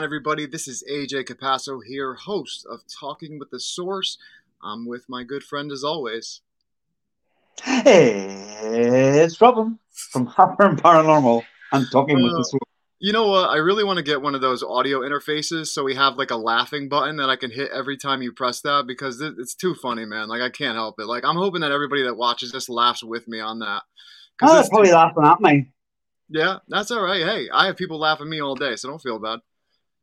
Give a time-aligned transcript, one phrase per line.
[0.00, 0.46] on, everybody?
[0.46, 4.16] This is AJ Capasso here, host of Talking with the Source.
[4.62, 6.40] I'm with my good friend, as always.
[7.62, 11.42] Hey, it's Robin from Harper and Paranormal.
[11.72, 12.62] I'm talking with the Uh, Source.
[12.98, 13.50] You know what?
[13.50, 16.36] I really want to get one of those audio interfaces so we have like a
[16.36, 20.06] laughing button that I can hit every time you press that because it's too funny,
[20.06, 20.28] man.
[20.28, 21.08] Like I can't help it.
[21.08, 23.82] Like I'm hoping that everybody that watches this laughs with me on that.
[24.40, 25.68] Oh, they're probably laughing at me.
[26.30, 27.22] Yeah, that's all right.
[27.22, 29.40] Hey, I have people laugh at me all day, so don't feel bad.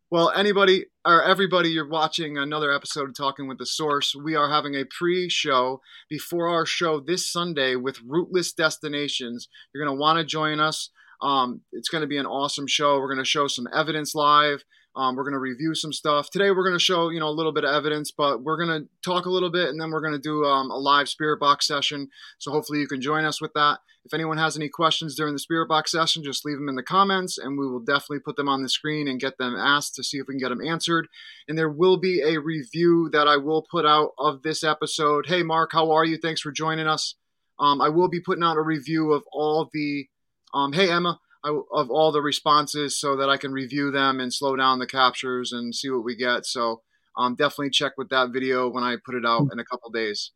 [0.10, 4.16] Well, anybody or everybody, you're watching another episode of Talking with the Source.
[4.16, 9.50] We are having a pre show before our show this Sunday with Rootless Destinations.
[9.74, 10.92] You're going to want to join us.
[11.22, 13.00] Um, it's going to be an awesome show.
[13.00, 14.64] We're going to show some evidence live.
[14.98, 16.32] Um, we're going to review some stuff.
[16.32, 18.82] Today, we're going to show, you know, a little bit of evidence, but we're going
[18.82, 21.40] to talk a little bit and then we're going to do um, a live spirit
[21.40, 22.10] box session.
[22.40, 23.80] So hopefully you can join us with that.
[24.08, 26.82] If anyone has any questions during the Spirit Box session, just leave them in the
[26.82, 30.04] comments and we will definitely put them on the screen and get them asked to
[30.04, 31.10] see if we can get them answered.
[31.46, 35.26] And there will be a review that I will put out of this episode.
[35.28, 36.18] Hey, Mark, how are you?
[36.18, 37.16] Thanks for joining us.
[37.60, 40.08] Um, I will be putting out a review of all the,
[40.54, 44.56] um, hey, Emma, of all the responses so that I can review them and slow
[44.56, 46.46] down the captures and see what we get.
[46.46, 46.82] So
[47.16, 50.32] um, definitely check with that video when I put it out in a couple days.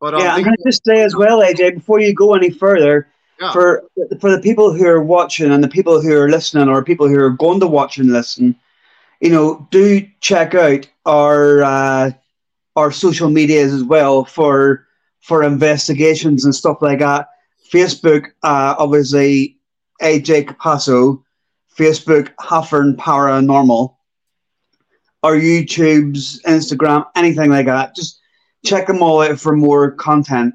[0.00, 2.50] But um, yeah, I'm going to just say as well, AJ, before you go any
[2.50, 3.08] further,
[3.40, 3.52] Yeah.
[3.52, 3.84] for
[4.20, 7.18] for the people who are watching and the people who are listening, or people who
[7.18, 8.54] are going to watch and listen,
[9.20, 12.10] you know, do check out our uh,
[12.76, 14.86] our social medias as well for
[15.20, 17.28] for investigations and stuff like that.
[17.72, 19.55] Facebook, uh, obviously,
[20.02, 21.22] AJ Capasso.
[21.76, 23.94] Facebook, Haffern Paranormal.
[25.22, 27.94] Our YouTube's, Instagram, anything like that.
[27.94, 28.20] Just
[28.64, 30.54] check them all out for more content.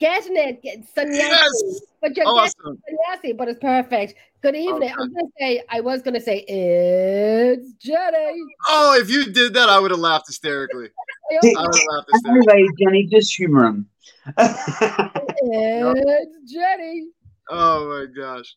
[0.00, 1.14] Getting it, get Sunyasi.
[1.16, 1.80] Yes!
[2.00, 2.78] But you're Awesome.
[2.86, 4.14] getting Sunyasi, but it's perfect.
[4.42, 4.90] Good evening.
[4.90, 4.92] Okay.
[4.92, 8.44] I'm gonna say I was gonna say it's Jennie.
[8.68, 10.90] Oh, if you did that, I would have laughed hysterically.
[11.32, 12.52] I See- I also- would have laughed hysterically.
[12.52, 13.88] Anyway, Jennie, just humor him.
[14.36, 17.08] it's Jennie.
[17.50, 18.54] Oh my gosh.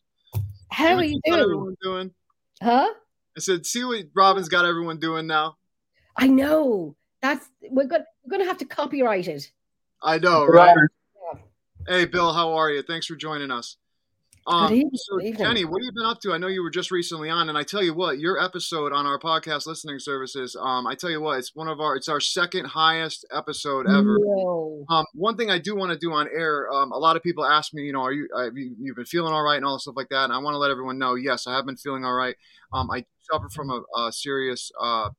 [0.70, 1.76] How are you doing?
[1.82, 2.10] doing?
[2.62, 2.88] Huh?
[3.36, 5.56] I said, see what Robin's got everyone doing now.
[6.16, 6.94] I know.
[7.20, 9.50] That's we're gonna we're gonna have to copyright it.
[10.02, 10.74] I know, right?
[10.74, 11.40] Right.
[11.86, 12.82] Hey, Bill, how are you?
[12.82, 13.76] Thanks for joining us.
[14.44, 15.46] Um, evening, so, good evening.
[15.46, 16.32] Jennie, what have you been up to?
[16.32, 19.06] I know you were just recently on, and I tell you what, your episode on
[19.06, 22.18] our podcast listening services, um, I tell you what, it's one of our, it's our
[22.18, 24.18] second highest episode ever.
[24.20, 24.84] No.
[24.90, 27.44] Um, one thing I do want to do on air, um, a lot of people
[27.44, 29.76] ask me, you know, are you, have you you've been feeling all right and all
[29.76, 31.76] this stuff like that, and I want to let everyone know, yes, I have been
[31.76, 32.34] feeling all right.
[32.72, 35.10] Um, I suffer from a, a serious, uh,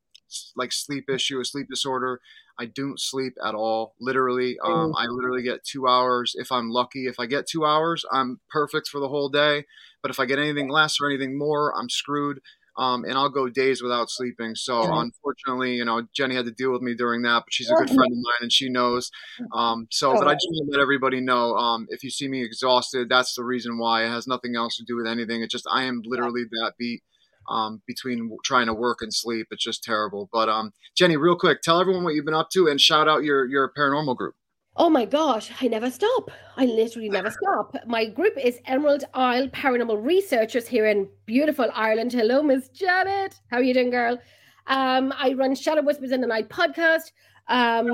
[0.58, 2.20] like sleep issue, a sleep disorder.
[2.60, 3.96] I don't sleep at all.
[4.00, 7.08] Literally, um, I literally get two hours if I'm lucky.
[7.08, 9.66] If I get two hours, I'm perfect for the whole day.
[10.02, 12.40] But if I get anything less or anything more, I'm screwed.
[12.76, 14.56] Um, and I'll go days without sleeping.
[14.56, 17.76] So unfortunately, you know, Jennie had to deal with me during that, but she's a
[17.76, 19.12] good friend of mine and she knows.
[19.54, 22.44] Um, so, but I just want to let everybody know, um, if you see me
[22.44, 24.06] exhausted, that's the reason why.
[24.06, 25.44] It has nothing else to do with anything.
[25.44, 27.04] It's just I am literally that beat
[27.50, 29.48] um, between trying to work and sleep.
[29.52, 30.30] It's just terrible.
[30.32, 33.24] But um, Jennie, real quick, tell everyone what you've been up to and shout out
[33.24, 34.36] your your paranormal group.
[34.76, 36.32] Oh my gosh, I never stop.
[36.58, 37.76] I literally never stop.
[37.86, 42.12] My group is Emerald Isle Paranormal Researchers here in beautiful Ireland.
[42.12, 43.40] Hello, Miss Janet.
[43.52, 44.18] How are you doing, girl?
[44.66, 47.12] Um, I run Shadow Whispers in the Night podcast.
[47.48, 47.92] Um,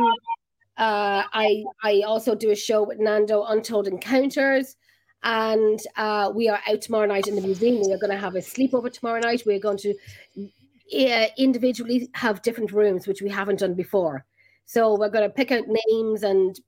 [0.77, 4.77] uh, I I also do a show with Nando Untold Encounters,
[5.23, 7.81] and uh, we are out tomorrow night in the museum.
[7.85, 9.43] We are going to have a sleepover tomorrow night.
[9.45, 9.93] We're going to
[10.37, 14.25] uh, individually have different rooms, which we haven't done before.
[14.65, 16.59] So we're going to pick out names and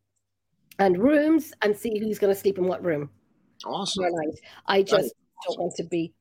[0.80, 3.10] and rooms and see who's going to sleep in what room.
[3.66, 4.04] Awesome.
[4.04, 4.40] night.
[4.66, 5.14] I just
[5.48, 6.14] don't want to be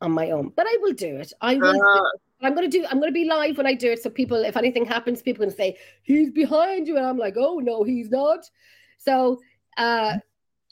[0.00, 1.32] on my own, but I will do it.
[1.40, 1.72] I will.
[1.72, 2.20] do Uh, it.
[2.42, 2.84] I'm gonna do.
[2.90, 5.54] I'm gonna be live when I do it, so people, if anything happens, people can
[5.54, 8.44] say he's behind you, and I'm like, oh no, he's not.
[8.98, 9.40] So,
[9.78, 10.18] uh,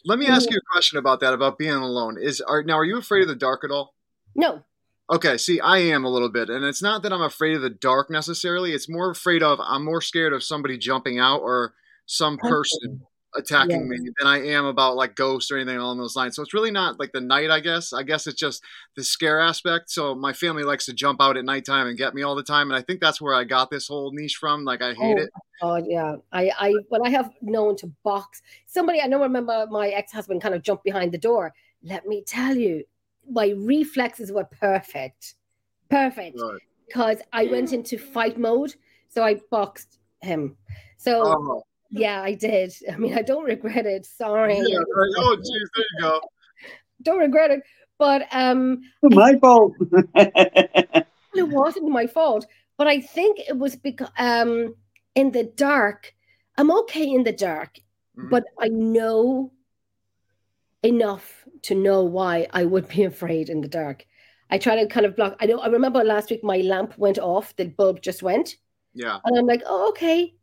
[0.04, 2.16] let me ask you a question about that, about being alone.
[2.20, 3.94] Is are now are you afraid of the dark at all?
[4.34, 4.64] no,
[5.10, 7.68] Okay, see, I am a little bit, and it's not that I'm afraid of the
[7.68, 8.72] dark necessarily.
[8.72, 11.74] It's more afraid of I'm more scared of somebody jumping out or
[12.06, 13.02] some person
[13.36, 16.36] attacking me than I am about like ghosts or anything along those lines.
[16.36, 17.92] So it's really not like the night, I guess.
[17.92, 18.62] I guess it's just
[18.96, 19.90] the scare aspect.
[19.90, 22.70] So my family likes to jump out at nighttime and get me all the time,
[22.70, 24.64] and I think that's where I got this whole niche from.
[24.64, 25.31] Like I hate Oh, it.
[25.60, 26.16] God, yeah.
[26.32, 29.20] I, I, when I have known to box somebody, I know.
[29.20, 31.52] Remember, my ex-husband kind of jumped behind the door.
[31.82, 32.84] Let me tell you,
[33.30, 35.34] my reflexes were perfect,
[35.90, 36.60] perfect, Right.
[36.87, 37.75] because I went mm.
[37.75, 38.75] into fight mode.
[39.08, 40.56] So I boxed him.
[40.96, 41.62] So Oh,
[41.94, 42.73] yeah, I did.
[42.93, 44.05] I mean, I don't regret it.
[44.06, 45.12] Sorry, yeah, right.
[45.19, 46.20] Oh, geez, there you go.
[47.02, 47.61] don't regret it.
[47.99, 49.73] But um, My fault.
[50.14, 52.46] it wasn't my fault.
[52.76, 54.75] But I think it was because um,
[55.14, 56.12] in the dark,
[56.58, 57.79] I'm okay in the dark,
[58.19, 58.31] Mhm.
[58.31, 59.52] but I know
[60.82, 64.06] enough to know why I would be afraid in the dark.
[64.50, 65.37] I try to kind of block.
[65.40, 65.58] I know.
[65.61, 67.56] I remember last week my lamp went off.
[67.56, 68.56] The bulb just went,
[68.93, 69.19] Yeah.
[69.25, 70.35] and I'm like, "Oh, okay."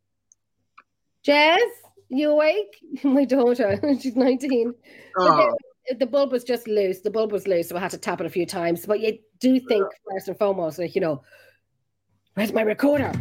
[1.24, 1.60] Jazz,
[2.10, 2.78] you awake?
[3.04, 4.74] My daughter, she's 19.
[5.18, 5.56] Oh,
[6.00, 7.02] the bulb was just loose.
[7.02, 8.86] The bulb was loose, so I had to tap it a few times.
[8.86, 11.24] But you do think first and foremost, like you know,
[12.36, 13.12] where's my recorder?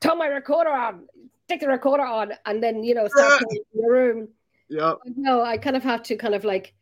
[0.00, 1.06] Turn my recorder on.
[1.44, 4.28] Stick the recorder on, and then you know, start playing in your room.
[4.68, 4.94] yeah.
[5.04, 6.74] No, I kind of have to kind of like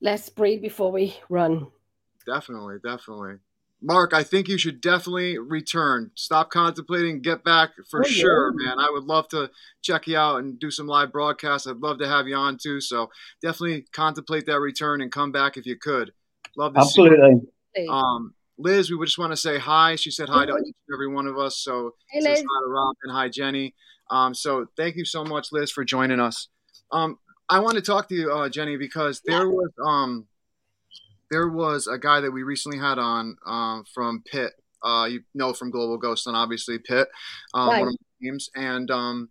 [0.00, 1.68] let's breathe before we run.
[2.26, 3.36] Definitely, definitely.
[3.82, 6.10] Mark, I think you should definitely return.
[6.14, 8.12] Stop contemplating, get back for Oh, yeah.
[8.12, 8.78] sure, man.
[8.78, 9.50] I would love to
[9.82, 11.66] check you out and do some live broadcasts.
[11.66, 12.80] I'd love to have you on too.
[12.80, 13.10] So
[13.40, 16.12] definitely contemplate that return and come back if you could.
[16.56, 17.40] Love to see Absolutely.
[17.76, 17.90] you.
[17.90, 19.96] Um, Liz, we would just want to say hi.
[19.96, 21.56] She said hi to each and every one of us.
[21.56, 22.38] So Hey, Liz.
[22.46, 23.74] hi to Rob and hi Jennie.
[24.10, 26.48] Um, so thank you so much, Liz, for joining us.
[26.92, 27.18] Um,
[27.48, 30.26] I want to talk to you, uh, Jennie, because there was um,
[31.30, 34.52] there was a guy that we recently had on um, from Pitt.
[34.82, 37.06] Uh, you know from Global Ghost and obviously Pitt,
[37.52, 37.80] um, Right.
[37.80, 39.28] one of my teams, and um,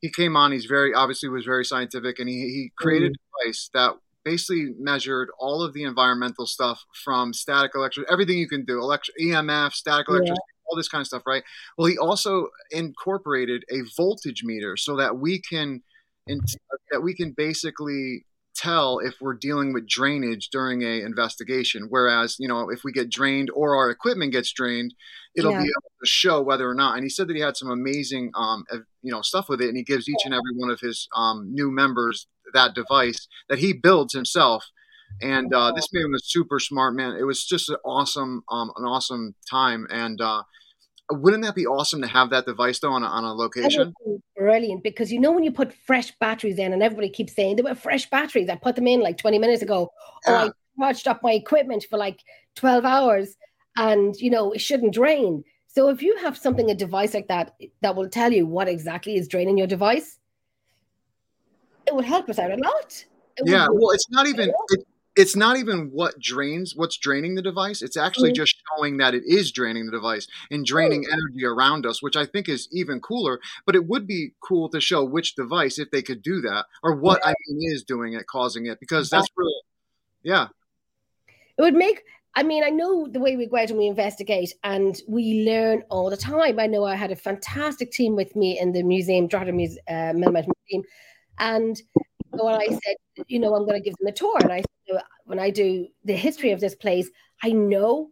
[0.00, 0.50] he came on.
[0.52, 5.28] He's very obviously was very scientific, and he he created a device that basically measured
[5.38, 10.06] all of the environmental stuff from static electric, everything you can do, electric EMF, static
[10.08, 10.14] Yeah.
[10.14, 10.40] electricity,
[10.70, 11.44] all this kind of stuff, right?
[11.76, 15.82] Well, he also incorporated a voltage meter so that we can
[16.90, 18.24] that we can basically
[18.58, 21.86] tell if we're dealing with drainage during a investigation.
[21.88, 24.94] Whereas you know if we get drained or our equipment gets drained
[25.36, 25.58] it'll Yeah.
[25.58, 28.30] be able to show whether or not and he said that he had some amazing
[28.34, 28.64] um
[29.02, 31.46] you know stuff with it and he gives each and every one of his um
[31.52, 34.64] new members that device that he builds himself.
[35.20, 37.16] And uh, this man was super smart man.
[37.16, 39.86] It was just an awesome um an awesome time.
[39.90, 40.42] And uh
[41.10, 43.94] wouldn't that be awesome to have that device though on a, on a location
[44.36, 47.62] brilliant because you know when you put fresh batteries in, and everybody keeps saying they
[47.62, 48.48] were fresh batteries.
[48.48, 49.90] I put them in like 20 minutes ago,
[50.26, 52.20] or I charged up my equipment for like
[52.56, 53.36] 12 hours,
[53.76, 55.44] and you know it shouldn't drain.
[55.66, 59.16] So if you have something, a device like that, that will tell you what exactly
[59.16, 60.18] is draining your device,
[61.86, 63.04] it would help us out a lot.
[63.36, 64.86] It Yeah, well, it's not even it,
[65.18, 67.82] it's not even what drains what's draining the device.
[67.82, 68.36] It's actually Mhm.
[68.36, 72.24] just showing that it is draining the device and draining energy around us, which I
[72.24, 73.40] think is even cooler.
[73.66, 76.94] But it would be cool to show which device if they could do that, or
[76.94, 79.52] what I mean is doing it, causing it, because that's really
[80.22, 80.48] yeah,
[81.58, 82.02] it would make
[82.34, 85.82] i mean i know the way we go out and we investigate and we learn
[85.90, 89.26] all the time i know i had a fantastic team with me in the museum
[89.26, 90.82] Drogheda Muse- uh, museum
[91.38, 91.80] and
[92.44, 94.62] when i said you know i'm going to give them a tour and i
[95.24, 97.10] when i do the history of this place
[97.42, 98.10] i know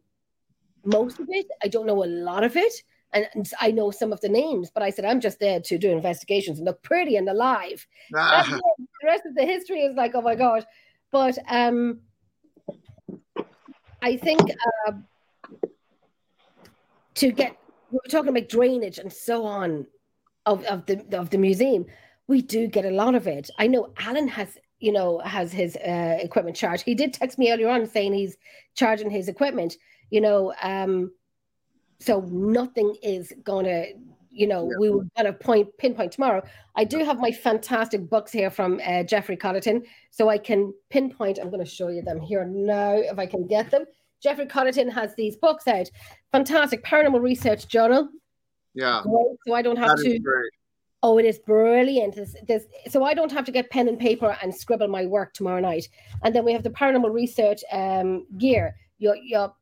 [0.84, 2.72] most of it i don't know a lot of it
[3.12, 5.78] and, and i know some of the names but i said i'm just there to
[5.78, 8.60] do investigations and look pretty and alive Ah,
[9.00, 10.66] the rest of the history is like, oh my god.
[11.10, 12.00] But um,
[14.02, 14.40] I think
[14.86, 14.92] uh,
[17.14, 17.56] to get
[17.90, 19.86] we were talking about drainage and so on
[20.44, 21.86] of, of the of the museum.
[22.28, 23.50] We do get a lot of it.
[23.58, 26.84] I know Alan has, you know, has his uh, equipment charged.
[26.84, 28.36] He did text me earlier on saying he's
[28.74, 29.76] charging his equipment.
[30.10, 31.12] You know, um,
[31.98, 33.92] so nothing is going to
[34.36, 34.76] you know, yeah.
[34.78, 36.42] we will kind of point pinpoint tomorrow.
[36.76, 41.38] I do have my fantastic books here from uh, Jeffrey Colleton, so I can pinpoint.
[41.38, 43.86] I'm going to show you them here now if I can get them.
[44.22, 45.90] Jeffrey Colleton has these books out.
[46.32, 48.10] Fantastic paranormal research journal.
[48.74, 49.00] Yeah.
[49.02, 49.36] Great.
[49.46, 50.20] So I don't have to.
[51.08, 52.18] Oh, it is brilliant.
[52.48, 55.60] There's, so I don't have to get pen and paper and scribble my work tomorrow
[55.60, 55.88] night.
[56.24, 58.74] And then we have the paranormal research um, gear.
[58.98, 59.54] Your your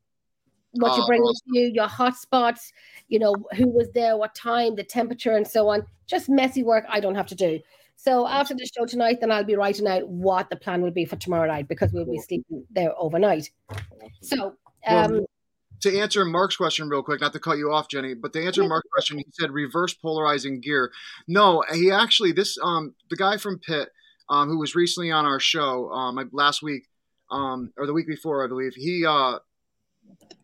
[0.72, 2.72] what oh, you bring with you, your hotspots,
[3.08, 5.82] you know, who was there, what time, the temperature, and so on.
[6.06, 7.60] Just messy work I don't have to do.
[7.96, 11.04] So after the show tonight, then I'll be writing out what the plan will be
[11.04, 13.50] for tomorrow night because we'll be sleeping there overnight.
[14.22, 14.54] So
[14.86, 15.26] um,
[15.80, 18.62] to answer Mark's question real quick, not to cut you off, Jennie, but to answer.
[18.64, 20.90] Mark's question, he said reverse polarizing gear.
[21.28, 23.90] No, he actually this um the guy from Pitt
[24.28, 26.86] um who was recently on our show um last week
[27.30, 29.38] um or the week before I believe he uh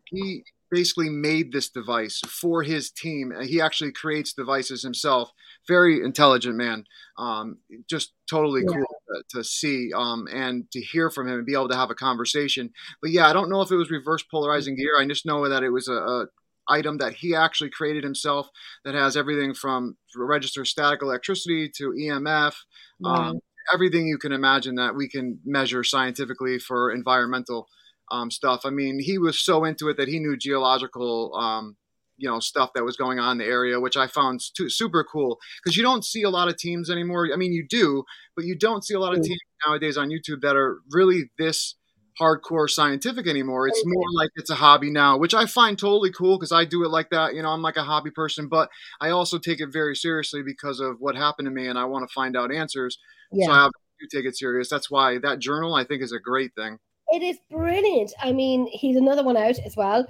[0.05, 3.33] he basically made this device for his team.
[3.43, 5.31] He actually creates devices himself.
[5.67, 6.85] Very intelligent man.
[7.17, 7.57] Um,
[7.89, 8.77] just totally yeah.
[8.77, 11.91] cool to, to see um, and to hear from him and be able to have
[11.91, 12.71] a conversation.
[13.01, 14.99] But yeah, I don't know if it was reverse polarizing gear.
[14.99, 16.25] I just know that it was a, a
[16.67, 18.47] item that he actually created himself
[18.85, 22.55] that has everything from register static electricity to EMF.
[23.03, 23.39] Um,
[23.73, 27.67] everything you can imagine that we can measure scientifically for environmental
[28.11, 28.61] um, stuff.
[28.65, 31.77] I mean, he was so into it that he knew geological, um,
[32.17, 35.03] you know, stuff that was going on in the area, which I found too, super
[35.03, 37.29] cool because you don't see a lot of teams anymore.
[37.33, 38.03] I mean, you do,
[38.35, 41.75] but you don't see a lot of teams nowadays on YouTube that are really this
[42.19, 43.67] hardcore scientific anymore.
[43.67, 46.83] It's more like it's a hobby now, which I find totally cool because I do
[46.83, 47.33] it like that.
[47.33, 50.79] You know, I'm like a hobby person, but I also take it very seriously because
[50.79, 52.97] of what happened to me and I want to find out answers.
[53.31, 53.45] Yeah.
[53.45, 54.69] So I have to take it serious.
[54.69, 56.77] That's why that journal I think is a great thing.
[57.11, 58.13] It is brilliant.
[58.21, 60.05] I mean, he's another one out as well.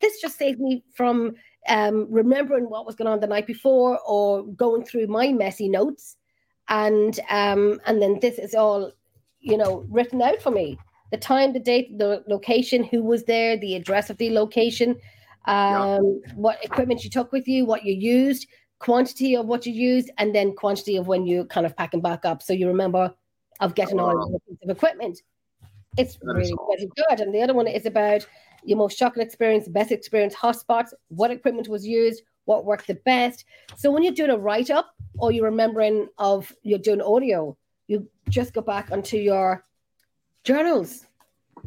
[0.00, 1.34] This just saved me from
[1.68, 6.16] um, remembering what was going on the night before or going through my messy notes.
[6.68, 8.92] And um, and then this is all,
[9.40, 10.78] you know, written out for me.
[11.12, 14.96] The time, the date, the location, who was there, the address of the location,
[15.46, 16.32] um, yeah.
[16.34, 18.48] what equipment you took with you, what you used,
[18.80, 22.24] quantity of what you used, and then quantity of when you kind of packing back
[22.24, 22.42] up.
[22.42, 23.14] So you remember
[23.60, 25.20] of getting oh, all the of equipment.
[25.96, 27.20] It's that really, good.
[27.20, 28.26] And the other one is about
[28.64, 33.44] your most shocking experience, best experience, hotspots, what equipment was used, what worked the best.
[33.76, 38.08] So when you're doing a write up or you're remembering of you're doing audio, you
[38.28, 39.64] just go back onto your
[40.44, 41.06] journals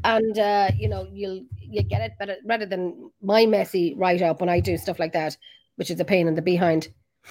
[0.04, 4.40] and uh, you know you'll you get it better rather than my messy write up
[4.40, 5.38] when I do stuff like that,
[5.76, 6.90] which is a pain in the behind.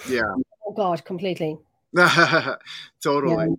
[0.09, 0.33] Yeah.
[0.65, 1.57] Oh God, completely.
[3.01, 3.47] totally.
[3.49, 3.55] Yeah.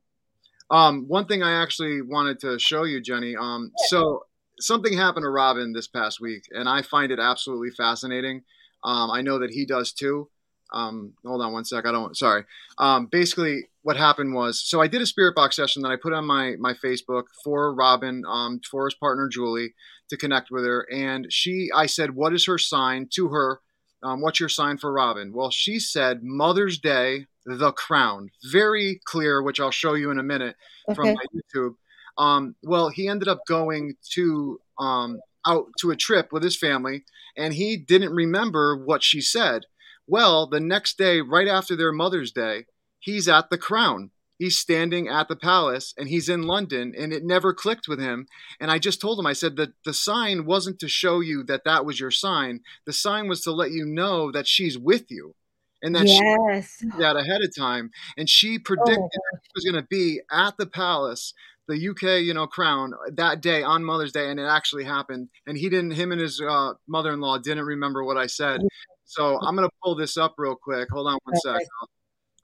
[0.70, 3.36] Um, one thing I actually wanted to show you, Jennie.
[3.36, 4.24] Um, so
[4.60, 8.42] something happened to Robin this past week, and I find it absolutely fascinating.
[8.84, 10.28] Um, I know that he does too.
[10.72, 11.86] Um, hold on one sec.
[11.86, 12.16] I don't.
[12.16, 12.44] Sorry.
[12.78, 16.12] Um, basically, what happened was, so I did a spirit box session that I put
[16.12, 19.74] on my my Facebook for Robin, um, for his partner Julie,
[20.08, 23.60] to connect with her, and she, I said, "What is her sign?" to her.
[24.02, 25.32] Um, what's your sign for Robin?
[25.32, 28.30] Well, she said Mother's Day the Crown.
[28.50, 30.56] Very clear, which I'll show you in a minute
[30.88, 30.94] okay.
[30.94, 31.74] from my YouTube.
[32.18, 37.04] Um, well, he ended up going to um, out to a trip with his family,
[37.36, 39.62] and he didn't remember what she said.
[40.06, 42.66] Well, the next day, right after their Mother's Day,
[42.98, 44.10] he's at the Crown.
[44.38, 48.26] He's standing at the palace and he's in London and it never clicked with him.
[48.58, 51.64] And I just told him, I said that the sign wasn't to show you that
[51.64, 52.60] that was your sign.
[52.86, 55.34] The sign was to let you know that she's with you
[55.82, 56.76] and that yes.
[56.80, 59.38] she that ahead of time, and she predicted oh.
[59.42, 61.34] she was going to be at the palace,
[61.68, 65.28] the UK, you know, crown that day on Mother's Day, and it actually happened.
[65.46, 68.60] And he didn't, him and his uh, mother-in-law didn't remember what I said.
[69.04, 70.88] So I'm going to pull this up real quick.
[70.90, 71.54] Hold on one sec.
[71.54, 71.88] I'll,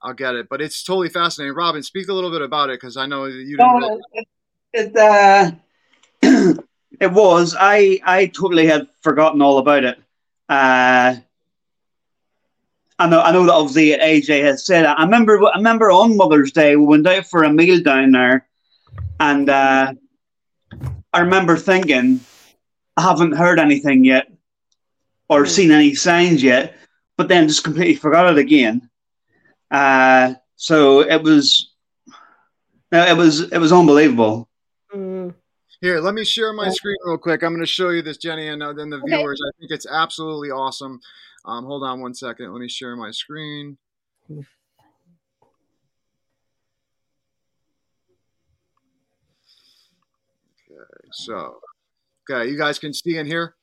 [0.01, 1.55] I'll, get it, but it's totally fascinating.
[1.55, 3.79] Robin, speak a little bit about it because I know you didn't.
[3.79, 4.27] No, it,
[4.73, 5.51] it, uh,
[6.99, 7.55] it was.
[7.57, 9.99] I I totally had forgotten all about it.
[10.49, 11.15] Uh,
[12.99, 14.85] I know, I know that obviously AJ has said.
[14.85, 14.99] That.
[14.99, 18.47] I remember, I remember on Mother's Day we went out for a meal down there,
[19.19, 19.93] and uh,
[21.13, 22.19] I remember thinking,
[22.95, 24.31] I haven't heard anything yet,
[25.29, 25.47] or mm.
[25.47, 26.75] seen any signs yet,
[27.17, 28.89] but then just completely forgot it again.
[29.69, 31.73] Uh, so it was,
[32.91, 34.49] it was, it was unbelievable.
[34.93, 35.35] Mm.
[35.81, 37.43] Here, let me share my screen real quick.
[37.43, 39.17] I'm going to show you this, Jennie, and uh, then the okay.
[39.17, 39.39] viewers.
[39.45, 40.99] I think it's absolutely awesome.
[41.47, 42.51] Um, hold on one second.
[42.51, 43.77] Let me share my screen.
[44.29, 44.43] Okay,
[51.13, 51.59] so
[52.29, 53.55] okay, you guys can see in here.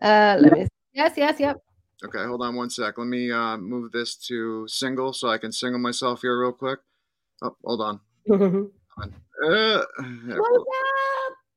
[0.00, 0.66] Uh, let me.
[0.94, 1.58] Yes, yes, yep.
[2.02, 2.96] Okay, hold on one sec.
[2.96, 6.78] Let me uh, move this to single so I can single myself here real quick.
[7.42, 8.00] Oh, hold on.
[8.30, 9.84] uh,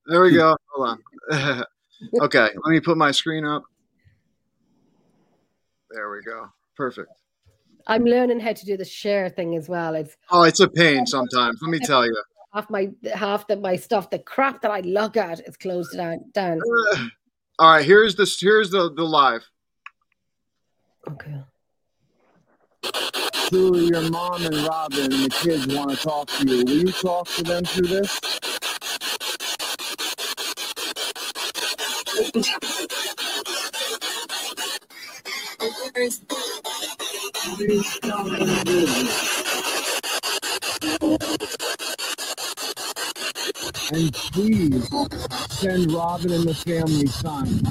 [0.08, 0.58] there we go.
[0.74, 1.00] Hold
[1.32, 1.64] on.
[2.22, 3.64] okay, let me put my screen up.
[5.92, 6.48] There we go.
[6.76, 7.10] Perfect.
[7.88, 9.96] I'm learning how to do the share thing as well.
[9.96, 11.60] It's Oh, it's a pain sometimes.
[11.62, 12.16] Let me tell you.
[12.54, 16.20] half my half the my stuff, the crap that I look at is closed down.
[16.34, 16.60] Down.
[16.94, 17.00] Ugh.
[17.60, 18.40] All right, here's this.
[18.40, 19.44] Here's the the live.
[21.10, 21.44] Okay.
[23.50, 26.64] Julie, your mom and Robin and the kids want to talk to you.
[26.64, 28.20] Will you talk to them through this?
[43.92, 44.90] And please
[45.50, 47.62] send Robin and the family sign.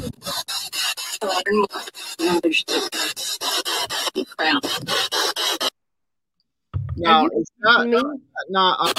[6.96, 8.02] Now, you is that Me?
[8.50, 8.76] not?
[8.80, 8.92] Uh,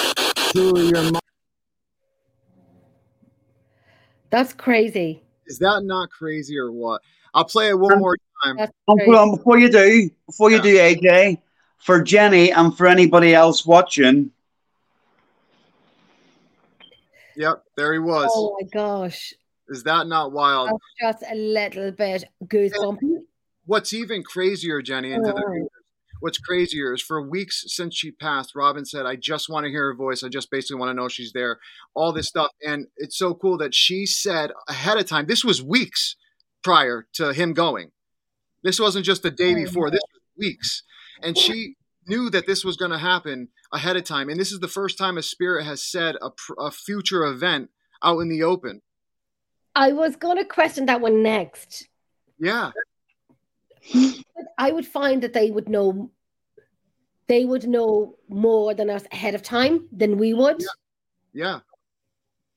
[0.54, 1.20] Julie, your mom.
[4.30, 5.22] That's crazy.
[5.48, 7.02] is that not crazy or what?
[7.34, 8.29] I'll play it one Um, more time.
[8.44, 10.64] That's Um, hold on, before you do, before you Yeah.
[10.64, 11.42] do, AJ,
[11.78, 14.32] for Jennie and for anybody else watching,
[17.36, 18.30] Yep, there he was.
[18.34, 19.34] Oh my gosh.
[19.70, 20.72] Is that not wild?
[21.00, 23.24] That's just a little bit goosebumpy.
[23.66, 25.52] What's even crazier, Jennie, into the Oh.
[25.52, 25.70] viewers,
[26.20, 29.86] what's crazier is for weeks since she passed, Robin said, I just want to hear
[29.86, 30.22] her voice.
[30.24, 31.60] I just basically want to know she's there.
[31.94, 32.52] All this stuff.
[32.66, 36.18] And it's so cool that she said ahead of time, this was weeks
[36.62, 37.92] prior to him going.
[38.64, 40.84] This wasn't just the day before, this was weeks.
[41.22, 41.76] And she
[42.08, 44.30] knew that this was going to happen ahead of time.
[44.30, 47.70] And this is the first time a spirit has said a, pr- a future event
[48.04, 48.82] out in the open.
[49.76, 51.88] I was going to question that one next.
[52.40, 52.72] Yeah.
[54.58, 56.12] I would find that they would know
[57.28, 60.64] they would know more than us ahead of time than we would,
[61.32, 61.60] Yeah.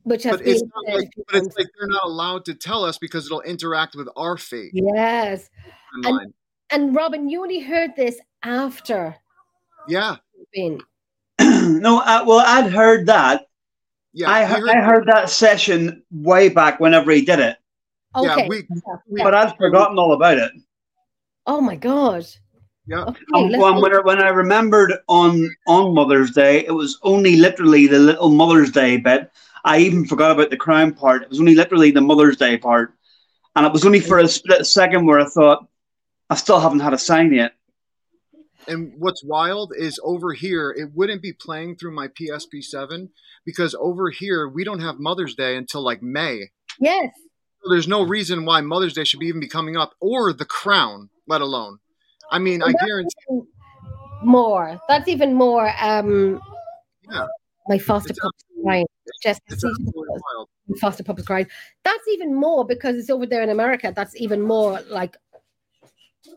[0.04, 2.84] Which has But it's been not like, but it's like they're not allowed to tell
[2.84, 4.70] us because it'll interact with our fate.
[4.74, 5.48] yes.
[6.04, 6.32] and
[6.70, 9.14] And- Robin, you only heard this after
[9.88, 10.16] Yeah.
[10.54, 10.80] being
[11.40, 13.46] no, uh, well, I'd heard that.
[14.12, 14.30] Yeah.
[14.30, 17.56] I, heard- I heard that session way back whenever he did it,
[18.16, 18.48] Yeah, okay.
[18.48, 18.66] we-
[19.08, 19.24] Yeah.
[19.24, 20.52] but I'd forgotten all about it.
[21.46, 22.26] Oh my god.
[22.86, 23.04] Yeah.
[23.04, 26.98] Okay, Um, let's when, when, I, when I remembered on on Mother's Day, it was
[27.04, 29.30] only literally the little Mother's Day bit.
[29.64, 31.22] I even forgot about the crown part.
[31.22, 32.94] It was only literally the Mother's Day part,
[33.54, 35.66] and it was only for a split second where I thought,
[36.30, 37.52] I still haven't had a sign yet.
[38.68, 43.08] And what's wild is over here, it wouldn't be playing through my P-SB7
[43.44, 46.50] because over here, we don't have Mother's Day until like May.
[46.80, 47.10] yes.
[47.64, 50.44] So there's no reason why Mother's Day should be even be coming up or the
[50.44, 51.78] crown, let alone.
[52.32, 53.48] I mean, I Well, that's guarantee.
[54.24, 54.80] more.
[54.88, 55.72] That's even more.
[55.80, 56.40] Um,
[57.08, 57.26] Yeah.
[57.68, 58.18] my foster It's
[58.62, 58.86] pup is crying.
[59.22, 60.02] Jessica, It's see, absolutely
[60.34, 60.48] wild.
[60.68, 61.46] my foster pup is crying.
[61.84, 63.92] That's even more because it's over there in America.
[63.94, 65.16] That's even more like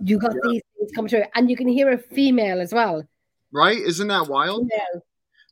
[0.02, 3.04] you got these things coming through, and you can hear a female as well.
[3.52, 3.78] Right?
[3.78, 4.68] Isn't that wild?
[4.70, 5.04] Female.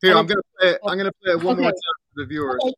[0.01, 0.79] Here, And I'm gonna play it.
[0.85, 1.73] I'm gonna play it one more time
[2.13, 2.59] for the viewers.
[2.63, 2.73] Okay.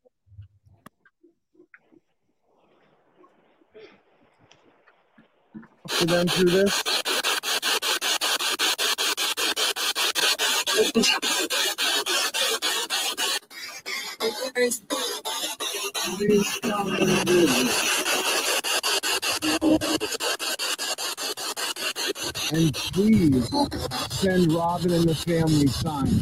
[6.00, 6.84] To them through this?
[14.58, 14.72] And
[22.94, 23.50] please
[24.12, 26.22] send Robin and the family sign.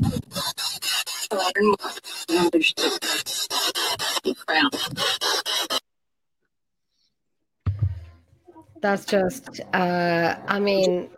[8.81, 9.61] That's just.
[9.73, 11.09] Uh, I mean,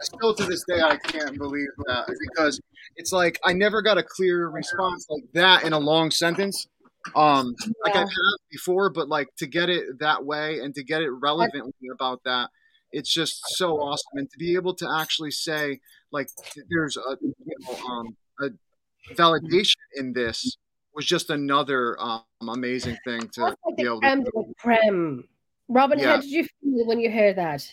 [0.00, 2.60] still to this day I can't believe that because
[2.96, 6.66] it's like I never got a clear response like that in a long sentence.
[7.14, 7.54] Um,
[7.84, 11.10] like I've had before, but like to get it that way and to get it
[11.10, 12.48] relevantly about that,
[12.92, 14.12] it's just so awesome.
[14.14, 15.80] And to be able to actually say
[16.12, 16.28] like
[16.70, 20.56] there's a you know um a validation in this
[20.94, 24.44] was just another um amazing thing to be able to.
[24.58, 25.24] creme.
[25.68, 26.16] Robin, Yeah.
[26.16, 27.68] how did you feel when you heard that?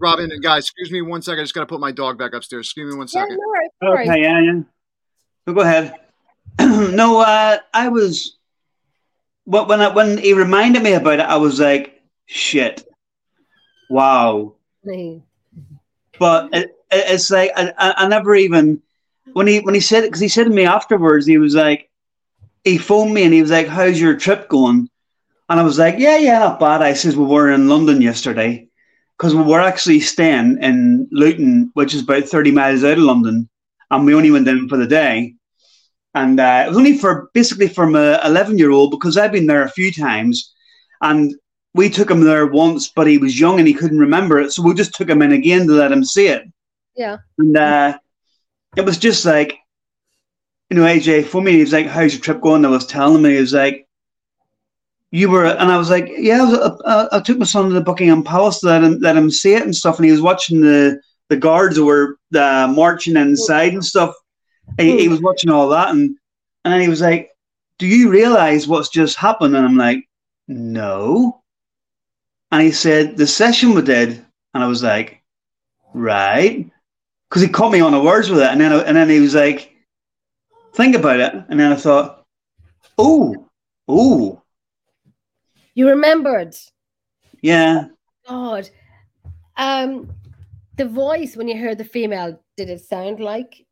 [0.00, 1.40] Robin, and guys, excuse me one second.
[1.40, 2.66] I just got to put my dog back upstairs.
[2.66, 3.32] Excuse me one second.
[3.32, 3.36] Yeah,
[3.82, 4.08] no worries.
[4.08, 4.60] Okay, yeah, yeah.
[5.46, 5.94] So go ahead.
[6.60, 8.38] no, uh, I was
[9.44, 12.86] when when I, when he reminded me about it, I was like, shit,
[13.90, 14.54] wow.
[14.84, 15.22] Hey.
[16.18, 18.82] But it, it, it's like I, I, I never even
[19.34, 21.90] when he when he said it because he said to me afterwards, he was like,
[22.64, 24.88] he he phoned me and he was like, "How's your trip going?"
[25.50, 28.69] And I was like, "Yeah, yeah, not bad." I says, "We were in London yesterday
[29.20, 33.50] because we were actually staying in Luton, which is about thirty miles out of London,
[33.90, 35.34] and we only went in for the day."
[36.14, 39.46] And uh, it was only for basically from a eleven year old because I've been
[39.46, 40.54] there a few times,
[41.02, 41.34] and
[41.74, 44.62] we took him there once, but he was young and he couldn't remember it, so
[44.62, 46.42] we just took him in again to let him see it.
[46.96, 47.18] Yeah.
[47.36, 47.98] And uh,
[48.74, 49.54] it was just like,
[50.70, 53.22] you know, AJ for me, he was like, "How's your trip going?" I was telling
[53.22, 53.86] him, he was like,
[55.10, 57.74] "You were," and I was like, "Yeah." I, was, uh, I took my son to
[57.74, 60.20] the Buckingham Palace to let him let him see it and stuff, and he was
[60.20, 64.14] watching the the guards who were uh, marching inside and stuff.
[64.78, 66.16] He, he was watching all that, and
[66.64, 67.30] and then he was like,
[67.78, 70.08] "Do you realize what's just happened?" And I'm like,
[70.48, 71.42] "No."
[72.52, 75.22] And he said, "The session we did," and I was like,
[75.94, 76.70] "Right."
[77.30, 79.34] because he caught me on the words with it, and then and then he was
[79.34, 79.72] like,
[80.74, 82.24] "Think about it," and then I thought,
[82.98, 83.48] "Oh,
[83.86, 84.39] oh,
[85.80, 86.54] You remembered.
[87.40, 87.86] yeah,
[88.28, 88.68] God.
[89.56, 90.10] Um,
[90.76, 93.64] the voice when you heard the female, did it sound like?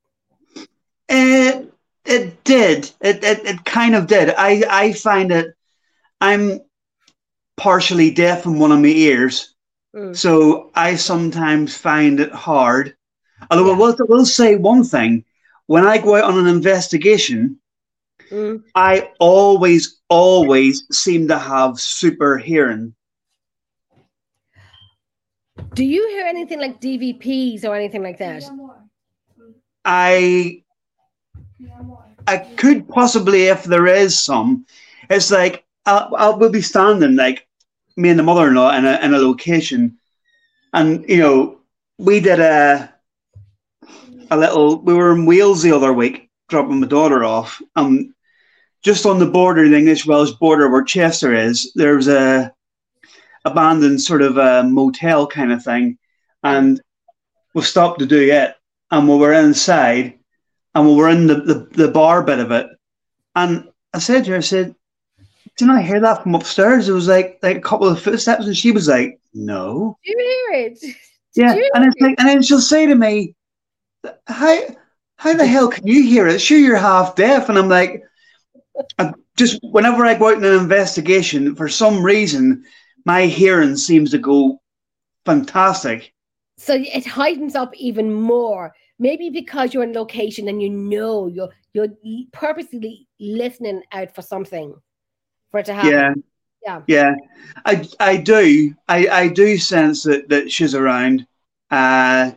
[1.11, 1.71] it
[2.07, 4.33] it did, it it, it kind of did.
[4.39, 5.55] I I find it,
[6.19, 6.61] I'm
[7.59, 9.55] partially deaf in one of my ears,
[9.95, 10.17] Mm.
[10.17, 12.97] so I sometimes find it hard.
[13.51, 15.27] Although I will, I will say one thing:
[15.67, 17.61] when I go out on an investigation,
[18.31, 18.63] Mm.
[18.75, 22.95] I always, always seem to have super hearing.
[25.75, 28.45] Do you hear anything like EVPs or anything like that?
[29.85, 30.63] I
[32.27, 34.67] I could possibly, if there is some,
[35.09, 37.47] it's like I'll, I'll we'll be standing like
[37.97, 39.99] me and the mother-in-law in a in a location,
[40.73, 41.61] and you know
[41.99, 42.93] we did a
[44.31, 44.81] a little.
[44.81, 48.15] We were in Wales the other week, dropping my daughter off, um,
[48.89, 51.71] just on the border, the English Welsh border where Chester is.
[51.75, 52.55] There's a
[53.45, 55.99] abandoned sort of a motel kind of thing,
[56.43, 56.81] and
[57.53, 58.55] we stopped to do it,
[58.91, 60.19] and we were inside
[60.75, 62.67] and we were in the, the, the bar bit of it.
[63.37, 64.75] And I said to her, I said,
[65.59, 66.89] Didn't I hear that from upstairs?
[66.89, 69.99] It was like like a couple of footsteps, and she was like, No.
[70.03, 70.97] Do you hear it?
[71.35, 71.55] Yeah.
[71.55, 73.35] you And it's like and then she'll say to me,
[74.27, 74.61] How
[75.17, 76.41] how the hell can you hear it?
[76.41, 77.51] Sure you're half deaf.
[77.51, 78.03] And I'm like,
[78.99, 82.65] I just whenever I go out in an investigation, for some reason,
[83.05, 84.61] my hearing seems to go
[85.25, 86.13] fantastic.
[86.57, 88.75] So it heightens up even more.
[88.99, 91.89] Maybe because you're in location and you know you're you're
[92.33, 94.75] purposely listening out for something
[95.51, 95.91] for it to happen.
[95.91, 96.15] Yeah.
[96.67, 96.83] Yeah.
[96.87, 97.15] Yeah.
[97.65, 98.75] I I do.
[98.89, 101.27] I, I do sense that, that she's around.
[101.71, 102.33] Uh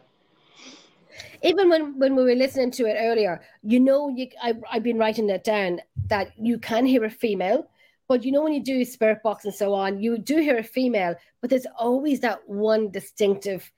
[1.44, 4.98] Even when when we were listening to it earlier, you know, you I I've been
[4.98, 7.68] writing that down that you can hear a female,
[8.08, 10.64] but you know when you do spirit box and so on, you do hear a
[10.64, 13.72] female, but there's always that one distinctive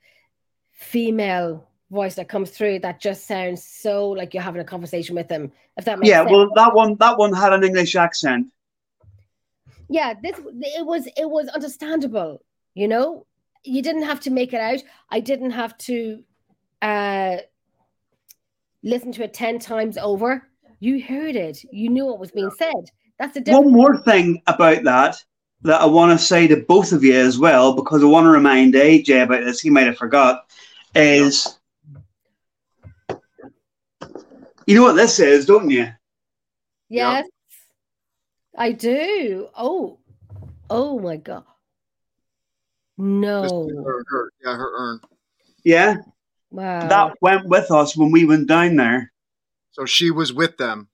[0.72, 5.28] female voice that comes through that just sounds so like you're having a conversation with
[5.28, 5.52] them.
[5.76, 6.30] If that makes yeah, sense.
[6.30, 8.52] well that one that one had an English accent.
[9.88, 10.38] yeah this
[10.78, 12.42] it was it was understandable
[12.74, 13.26] you know
[13.62, 16.22] you didn't have to make it out i didn't have to
[16.82, 17.36] uh
[18.84, 20.46] listen to it 10 times over.
[20.78, 21.64] You heard it.
[21.72, 22.90] You knew what was being said.
[23.18, 23.64] That's the difference.
[23.64, 25.16] One more thing about that
[25.62, 28.30] that I want to say to both of you as well, because I want to
[28.30, 30.44] remind AJ about this, he might have forgot,
[30.94, 31.58] is
[34.66, 35.88] you know what this is, don't you?
[36.88, 37.26] yes.
[38.56, 39.48] I do.
[39.56, 39.98] Oh.
[40.70, 41.44] Oh my god.
[42.96, 43.68] No.
[43.84, 45.00] Her, her, yeah, her urn.
[45.64, 45.96] Yeah.
[46.54, 49.12] Wow That went with us when we went down there.
[49.72, 50.88] So she was with them.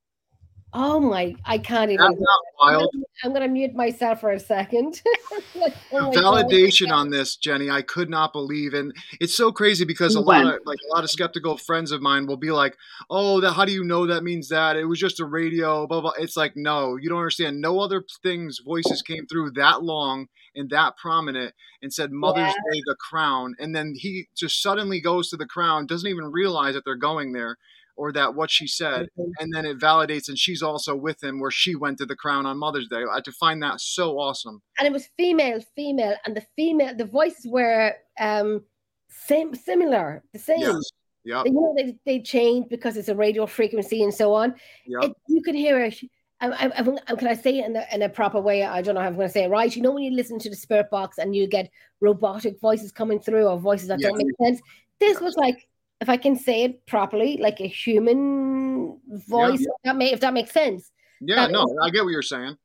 [0.72, 2.94] oh my i can't That's even not wild.
[3.24, 5.02] i'm gonna mute myself for a second
[5.54, 6.46] Like, oh my God.
[6.46, 7.70] validation on this, Jennie.
[7.70, 10.44] I could not believe, and it's so crazy because a When?
[10.44, 12.76] lot of like a lot of skeptical friends of mine will be like,
[13.08, 14.76] "Oh, that, how do you know that means that?
[14.76, 16.12] It was just a radio." Blah blah.
[16.18, 17.60] It's like, no, you don't understand.
[17.60, 22.72] No other things voices came through that long and that prominent and said Mother's Yeah.
[22.72, 26.74] Day, the crown, and then he just suddenly goes to the crown, doesn't even realize
[26.74, 27.56] that they're going there
[27.96, 29.32] or that what she said, Mhm.
[29.40, 32.46] and then it validates, and she's also with him where she went to the crown
[32.46, 33.02] on Mother's Day.
[33.10, 34.62] I to find that so awesome.
[34.78, 38.64] and it was female, female, and the female, the voices were um
[39.08, 40.60] same, similar, the same.
[40.60, 40.90] Yes.
[41.24, 41.46] Yep.
[41.46, 44.54] You know, they they changed because it's a radio frequency and so on.
[44.86, 45.02] Yep.
[45.10, 46.00] It, you can hear it.
[46.40, 48.64] I, I, I, can I say it in a, in a proper way?
[48.64, 49.74] I don't know how I'm going to say it right.
[49.74, 53.20] You know, when you listen to the spirit box and you get robotic voices coming
[53.20, 54.60] through or voices that don't make sense.
[54.98, 55.68] This was like,
[56.00, 58.98] if I can say it properly, like a human
[59.28, 59.60] voice.
[59.60, 60.90] If that may, if that makes sense.
[61.20, 62.56] Yeah, That no, I get what you're saying.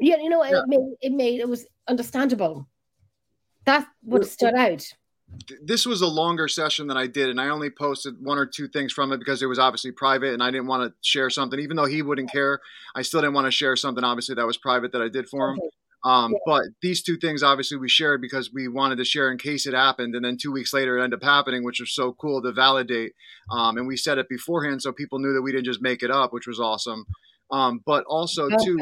[0.00, 0.62] Yeah, you know, Yeah.
[0.62, 2.66] it made it made it was understandable.
[3.64, 4.84] That's what stood out.
[5.46, 8.46] Th- This was a longer session than I did, and I only posted one or
[8.46, 11.30] two things from it because it was obviously private, and I didn't want to share
[11.30, 12.60] something, even though he wouldn't care.
[12.94, 15.50] I still didn't want to share something, obviously, that was private that I did for
[15.50, 15.58] him.
[15.58, 15.68] Okay.
[16.02, 16.38] Um, Yeah.
[16.46, 19.74] But these two things, obviously, we shared because we wanted to share in case it
[19.74, 22.52] happened, and then two weeks later, it ended up happening, which was so cool to
[22.52, 23.12] validate.
[23.50, 26.10] Um, and we said it beforehand, so people knew that we didn't just make it
[26.10, 27.04] up, which was awesome.
[27.52, 28.78] Um, but also, too,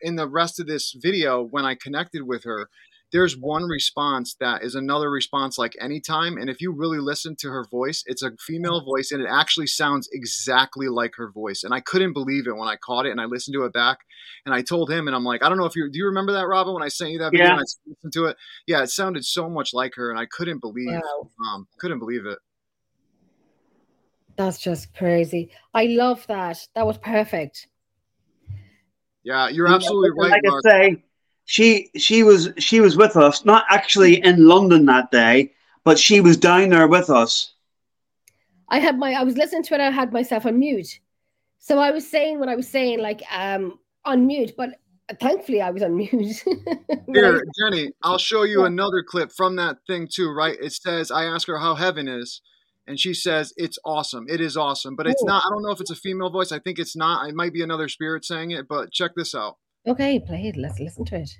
[0.00, 2.68] in the rest of this video, when I connected with her,
[3.12, 6.36] there's one response that is another response like anytime.
[6.36, 9.68] And if you really listen to her voice, it's a female voice and it actually
[9.68, 11.62] sounds exactly like her voice.
[11.62, 13.98] And I couldn't believe it when I caught it and I listened to it back.
[14.46, 16.32] And I told him, and I'm like, I don't know if you do you remember
[16.32, 17.52] that, Robin, when I sent you that video Yeah.
[17.52, 18.36] and I listened to it?
[18.66, 21.30] Yeah, it sounded so much like her, and I couldn't believe Wow.
[21.46, 22.38] um couldn't believe it.
[24.36, 25.50] That's just crazy.
[25.72, 26.66] I love that.
[26.74, 27.68] That was perfect.
[29.22, 30.62] Yeah, you're absolutely right, Like I Mark.
[30.66, 31.04] say,
[31.44, 35.52] she she was she was with us, not actually in London that day,
[35.84, 37.52] but she was down there with us.
[38.68, 41.00] I had my I was listening to it, I had myself on mute.
[41.58, 44.70] So I was saying what I was saying, like um on mute, but
[45.20, 46.44] thankfully I was on mute.
[47.12, 50.56] Here, Jennie, I'll show you another clip from that thing too, right?
[50.60, 52.40] It says, I ask her how heaven is,
[52.86, 54.26] and she says, It's awesome.
[54.28, 54.96] It is awesome.
[54.96, 56.52] But it's not, I don't know if it's a female voice.
[56.52, 57.28] I think it's not.
[57.28, 59.58] It might be another spirit saying it, but check this out.
[59.86, 60.56] Okay, play it.
[60.56, 61.30] Let's listen to it.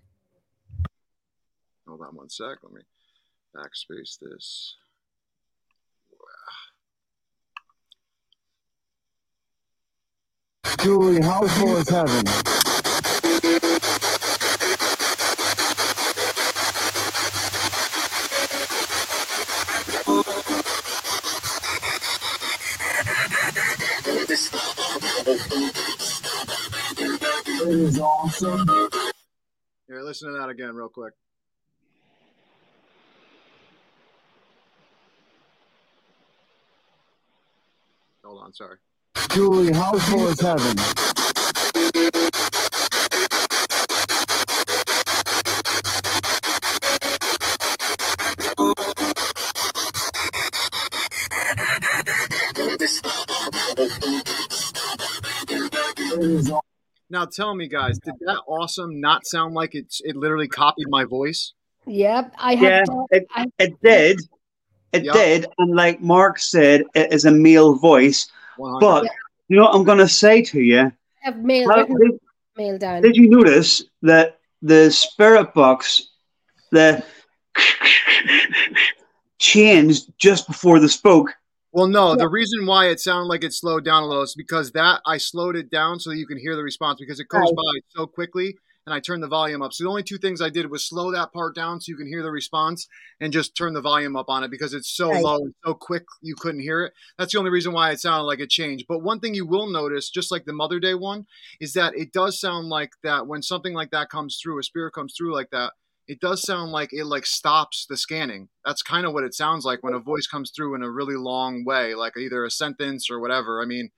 [1.86, 2.58] Hold on one sec.
[2.62, 2.80] Let me
[3.54, 4.76] backspace this.
[10.80, 12.24] Julie, how full is heaven?
[27.66, 28.68] It is awesome.
[29.88, 31.14] Here, listen to that again, real quick.
[38.22, 38.76] Hold on, sorry.
[39.30, 40.76] Julie, how full is heaven?
[56.16, 56.60] It is aw-
[57.10, 61.04] Now tell me, guys, did that awesome not sound like it's it literally copied my
[61.04, 61.52] voice?
[61.86, 64.20] Yep, I Yeah, have it, I- it did.
[64.92, 65.12] It Yeah.
[65.12, 65.46] did.
[65.58, 68.28] And like Mark said, it is a male voice.
[68.56, 68.80] 100.
[68.80, 69.04] But
[69.48, 70.90] you know what I'm gonna say to you?
[71.22, 72.20] have mail How- written did,
[72.56, 73.02] mail down.
[73.02, 76.10] did you notice that the spirit box
[76.70, 77.02] the
[79.38, 81.34] changed just before the spoke?
[81.74, 82.22] Well, no, Yeah.
[82.22, 85.18] the reason why it sounded like it slowed down a little is because that I
[85.18, 87.56] slowed it down so that you can hear the response because it goes Right.
[87.56, 88.56] by so quickly
[88.86, 89.72] and I turned the volume up.
[89.72, 92.06] So the only two things I did was slow that part down so you can
[92.06, 92.86] hear the response
[93.18, 95.24] and just turn the volume up on it because it's so Right.
[95.24, 96.92] low and so quick you couldn't hear it.
[97.18, 98.86] That's the only reason why it sounded like it changed.
[98.88, 101.26] But one thing you will notice, just like the Mother Day one,
[101.60, 104.92] is that it does sound like that when something like that comes through, a spirit
[104.92, 105.72] comes through like that,
[106.06, 108.48] it does sound like it like stops the scanning.
[108.64, 111.16] That's kind of what it sounds like when a voice comes through in a really
[111.16, 113.62] long way, like either a sentence or whatever.
[113.62, 113.90] I mean,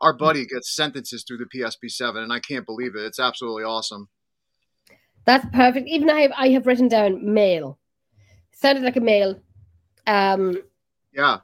[0.00, 3.04] our buddy gets sentences through the P-SB7, and I can't believe it.
[3.04, 4.08] It's absolutely awesome.
[5.26, 5.86] That's perfect.
[5.86, 7.78] Even I have I have written down mail.
[8.52, 9.38] Sounded like a mail.
[10.06, 10.56] Um
[11.12, 11.38] Yeah,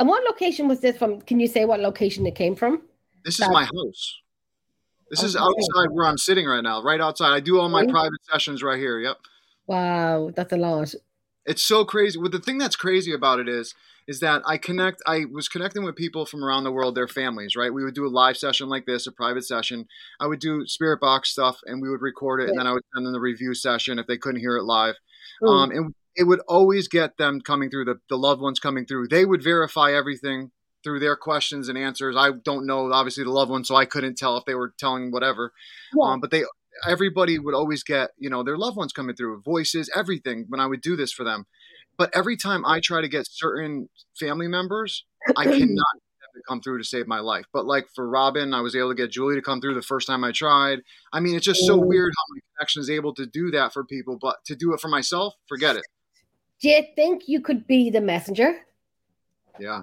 [0.00, 1.20] and what location was this from?
[1.20, 2.82] Can you say what location it came from?
[3.24, 4.16] this is That- my house.
[5.10, 7.32] This is outside where I'm sitting right now, right outside.
[7.32, 7.92] I do all my Really?
[7.92, 8.98] private sessions right here.
[9.00, 9.16] Yep.
[9.66, 10.94] Wow, that's a lot.
[11.46, 12.18] it's so crazy.
[12.18, 13.74] Well, the thing that's crazy about it is,
[14.06, 15.02] is that I connect.
[15.06, 17.56] I was connecting with people from around the world, their families.
[17.56, 19.86] Right, we would do a live session like this, a private session.
[20.20, 22.82] I would do spirit box stuff, and we would record it, and then I would
[22.94, 24.96] send them the review session if they couldn't hear it live.
[25.42, 25.48] Mm.
[25.48, 29.08] Um, and it would always get them coming through the the loved ones coming through.
[29.08, 30.50] They would verify everything
[30.84, 32.16] through their questions and answers.
[32.16, 35.10] I don't know, obviously, the loved ones, so I couldn't tell if they were telling
[35.10, 35.52] whatever.
[35.96, 36.10] Yeah.
[36.12, 36.44] Um, but they
[36.86, 40.66] everybody would always get you know their loved ones coming through voices everything when i
[40.66, 41.44] would do this for them
[41.96, 45.04] but every time i try to get certain family members
[45.36, 48.54] i cannot get them to come through to save my life but like for robin
[48.54, 50.78] i was able to get julie to come through the first time i tried
[51.12, 51.86] i mean it's just so Mm.
[51.88, 54.78] weird how my connection is able to do that for people but to do it
[54.78, 55.82] for myself forget it
[56.60, 58.54] Do you think you could be the messenger?
[59.58, 59.80] yeah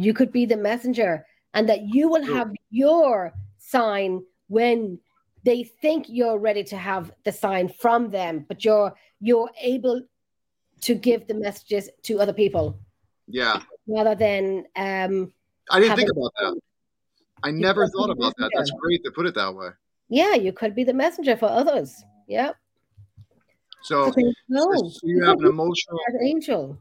[0.00, 4.98] You could be the messenger, and that you will have your sign when
[5.44, 10.02] they think you're ready to have the sign from them, but you're you're able
[10.82, 12.80] to give the messages to other people
[13.28, 15.30] yeah rather than um
[15.70, 16.58] i didn't think about that
[17.42, 18.50] I never thought about that.
[18.54, 19.68] That's great to put it that way.
[20.08, 22.04] Yeah, you could be the messenger for others.
[22.26, 22.52] Yeah.
[23.82, 26.78] So, So so you have an emotional angel.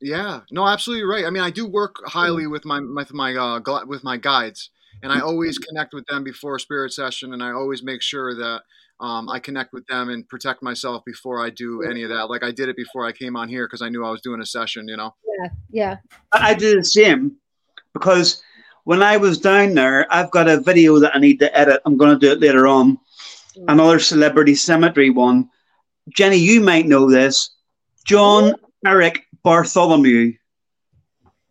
[0.00, 1.24] Yeah, no, absolutely right.
[1.24, 4.70] I mean, I do work highly with my with my uh, gui- with my guides,
[5.02, 8.34] and I always connect with them before a spirit session, and I always make sure
[8.34, 8.62] that
[9.00, 12.28] um, I connect with them and protect myself before I do any of that.
[12.28, 14.40] Like I did it before I came on here because I knew I was doing
[14.40, 14.86] a session.
[14.86, 15.14] You know.
[15.40, 15.96] Yeah, yeah.
[16.32, 17.36] I I do the same
[17.94, 18.42] because
[18.84, 21.80] when I was down there, I've got a video that I need to edit.
[21.84, 22.98] I'm going to do it later on.
[23.66, 25.48] Another celebrity cemetery one.
[26.10, 27.50] Jennie, you might know this.
[28.04, 28.54] John
[28.86, 30.32] Eric Bartholomew.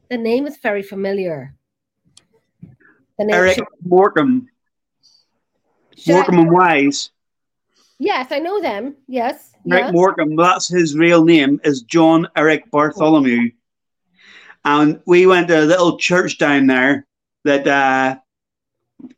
[0.10, 1.56] The name is very familiar.
[3.18, 4.50] The name Eric should- Morecambe.
[5.96, 7.12] should I- and Wise.
[7.98, 8.98] Yes, I know them.
[9.08, 9.54] Yes.
[9.72, 9.92] Eric yeah.
[9.94, 13.52] Morecambe, that's his real name, is John Eric Bartholomew.
[14.66, 17.08] And we went to a little church down there
[17.46, 18.18] that uh,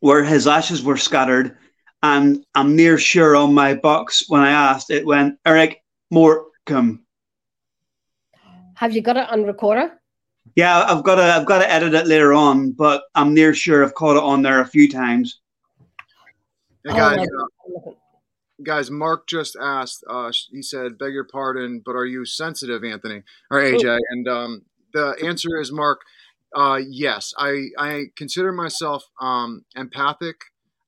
[0.02, 1.58] where his ashes were scattered.
[2.04, 7.07] And I'm near sure on my box when I asked, it went Eric Morecambe.
[8.78, 10.00] Have you got it on recorder?
[10.56, 13.84] Yeah, I've got to I've got to edit it later on, but I'm near sure
[13.84, 15.40] I've caught it on there a few times.
[16.84, 17.94] Hey, Oh, guys, my uh,
[18.64, 20.04] guys, Mark just asked.
[20.08, 24.62] Uh, he said, "Beg your pardon, but are you sensitive, Anthony or AJ?" And um,
[24.94, 26.02] the answer is, Mark.
[26.56, 30.36] Uh, yes, I I consider myself um, empathic.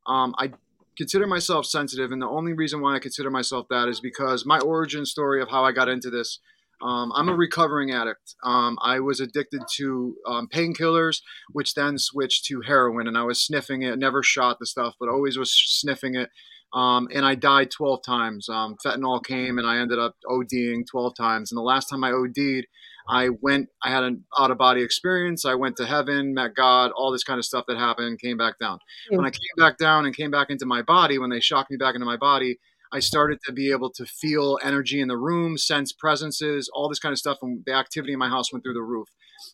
[0.06, 0.52] Um, I
[0.96, 4.60] consider myself sensitive, and the only reason why I consider myself that is because my
[4.60, 6.40] origin story of how I got into this.
[6.82, 8.36] Um, I'm a recovering addict.
[8.44, 13.46] Um, I was addicted to um, painkillers, which then switched to heroin, and I was
[13.46, 13.98] sniffing it.
[14.00, 16.30] Never shot the stuff, but always was sniffing it.
[16.74, 18.48] Um, and I died 12 times.
[18.48, 21.52] Um, fentanyl came, and I ended up ODing 12 times.
[21.52, 22.68] And the last time I OD'd,
[23.10, 23.70] I went.
[23.84, 25.44] I had an out of body experience.
[25.44, 28.20] I went to heaven, met God, all this kind of stuff that happened.
[28.20, 28.78] Came back down.
[29.10, 31.78] When I came back down and came back into my body, when they shocked me
[31.78, 32.60] back into my body,
[32.92, 37.00] I started to be able to feel energy in the room, sense presences, all this
[37.00, 39.08] kind of stuff, and the activity in my house went through the roof.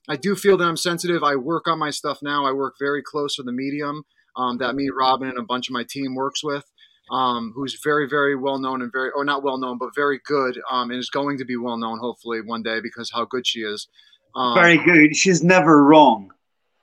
[0.08, 1.24] I do feel that I'm sensitive.
[1.24, 2.45] I work on my stuff now.
[2.45, 4.04] I work very close with a medium
[4.36, 6.63] um, that me, Robin, and a bunch of my team works with,
[7.12, 10.60] um, who's very, very well known and very, or not well known, but very good,
[10.69, 13.60] um, and is going to be well known hopefully one day because how good she
[13.60, 13.88] is.
[14.36, 15.15] Um, Very good.
[15.15, 16.32] She's never wrong.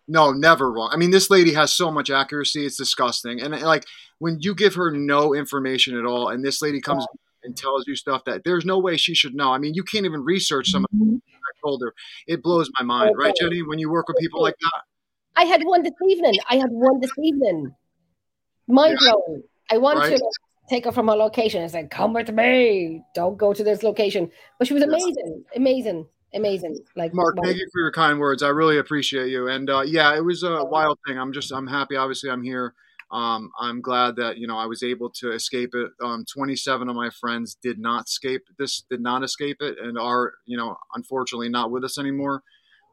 [0.08, 0.90] no, never wrong.
[0.92, 3.42] I mean, this lady has so much accuracy; it's disgusting.
[3.42, 3.84] And like
[4.22, 7.04] when you give her no information at all, and this lady comes
[7.42, 9.50] and tells you stuff that there's no way she should know.
[9.50, 11.92] I mean, you can't even research some of the I told her.
[12.28, 13.62] It blows my mind, right, Jennie?
[13.62, 14.82] When you work with people like that,
[15.35, 16.35] I had one this evening.
[16.48, 17.74] I had one this evening.
[18.68, 19.42] Mind blowing.
[19.72, 20.16] I want Right.
[20.16, 20.24] to
[20.70, 21.64] take her from her location.
[21.64, 23.02] I said, "Come with me.
[23.16, 26.78] Don't go to this location." But she was amazing, amazing, amazing.
[26.94, 27.42] Like Mark, wow.
[27.42, 28.44] thank you for your kind words.
[28.44, 29.48] I really appreciate you.
[29.48, 31.18] And uh, yeah, it was a wild thing.
[31.18, 31.96] I'm just, I'm happy.
[31.96, 32.74] Obviously, I'm here.
[33.12, 35.90] Um, I'm glad that you know I was able to escape it.
[36.03, 40.33] Um, 27 of my friends did not escape this, did not escape it, and are
[40.46, 42.42] you know unfortunately not with us anymore.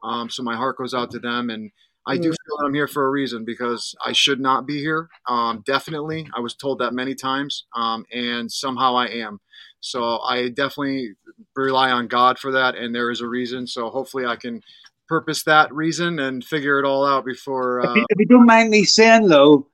[0.02, 1.70] Um, so my heart goes out to them, and
[2.06, 2.36] I do Mm.
[2.46, 5.08] feel that I'm here for a reason because I should not be here.
[5.28, 9.40] Um, definitely, I was told that many times, um, and somehow I am.
[9.80, 11.14] So I definitely
[11.56, 13.66] rely on God for that, and there is a reason.
[13.66, 14.62] So hopefully, I can
[15.08, 17.80] purpose that reason and figure it all out before.
[17.80, 19.66] If Uh, you, if you don't mind me saying though,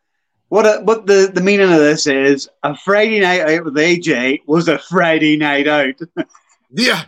[0.49, 4.41] what a, what the, the meaning of this is, a Friday night out with AJ
[4.47, 5.95] was a Friday night out.
[6.71, 7.05] yeah,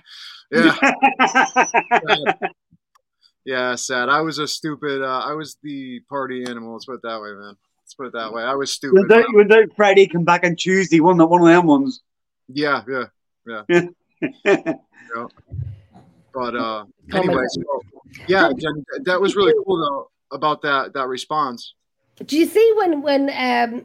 [0.50, 0.76] yeah,
[3.44, 3.74] yeah.
[3.74, 4.08] Sad.
[4.08, 5.02] I was a stupid.
[5.02, 6.72] Uh, I was the party animal.
[6.72, 7.56] Let's put it that way, man.
[7.82, 8.42] Let's put it that way.
[8.42, 9.08] I was stupid.
[9.08, 12.02] went out, you went Friday, come back on Tuesday, one one of them ones.
[12.48, 13.04] Yeah, yeah.
[14.44, 14.72] Yeah.
[16.34, 17.62] But uh, Oh anyway, so,
[18.26, 21.74] yeah, Jen, that was really cool though about that that response.
[22.26, 23.84] Do you see when when um,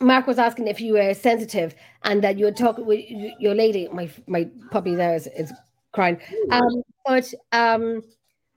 [0.00, 1.74] Mark was asking if you were sensitive
[2.04, 3.04] and that you were talking with
[3.38, 3.88] your lady?
[3.92, 5.52] My my puppy there is, is
[5.92, 6.18] crying.
[6.50, 8.02] Um, but um,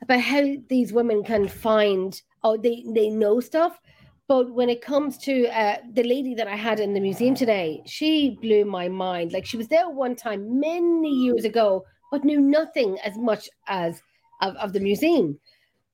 [0.01, 3.79] about how these women can find oh they they know stuff.
[4.27, 7.83] But when it comes to uh, the lady that I had in the museum today,
[7.85, 9.33] she blew my mind.
[9.33, 14.01] Like she was there one time many years ago, but knew nothing as much as
[14.41, 15.37] of, of the museum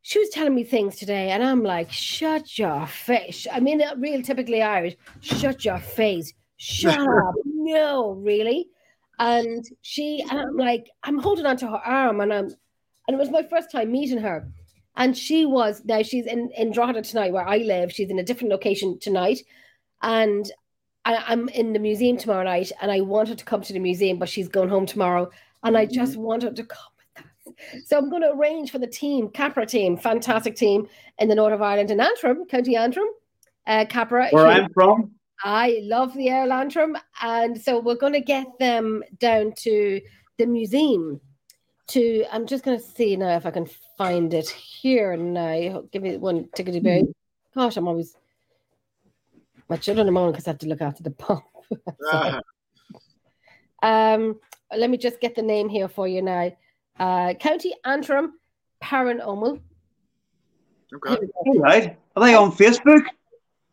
[0.01, 3.45] she was telling me things today, and I'm like, shut your face.
[3.51, 6.33] I mean, uh, real typically Irish, shut your face.
[6.57, 7.35] Shut up.
[7.45, 8.69] No, really.
[9.19, 12.45] And she, and I'm like, I'm holding onto her arm, and I'm,
[13.07, 14.47] and it was my first time meeting her.
[14.95, 17.91] And she was, now she's in, in Drogheda tonight, where I live.
[17.91, 19.39] She's in a different location tonight.
[20.01, 20.51] And
[21.05, 23.79] I, I'm in the museum tomorrow night, and I want her to come to the
[23.79, 25.29] museum, but she's going home tomorrow.
[25.63, 26.90] And I just want her to come
[27.85, 30.87] So I'm going to arrange for the team, Capra team, fantastic team
[31.19, 33.07] in the north of Ireland in Antrim, County Antrim.
[33.67, 34.29] Uh, Capra.
[34.31, 35.11] Where huge- I'm from.
[35.43, 39.99] I love the Air Lantern, and so we're going to get them down to
[40.37, 41.19] the museum.
[41.87, 45.83] To I'm just going to see now if I can find it here now.
[45.91, 47.13] Give me one tickety boo.
[47.55, 48.15] Gosh, I'm always
[49.67, 51.43] my children are moaning because I have to look after the pump.
[52.11, 52.41] Ah,
[53.81, 54.37] um,
[54.75, 56.51] let me just get the name here for you now.
[56.99, 58.33] Uh, County Antrim,
[58.83, 59.59] Paranormal.
[60.95, 61.17] okay.
[61.45, 61.97] All right.
[62.15, 63.03] Are they on Facebook?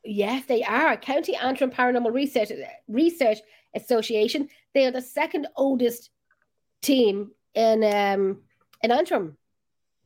[0.05, 0.97] Yes, they are.
[0.97, 2.51] County Antrim Paranormal Research
[2.89, 3.39] Research
[3.75, 4.49] Association.
[4.75, 6.11] They are the second oldest
[6.81, 8.39] team in um
[8.83, 9.37] in Antrim.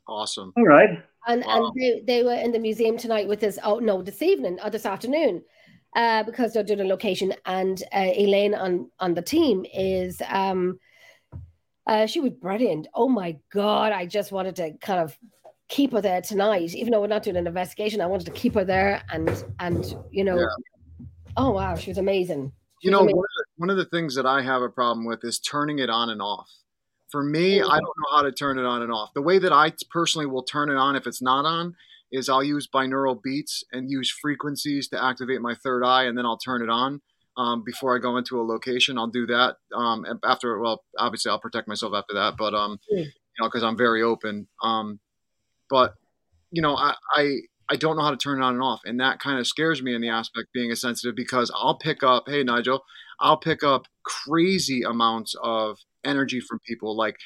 [0.09, 0.53] Awesome.
[0.57, 0.91] All right.
[1.29, 1.67] And Wow.
[1.67, 3.59] and they, they were in the museum tonight with us.
[3.63, 5.43] Oh no, this evening or this afternoon,
[5.95, 7.33] uh, because they're doing a location.
[7.47, 10.81] And uh, Elaine on on the team is um,
[11.87, 12.87] uh, she was brilliant.
[12.95, 15.17] Oh my god, I just wanted to kind of
[15.69, 18.01] keep her there tonight, even though we're not doing an investigation.
[18.01, 21.07] I wanted to keep her there and and you know, Yeah.
[21.37, 22.53] oh wow, she was amazing.
[22.83, 23.17] She You was know, amazing.
[23.17, 25.79] one of, the, one of the things that I have a problem with is turning
[25.79, 26.49] it on and off.
[27.11, 27.61] For me.
[27.61, 29.11] I don't know how to turn it on and off.
[29.15, 31.75] The way that I personally will turn it on if it's not on
[32.11, 36.25] is I'll use binaural beats and use frequencies to activate my third eye, and then
[36.25, 37.03] I'll turn it on
[37.37, 38.99] um, before I go into a location.
[38.99, 40.59] I'll do that um, after.
[40.59, 43.05] Well, obviously, I'll protect myself after that, but um, Mm.
[43.05, 44.49] you know, because I'm very open.
[44.63, 45.01] Um,
[45.71, 45.95] but
[46.51, 47.39] you know, I, I
[47.71, 49.83] I don't know how to turn it on and off, and that kind of scares
[49.83, 52.25] me in the aspect being a sensitive because I'll pick up.
[52.27, 52.85] Hey, Nigel,
[53.21, 56.95] I'll pick up crazy amounts of energy from people.
[56.97, 57.17] Like,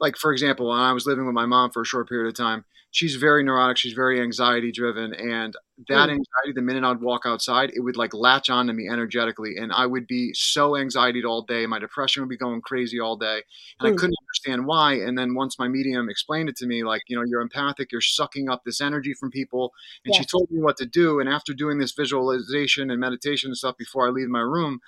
[0.00, 2.34] like for example, when I was living with my mom for a short period of
[2.34, 3.76] time, she's very neurotic.
[3.78, 5.54] She's very anxiety driven, and
[5.88, 6.10] that Mm.
[6.10, 9.72] anxiety, the minute I'd walk outside, it would like latch on to me energetically, and
[9.72, 11.66] I would be so anxiety all day.
[11.66, 13.42] My depression would be going crazy all day,
[13.78, 13.96] and I Mm.
[13.96, 14.94] couldn't understand why.
[14.94, 18.00] And then once my medium explained it to me, like, you know, you're empathic, you're
[18.00, 19.72] sucking up this energy from people,
[20.04, 21.20] and she told me what to do.
[21.20, 24.80] And after doing this visualization and meditation and stuff before I leave my room,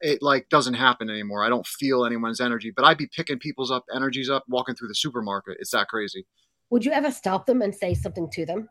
[0.00, 1.44] it like doesn't happen anymore.
[1.44, 4.88] I don't feel anyone's energy, but I'd be picking people's up energies up walking through
[4.88, 5.56] the supermarket.
[5.60, 6.26] It's that crazy.
[6.70, 8.68] Would you ever stop them and say something to them?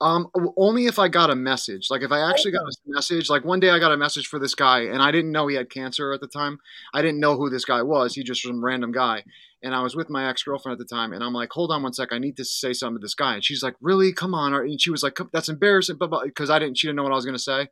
[0.00, 1.86] Um, only if I got a message.
[1.88, 4.40] Like if I actually got a message, like one day I got a message for
[4.40, 6.58] this guy and I didn't know he had cancer at the time.
[6.92, 8.14] I didn't know who this guy was.
[8.14, 9.22] He just was some random guy.
[9.62, 11.92] And I was with my ex-girlfriend at the time and I'm like, hold on one
[11.92, 12.08] sec.
[12.10, 13.34] I need to say something to this guy.
[13.34, 14.12] And she's like, really?
[14.12, 14.54] Come on.
[14.54, 15.98] And she was like, that's embarrassing.
[16.00, 17.68] Because I didn't, she didn't know what I was going to say.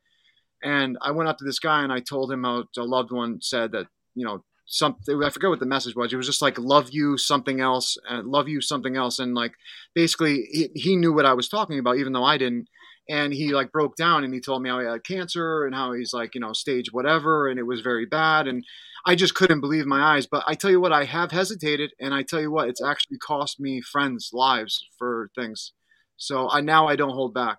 [0.63, 3.41] And I went up to this guy and I told him how a loved one
[3.41, 6.13] said that, you know, something, I forget what the message was.
[6.13, 9.19] It was just like, love you something else and love you something else.
[9.19, 9.53] And like,
[9.95, 12.69] basically he, he knew what I was talking about, even though I didn't.
[13.09, 15.93] And he like broke down and he told me how he had cancer and how
[15.93, 17.49] he's like, you know, stage whatever.
[17.49, 18.47] And it was very bad.
[18.47, 18.65] And
[19.05, 20.29] I just couldn't believe my eyes.
[20.31, 21.93] But I tell you what, I have hesitated.
[21.99, 25.73] And I tell you what, it's actually cost me friends' lives for things.
[26.17, 27.57] So I now I don't hold back.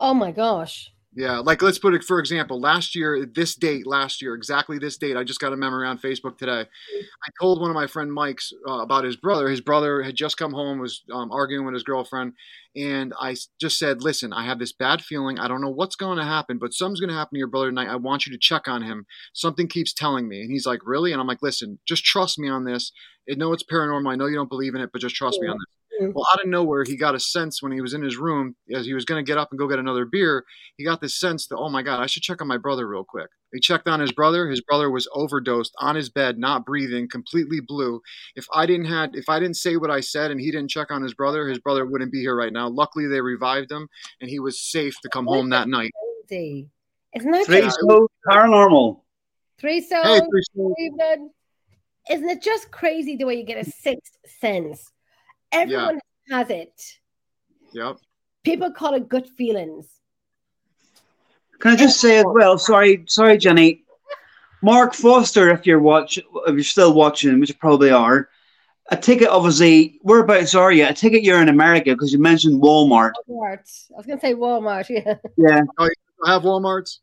[0.00, 0.90] Oh my gosh.
[1.16, 2.60] Yeah, like let's put it for example.
[2.60, 5.16] Last year, this date, last year, exactly this date.
[5.16, 6.60] I just got a memory on Facebook today.
[6.60, 9.48] I told one of my friend Mike's uh, about his brother.
[9.48, 12.34] His brother had just come home, was um, arguing with his girlfriend,
[12.76, 15.38] and I just said, "Listen, I have this bad feeling.
[15.38, 17.70] I don't know what's going to happen, but something's going to happen to your brother
[17.70, 17.88] tonight.
[17.88, 19.06] I want you to check on him.
[19.32, 22.50] Something keeps telling me." And he's like, "Really?" And I'm like, "Listen, just trust me
[22.50, 22.92] on this.
[23.30, 24.12] I know it's paranormal.
[24.12, 26.42] I know you don't believe in it, but just trust me on this." Well, out
[26.42, 29.04] of nowhere, he got a sense when he was in his room as he was
[29.04, 30.44] going to get up and go get another beer.
[30.76, 33.04] He got this sense that, oh my God, I should check on my brother real
[33.04, 33.28] quick.
[33.52, 34.48] He checked on his brother.
[34.48, 38.00] His brother was overdosed on his bed, not breathing, completely blue.
[38.34, 40.90] If I didn't had, if I didn't say what I said and he didn't check
[40.90, 42.68] on his brother, his brother wouldn't be here right now.
[42.68, 43.88] Luckily, they revived him
[44.20, 45.92] and he was safe to come home that night.
[46.28, 46.68] Crazy.
[47.14, 49.00] Isn't that Three so paranormal.
[49.58, 50.28] three Hey, souls?
[50.28, 51.30] Christine.
[52.10, 54.92] Isn't it just crazy the way you get a sixth sense?
[55.52, 56.72] Everyone has it.
[57.72, 57.98] Yep.
[58.44, 59.86] People call it gut feelings.
[61.58, 62.58] Can I just say as well?
[62.58, 63.84] Sorry, sorry, Jennie.
[64.62, 68.28] Mark Foster, if you're watch, if you're still watching, which you probably are,
[68.90, 69.98] a ticket obviously.
[70.02, 70.86] Whereabouts are you?
[70.86, 73.12] I take it you're in America because you mentioned Walmart.
[73.28, 73.84] Walmart.
[73.92, 74.86] I was going to say Walmart.
[74.90, 75.14] Yeah.
[75.36, 75.88] Yeah, oh,
[76.24, 76.98] I have Walmarts.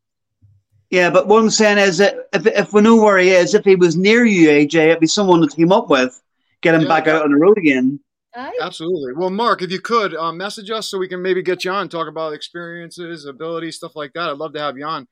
[0.89, 1.09] yeah.
[1.09, 3.75] But what I'm saying is that if, if we know where he is, if he
[3.75, 6.21] was near you, AJ, it'd be someone to team up with,
[6.61, 6.87] get him Yeah.
[6.87, 7.99] back out on the road again.
[8.35, 8.57] Aye.
[8.61, 9.13] Absolutely.
[9.13, 11.87] Well, Mark, if you could uh, message us so we can maybe get you on,
[11.87, 14.29] talk about experiences, abilities, stuff like that.
[14.29, 15.07] I'd love to have you on.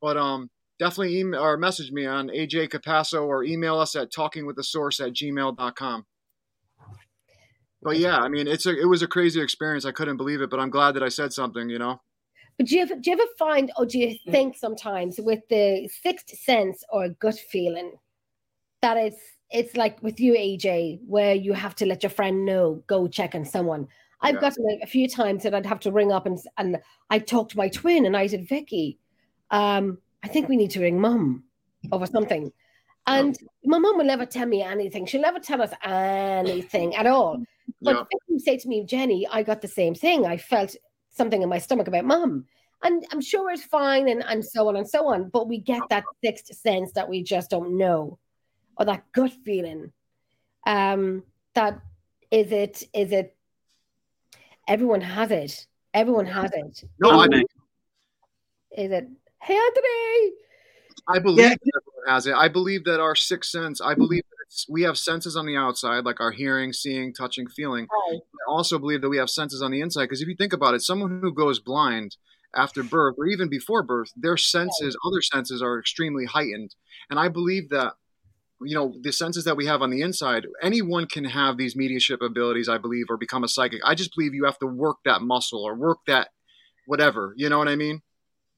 [0.00, 0.48] But um,
[0.78, 6.06] definitely email or message me on AJ Capasso or email us at talkingwiththesource at gmail.com.
[7.82, 9.84] But yeah, I mean, it's a it was a crazy experience.
[9.84, 11.68] I couldn't believe it, but I'm glad that I said something.
[11.68, 12.00] You know.
[12.58, 15.88] But do you, ever, do you ever find, or do you think sometimes with the
[16.02, 17.94] sixth sense or gut feeling
[18.82, 19.18] that it's
[19.52, 23.34] it's like with you, AJ, where you have to let your friend know, go check
[23.34, 23.86] on someone.
[24.20, 24.40] I've Yeah.
[24.40, 26.80] gotten a few times that I'd have to ring up and and
[27.10, 28.98] I talked to my twin and I said, Vicky,
[29.50, 31.44] um, I think we need to ring mum
[31.90, 32.52] over something.
[33.06, 35.06] And my mum will never tell me anything.
[35.06, 37.42] She'll never tell us anything at all.
[37.80, 38.02] But Yeah.
[38.04, 40.24] Vicky would say to me, Jennie, I got the same thing.
[40.24, 40.76] I felt
[41.10, 42.46] something in my stomach about mum.
[42.84, 45.28] And I'm sure it's fine and, and so on and so on.
[45.30, 48.18] But we get that sixth sense that we just don't know.
[48.76, 49.92] Or that gut feeling.
[50.66, 51.80] Um, that
[52.30, 53.36] is it, is it
[54.66, 55.66] everyone has it.
[55.92, 56.84] Everyone has it.
[56.98, 57.44] No, I, Anthony.
[58.76, 59.08] Is it
[59.40, 60.32] hey Anthony?
[61.08, 61.48] I believe Yeah.
[61.50, 62.34] that everyone has it.
[62.34, 63.80] I believe that our sixth sense.
[63.80, 67.48] I believe that it's, we have senses on the outside, like our hearing, seeing, touching,
[67.48, 67.86] feeling.
[68.10, 68.20] Right.
[68.48, 70.74] I also believe that we have senses on the inside because if you think about
[70.74, 72.16] it, someone who goes blind
[72.54, 76.74] after birth or even before birth, their senses, other senses, are extremely heightened.
[77.10, 77.94] And I believe that
[78.64, 82.22] you know the senses that we have on the inside anyone can have these mediumship
[82.22, 85.22] abilities i believe or become a psychic i just believe you have to work that
[85.22, 86.28] muscle or work that
[86.86, 88.00] whatever you know what i mean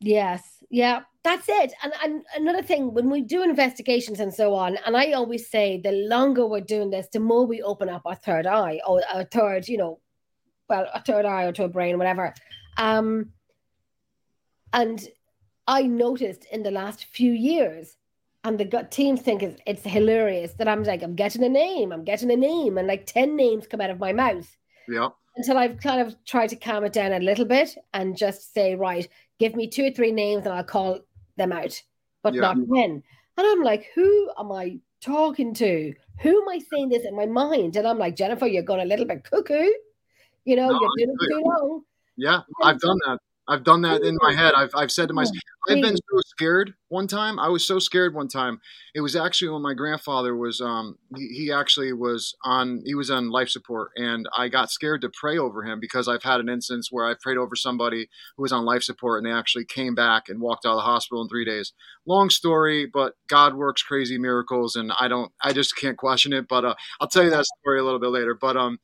[0.00, 1.72] Yes, yeah, that's it.
[1.82, 5.80] And and another thing, when we do investigations and so on, and I always say
[5.82, 9.24] the longer we're doing this, the more we open up our third eye or a
[9.24, 10.00] third, you know,
[10.68, 12.34] well, a third eye or to a brain, whatever.
[12.76, 13.30] Um,
[14.74, 15.08] and
[15.66, 17.96] I noticed in the last few years,
[18.44, 21.92] and the gut teams think it's, it's hilarious that I'm like, I'm getting a name,
[21.92, 24.54] I'm getting a name, and like 10 names come out of my mouth
[24.88, 28.54] yeah until I've kind of tried to calm it down a little bit and just
[28.54, 29.08] say, right,
[29.40, 31.00] give me two or three names and I'll call
[31.36, 31.82] them out,
[32.22, 32.42] but Yeah.
[32.42, 32.84] not 10.
[32.84, 33.02] And
[33.36, 35.92] I'm like, who am I talking to?
[36.20, 37.74] Who am I saying this in my mind?
[37.74, 39.70] And I'm like, Jennifer, you're going a little bit cuckoo.
[40.44, 41.82] You know, No, you're doing it too long.
[42.16, 43.18] yeah i've done that
[43.48, 45.36] i've done that in my head i've, I've said to myself
[45.68, 47.38] I've been so scared one time.
[47.38, 48.60] I was so scared one time.
[48.94, 53.10] It was actually when my grandfather was um he, he actually was on he was
[53.10, 56.48] on life support and I got scared to pray over him because I've had an
[56.48, 59.94] instance where I prayed over somebody who was on life support and they actually came
[59.94, 61.72] back and walked out of the hospital in 3 days.
[62.06, 66.46] Long story, but God works crazy miracles and I don't I just can't question it,
[66.48, 68.36] but uh, I'll tell you that story a little bit later.
[68.38, 68.80] But um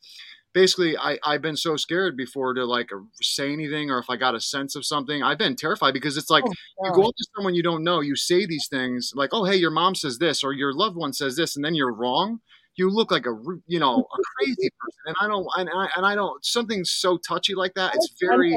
[0.52, 2.90] basically I, I've been so scared before to like
[3.22, 5.22] say anything or if I got a sense of something.
[5.22, 8.16] I've been terrified because it's like you go up to someone you don't know, you
[8.16, 11.36] say these things like, "Oh, hey, your mom says this," or "Your loved one says
[11.36, 12.40] this," and then you're wrong.
[12.76, 13.34] You look like a
[13.66, 17.18] you know a crazy person, and I don't and I, and I don't something so
[17.18, 17.94] touchy like that.
[17.94, 18.56] It's very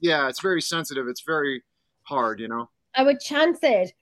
[0.00, 1.06] yeah, it's very sensitive.
[1.08, 1.62] It's very
[2.02, 2.70] hard, you know.
[2.94, 3.92] I would chance it.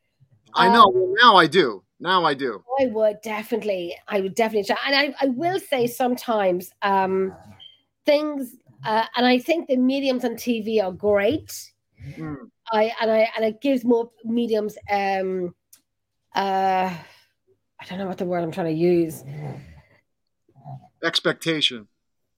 [0.55, 0.89] I Um, know.
[0.95, 1.84] Well, now I do.
[2.01, 2.63] Now I do.
[2.81, 4.77] I would definitely, I would definitely try.
[4.87, 7.35] And I, I will say sometimes um,
[8.07, 11.73] things, uh, and I think the mediums on TV are great.
[12.17, 12.51] Mm.
[12.71, 14.77] I and I and it gives more mediums.
[14.91, 15.55] Um,
[16.35, 16.95] uh,
[17.81, 19.25] I don't know what the word I'm trying to use.
[21.03, 21.89] Expectation.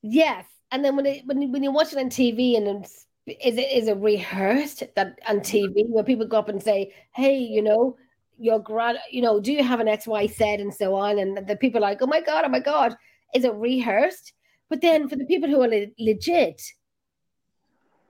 [0.02, 2.84] Yes, and then when it when when you watch it on TV and
[3.26, 7.38] is it is it rehearsed that on TV where people go up and say, "Hey,
[7.38, 7.96] you know,
[8.40, 11.46] your grad, you know, do you have an X Y said and so on?" And
[11.46, 12.96] the people like, "Oh my god, oh my god,"
[13.34, 14.32] is it rehearsed?
[14.68, 16.62] But then for the people who are le- legit,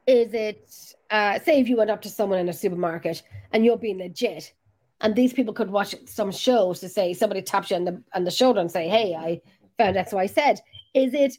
[0.06, 0.70] is it
[1.10, 3.22] uh, say if you went up to someone in a supermarket
[3.52, 4.52] and you're being legit,
[5.00, 8.24] and these people could watch some shows to say somebody taps you on the on
[8.24, 9.40] the shoulder and say, "Hey, I
[9.78, 10.60] found X Y said."
[10.94, 11.36] Is it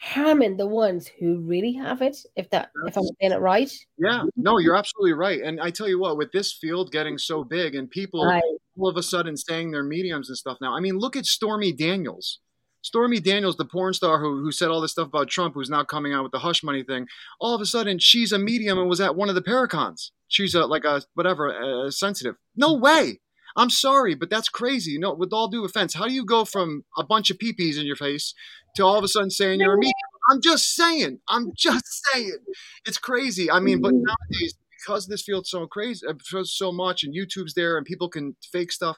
[0.00, 2.16] harming the ones who really have it?
[2.36, 4.24] If that, if I'm saying it right, Yeah.
[4.36, 5.40] No, you're absolutely right.
[5.40, 8.42] And I tell you what, with this field getting so big and people Right.
[8.78, 10.74] all of a sudden saying they're mediums and stuff now.
[10.76, 12.38] I mean, look at Stormy Daniels.
[12.82, 15.82] Stormy Daniels, the porn star who, who said all this stuff about Trump, who's now
[15.82, 17.06] coming out with the hush money thing.
[17.40, 20.12] All of a sudden, she's a medium and was at one of the Paracons.
[20.28, 21.48] She's a like a whatever
[21.86, 22.36] a sensitive.
[22.54, 23.20] No way.
[23.56, 24.92] I'm sorry, but that's crazy.
[24.92, 27.76] You know, with all due offense, how do you go from a bunch of peepees
[27.78, 28.32] in your face
[28.78, 29.92] to all of a sudden saying you're a medium?
[30.30, 31.20] I'm just saying.
[31.28, 32.38] I'm just saying.
[32.86, 33.50] It's crazy.
[33.50, 36.06] I mean, but nowadays because this field's so crazy,
[36.44, 38.96] so much, and YouTube's there, and people can fake stuff.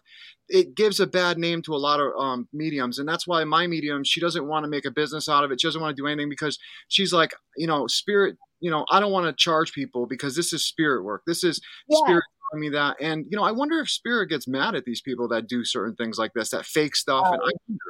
[0.48, 3.66] It gives a bad name to a lot of um, mediums, and that's why my
[3.66, 5.60] medium she doesn't want to make a business out of it.
[5.60, 6.58] She doesn't want to do anything because
[6.88, 8.36] she's like, you know, spirit.
[8.60, 11.22] You know, I don't want to charge people because this is spirit work.
[11.26, 11.96] This is Yeah.
[12.04, 15.00] spirit telling me that, and you know, I wonder if spirit gets mad at these
[15.00, 17.24] people that do certain things like this, that fake stuff.
[17.26, 17.80] and I wonder.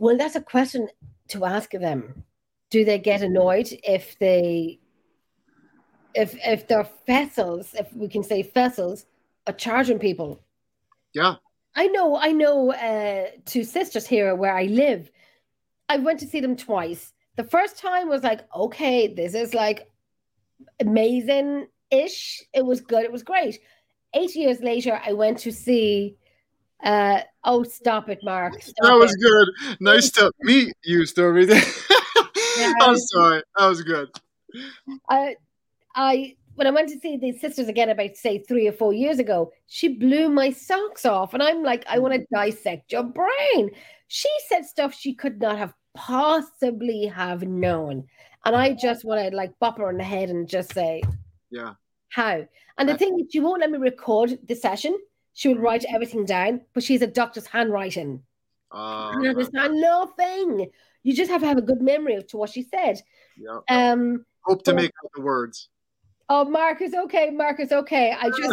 [0.00, 0.88] Well, that's a question
[1.28, 2.24] to ask them.
[2.70, 4.80] Do they get annoyed if they,
[6.14, 9.04] if if their vessels, if we can say vessels,
[9.46, 10.40] are charging people?
[11.12, 11.34] Yeah,
[11.74, 12.72] I know, I know.
[12.72, 15.10] Uh, two sisters here where I live.
[15.90, 17.12] I went to see them twice.
[17.36, 19.90] The first time was like, okay, this is like
[20.80, 22.42] amazing ish.
[22.54, 23.04] It was good.
[23.04, 23.58] It was great.
[24.14, 26.16] Eight years later, I went to see
[26.82, 28.60] Uh, oh, stop it, Mark.
[28.62, 29.20] Stop That was it.
[29.20, 29.76] good.
[29.80, 31.46] Nice to meet you, Stormy.
[32.82, 33.42] I'm sorry.
[33.56, 34.08] That was good.
[35.08, 35.36] I,
[35.94, 39.18] I when I went to see the sisters again about say three or four years
[39.18, 43.70] ago, she blew my socks off, and I'm like, I want to dissect your brain.
[44.08, 48.04] She said stuff she could not have possibly have known,
[48.44, 51.02] and I just want to like bop her on the head and just say,
[51.50, 51.74] Yeah.
[52.08, 52.46] how.
[52.78, 54.98] And the thing is, she won't let me record the session.
[55.40, 58.22] She will write everything down, but she's a doctor's handwriting.
[58.70, 60.70] Uh, I understand nothing.
[61.02, 63.00] You just have to have a good memory of to what she said.
[63.38, 63.60] yeah.
[63.70, 64.26] Um.
[64.42, 65.70] Hope to make out the words.
[66.28, 68.12] Oh, Mark is okay, Mark is okay.
[68.12, 68.52] I just,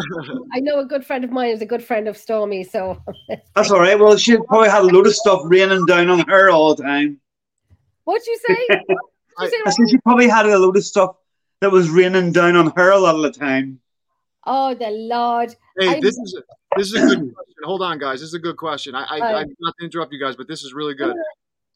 [0.54, 3.02] I know a good friend of mine is a good friend of Stormy, so
[3.54, 4.00] That's all right.
[4.00, 7.20] Well, she probably had a load of stuff raining down on her all the time.
[8.06, 8.66] what'd you say?
[8.70, 8.98] What'd you
[9.40, 11.18] I- say, I said she probably had a load of stuff
[11.60, 13.82] that was raining down on her a lot of the time.
[14.50, 15.54] Oh, the Lord.
[15.78, 17.56] Hey, this is a, this is a good question.
[17.64, 18.22] Hold on, guys.
[18.22, 18.96] This is a good question.
[18.96, 19.36] I, I, Right.
[19.36, 21.16] I not to interrupt you guys, but this is really good.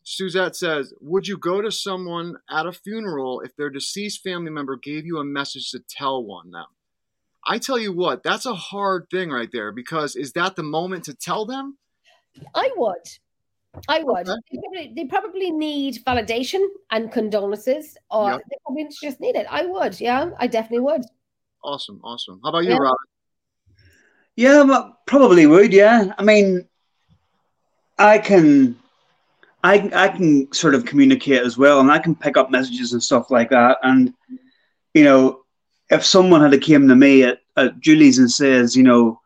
[0.04, 4.78] Suzette says, "Would you go to someone at a funeral if their deceased family member
[4.78, 6.66] gave you a message to tell one them?"
[7.46, 11.04] I tell you what, that's a hard thing right there because is that the moment
[11.06, 11.78] to tell them?
[12.56, 13.08] I would.
[13.88, 14.30] I would.
[14.30, 14.40] Okay.
[14.52, 18.42] They, probably, they probably need validation and condolences, or Yep.
[18.50, 19.48] they probably just need it.
[19.50, 20.00] I would.
[20.00, 21.02] Yeah, I definitely would.
[21.64, 22.40] Awesome, awesome.
[22.44, 22.78] How about you, Yeah.
[22.78, 22.96] Rob?
[24.36, 25.74] Yeah, but probably would.
[25.74, 26.68] Yeah, I mean,
[28.00, 28.78] I can,
[29.64, 33.04] I I can sort of communicate as well, and I can pick up messages and
[33.04, 33.78] stuff like that.
[33.84, 34.14] And
[34.94, 35.42] you know,
[35.90, 39.20] if someone had came to me at, at Julie's and says, you know,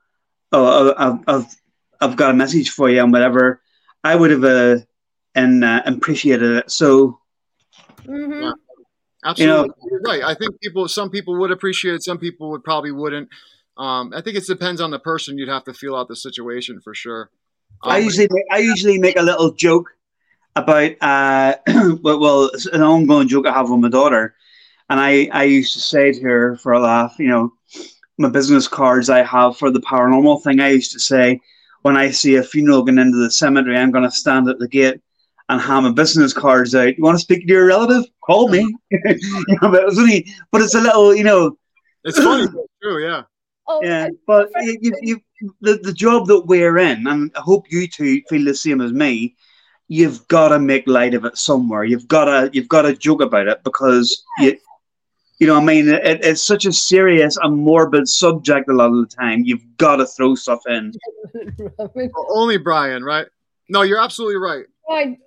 [0.52, 1.56] oh, I've I've
[2.02, 3.62] I've got a message for you and whatever,
[4.04, 4.78] I would have uh,
[5.36, 6.72] and uh, appreciated it.
[6.72, 7.20] So
[8.06, 8.54] hmm Yeah.
[9.26, 10.24] Absolutely, You You're right.
[10.24, 13.30] I think people, some people would appreciate it, some people would probably wouldn't.
[13.78, 15.38] Um, I think it depends on the person.
[15.38, 17.32] You'd have to feel out the situation for sure.
[17.84, 19.90] I Um, usually make, I usually make a little joke
[20.56, 21.56] about uh
[22.02, 24.36] well, well it's an ongoing joke I have with my daughter,
[24.90, 27.52] and I I used to say to her for a laugh, you know,
[28.18, 30.60] my business cards I have for the paranormal thing.
[30.62, 31.42] I used to say
[31.82, 34.68] when I see a funeral going into the cemetery, I'm going to stand at the
[34.68, 35.02] gate
[35.50, 36.98] and hand my business cards out.
[36.98, 38.06] You want to speak to your relative?
[38.24, 38.76] Call me.
[38.92, 39.00] you
[39.62, 41.58] know, but it was only, but it's a little, you know,
[42.04, 43.04] it's funny, but true.
[43.04, 43.24] Yeah.
[43.68, 47.66] Oh, yeah, but you, you, you, the, the job that we're in, and I hope
[47.72, 49.36] you two feel the same as me.
[49.88, 51.84] You've got to make light of it somewhere.
[51.84, 54.58] You've got to you've got to joke about it because you,
[55.40, 58.98] you know, I mean, it, it's such a serious and morbid subject a lot of
[58.98, 59.44] the time.
[59.44, 60.94] You've got to throw stuff in.
[62.30, 63.28] Only Bryan, right?
[63.68, 64.66] No, you're absolutely right.
[64.88, 65.18] Ryan,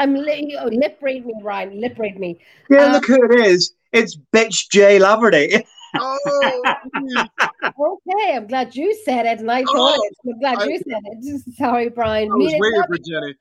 [0.00, 1.78] I'm li- oh, lip read me, Ryan.
[1.80, 2.40] Lip read me.
[2.70, 3.74] Yeah, Um, look who it is.
[3.92, 5.62] It's bitch Jay Laverty.
[6.02, 7.24] Oh, geez.
[7.78, 10.14] Okay, I'm glad you said it, and I thought Oh, it.
[10.32, 11.42] I'm glad I- you said it.
[11.56, 12.30] Sorry, Bryan.
[12.32, 13.34] I Me was waiting for Jennie.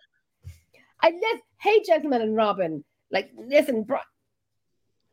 [1.02, 2.84] I let, hey, gentlemen and Robin.
[3.12, 3.98] Like, listen, Bri-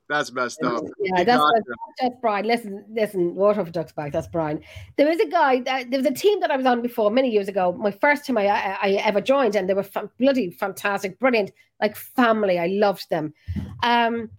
[0.08, 0.84] That's messed up.
[1.00, 1.62] yeah, that's Gotcha.
[2.00, 2.46] that's Bryan.
[2.46, 3.34] Listen, listen.
[3.34, 4.12] Water for ducks back.
[4.12, 4.60] That's Bryan.
[4.96, 5.60] There was a guy.
[5.62, 7.72] That, there was a team that I was on before many years ago.
[7.72, 11.50] My first time I I, I ever joined, and they were fa- bloody fantastic, brilliant,
[11.80, 12.58] like family.
[12.58, 13.34] I loved them.
[13.82, 14.30] Um,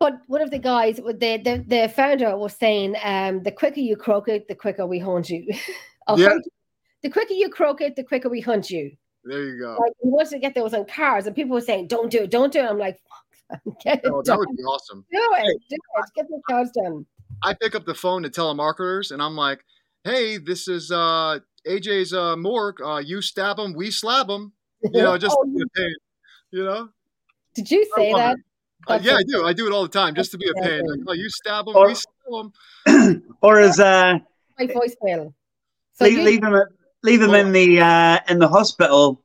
[0.00, 3.96] but one of the guys, the the, the founder was saying, um, the quicker you
[3.96, 5.46] croak it, the quicker we hunt you.
[6.16, 6.28] Yeah.
[6.30, 6.52] hunt you.
[7.02, 8.92] The quicker you croak it, the quicker we hunt you.
[9.24, 9.76] There you go.
[9.78, 12.30] Like we wanted to get those on cars, and people were saying, "Don't do it,
[12.30, 12.98] don't do it." I'm like,
[13.50, 14.24] "Fuck, get it Oh, done.
[14.24, 15.04] that would be awesome.
[15.12, 17.06] Do it, do it, get the cars done."
[17.42, 19.64] I pick up the phone to telemarketers, and I'm like,
[20.04, 22.80] "Hey, this is uh, AJ's uh, morgue.
[22.82, 24.52] Uh, you stab him, we slab him.
[24.82, 25.94] You know, just Oh, to be a pain.
[26.50, 26.88] You know?
[27.54, 28.36] Did you say that?
[28.86, 29.44] Uh, yeah, I do.
[29.44, 30.80] I do it all the time, just to be a pain.
[30.86, 32.14] Like, oh, you stab him, Or- we stab
[32.86, 33.22] him.
[33.42, 34.18] or as uh,
[34.58, 35.34] My voicemail.
[35.94, 36.54] So leave, you, leave him
[37.02, 39.22] leave him in the uh, in the hospital.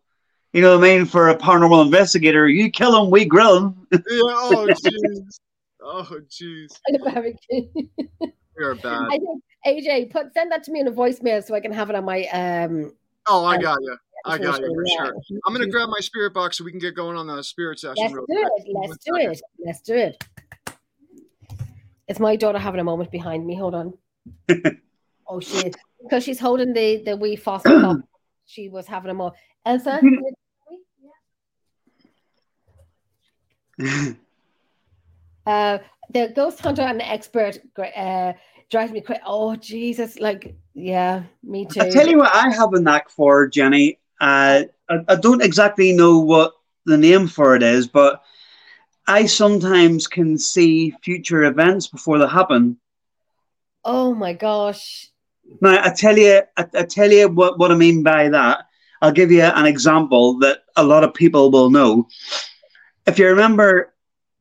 [0.53, 1.05] You know what I mean?
[1.05, 3.87] For a paranormal investigator, you kill him, we grill him.
[3.91, 3.99] Yeah.
[4.09, 5.39] Oh, jeez.
[5.81, 6.79] Oh, jeez.
[8.55, 9.07] We are bad.
[9.09, 11.89] I think AJ put send that to me in a voicemail so I can have
[11.89, 12.93] it on my um.
[13.25, 13.97] Oh, I got you.
[14.25, 15.05] I got you for yeah.
[15.05, 15.39] sure.
[15.47, 17.95] I'm gonna grab my spirit box so we can get going on the spirit session.
[17.97, 18.67] Let's real do quick.
[18.67, 18.89] it.
[18.89, 19.41] Let's do it.
[19.65, 20.23] Let's do it.
[22.07, 23.55] It's my daughter having a moment behind me.
[23.55, 23.93] Hold on.
[25.27, 25.73] oh, she is
[26.03, 28.03] because she's holding the the wee fossil.
[28.45, 29.37] She was having a moment.
[29.65, 30.01] Elsa,
[35.45, 35.77] uh,
[36.11, 38.33] the ghost hunter and the expert uh,
[38.69, 39.21] drives me crazy.
[39.25, 40.19] Oh Jesus!
[40.19, 41.81] Like, yeah, me too.
[41.81, 43.99] I tell you what, I have a knack for Jennie.
[44.21, 46.53] Uh, I, I don't exactly know what
[46.85, 48.23] the name for it is, but
[49.07, 52.77] I sometimes can see future events before they happen.
[53.83, 55.09] oh my gosh!
[55.61, 58.65] Now, I tell you, I, I tell you what, what I mean by that.
[59.01, 62.07] I'll give you an example that a lot of people will know.
[63.05, 63.93] If you remember,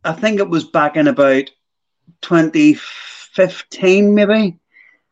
[0.05, 1.51] I think it was back in about
[2.23, 4.59] 2015, maybe.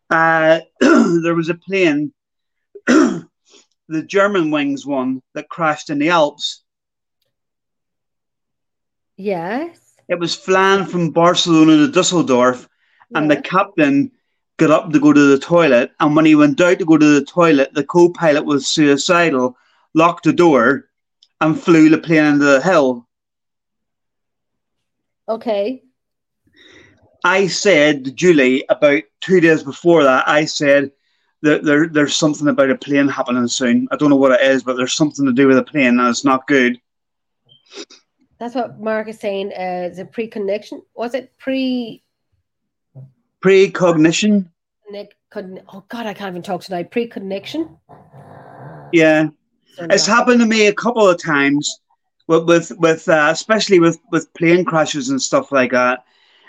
[0.08, 2.12] Uh, there was a plane,
[2.86, 3.26] the
[3.90, 6.62] Germanwings one, that crashed in the Alps.
[9.16, 9.78] Yes.
[10.08, 12.68] It was flying from Barcelona to Dusseldorf,
[13.14, 14.12] and the captain
[14.56, 15.92] got up to go to the toilet.
[16.00, 19.56] And when he went out to go to the toilet, the co pilot was suicidal,
[19.94, 20.86] locked the door,
[21.40, 23.06] and flew the plane into the hill.
[25.30, 25.84] Okay.
[27.22, 30.90] I said Julie about two days before that, I said
[31.42, 33.86] that there, there's something about a plane happening soon.
[33.92, 36.08] I don't know what it is, but there's something to do with a plane and
[36.08, 36.80] it's not good.
[38.40, 39.52] That's what Mark is saying.
[39.52, 40.82] Uh, is it pre-connection?
[40.94, 42.02] Was it pre?
[43.40, 44.50] Precognition.
[44.92, 46.90] Oh God, I can't even talk tonight.
[46.90, 47.76] Pre-connection.
[48.92, 49.28] Yeah.
[49.78, 51.80] It's happened to me a couple of times
[52.30, 56.04] with with, with uh, especially with, with plane crashes and stuff like that.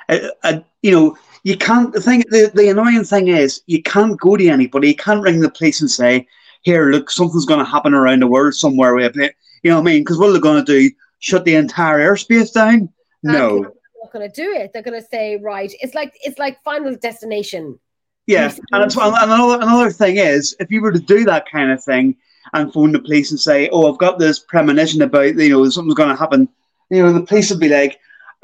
[0.08, 1.92] Uh, uh, you know, you can't.
[1.92, 4.90] The thing, the, the annoying thing is, you can't go to anybody.
[4.90, 6.28] You can't ring the police and say,
[6.62, 9.90] "Here, look, something's going to happen around the world somewhere." With it, you know what
[9.90, 10.02] I mean?
[10.02, 10.92] Because what are they going to do?
[11.20, 12.90] Shut the entire airspace down?
[13.24, 13.62] No.
[13.62, 13.72] They're
[14.04, 14.72] not going to do it.
[14.74, 17.80] They're going to say, right, it's like it's like Final Destination.
[18.28, 18.60] Yeah, Yes.
[18.72, 21.84] and, it's, and another another thing is, if you were to do that kind of
[21.84, 22.16] thing
[22.54, 25.96] and phone the police and say, "Oh, I've got this premonition about you know something's
[25.96, 26.50] going to happen,"
[26.90, 28.00] you know, the police would be like,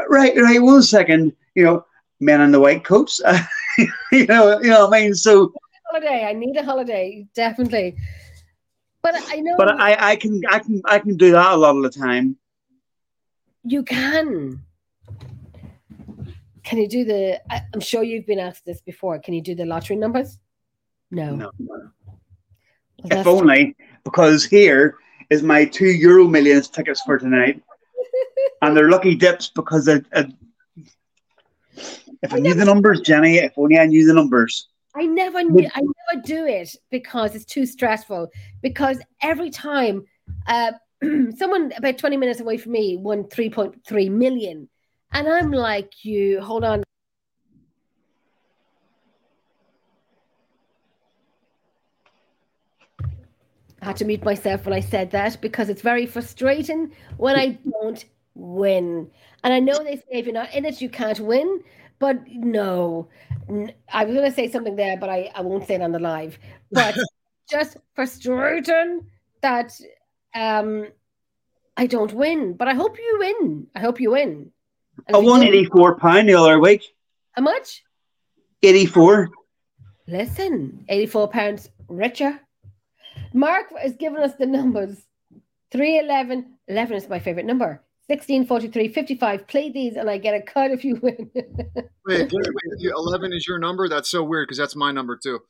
[0.09, 1.85] "Right, right, one second, you know,
[2.19, 3.21] men in the white coats,
[4.11, 5.53] you know, you know what I mean." So,
[5.91, 6.25] Holiday.
[6.25, 7.95] I need a holiday, definitely.
[9.01, 11.77] But I know but I, I can, I can, I can do that a lot
[11.77, 12.35] of the time.
[13.63, 14.61] you can.
[16.63, 17.39] Can you do the?
[17.49, 19.17] I, I'm sure you've been asked this before.
[19.19, 20.39] Can you do the lottery numbers?
[21.09, 21.35] No.
[21.35, 21.91] No, Well,
[23.05, 23.77] if only
[24.09, 24.95] because here
[25.29, 27.61] is my two Euro Millions tickets for tonight,
[28.61, 30.03] and they're lucky dips because if
[32.33, 34.69] I knew the numbers, Jennie, if only I knew the numbers.
[34.95, 38.29] I never knew, I never do it because it's too stressful.
[38.61, 40.05] Because every time
[40.47, 40.71] uh,
[41.35, 44.69] someone about 20 minutes away from me won 3.3 million.
[45.13, 46.83] And I'm like, you hold on.
[53.87, 58.03] Had to mute myself when I said that because it's very frustrating when I don't
[58.35, 59.09] win.
[59.43, 61.63] And I know they say if you're not in it, you can't win.
[61.99, 63.07] But no,
[63.91, 65.99] I was going to say something there, but I, I won't say it on the
[65.99, 66.37] live.
[66.71, 66.95] But
[67.49, 69.07] just frustrating
[69.41, 69.71] that
[70.35, 70.87] um,
[71.77, 72.53] I don't win.
[72.53, 73.67] But I hope you win.
[73.73, 74.51] I hope you win.
[75.07, 76.83] And I won eighty-four pound the other week.
[77.31, 77.83] How much?
[78.61, 79.29] Eighty-four.
[80.07, 82.39] Listen, 84 pounds richer.
[83.37, 85.05] Mark has given us the numbers
[85.71, 86.57] 311.
[86.67, 87.83] 11 is my favorite number.
[88.07, 89.47] 16, 43, 55.
[89.47, 91.29] Play these and I get a cut if you win.
[91.35, 93.89] Wait, wait, wait, 11 is your number?
[93.89, 95.41] That's so weird because that's my number too.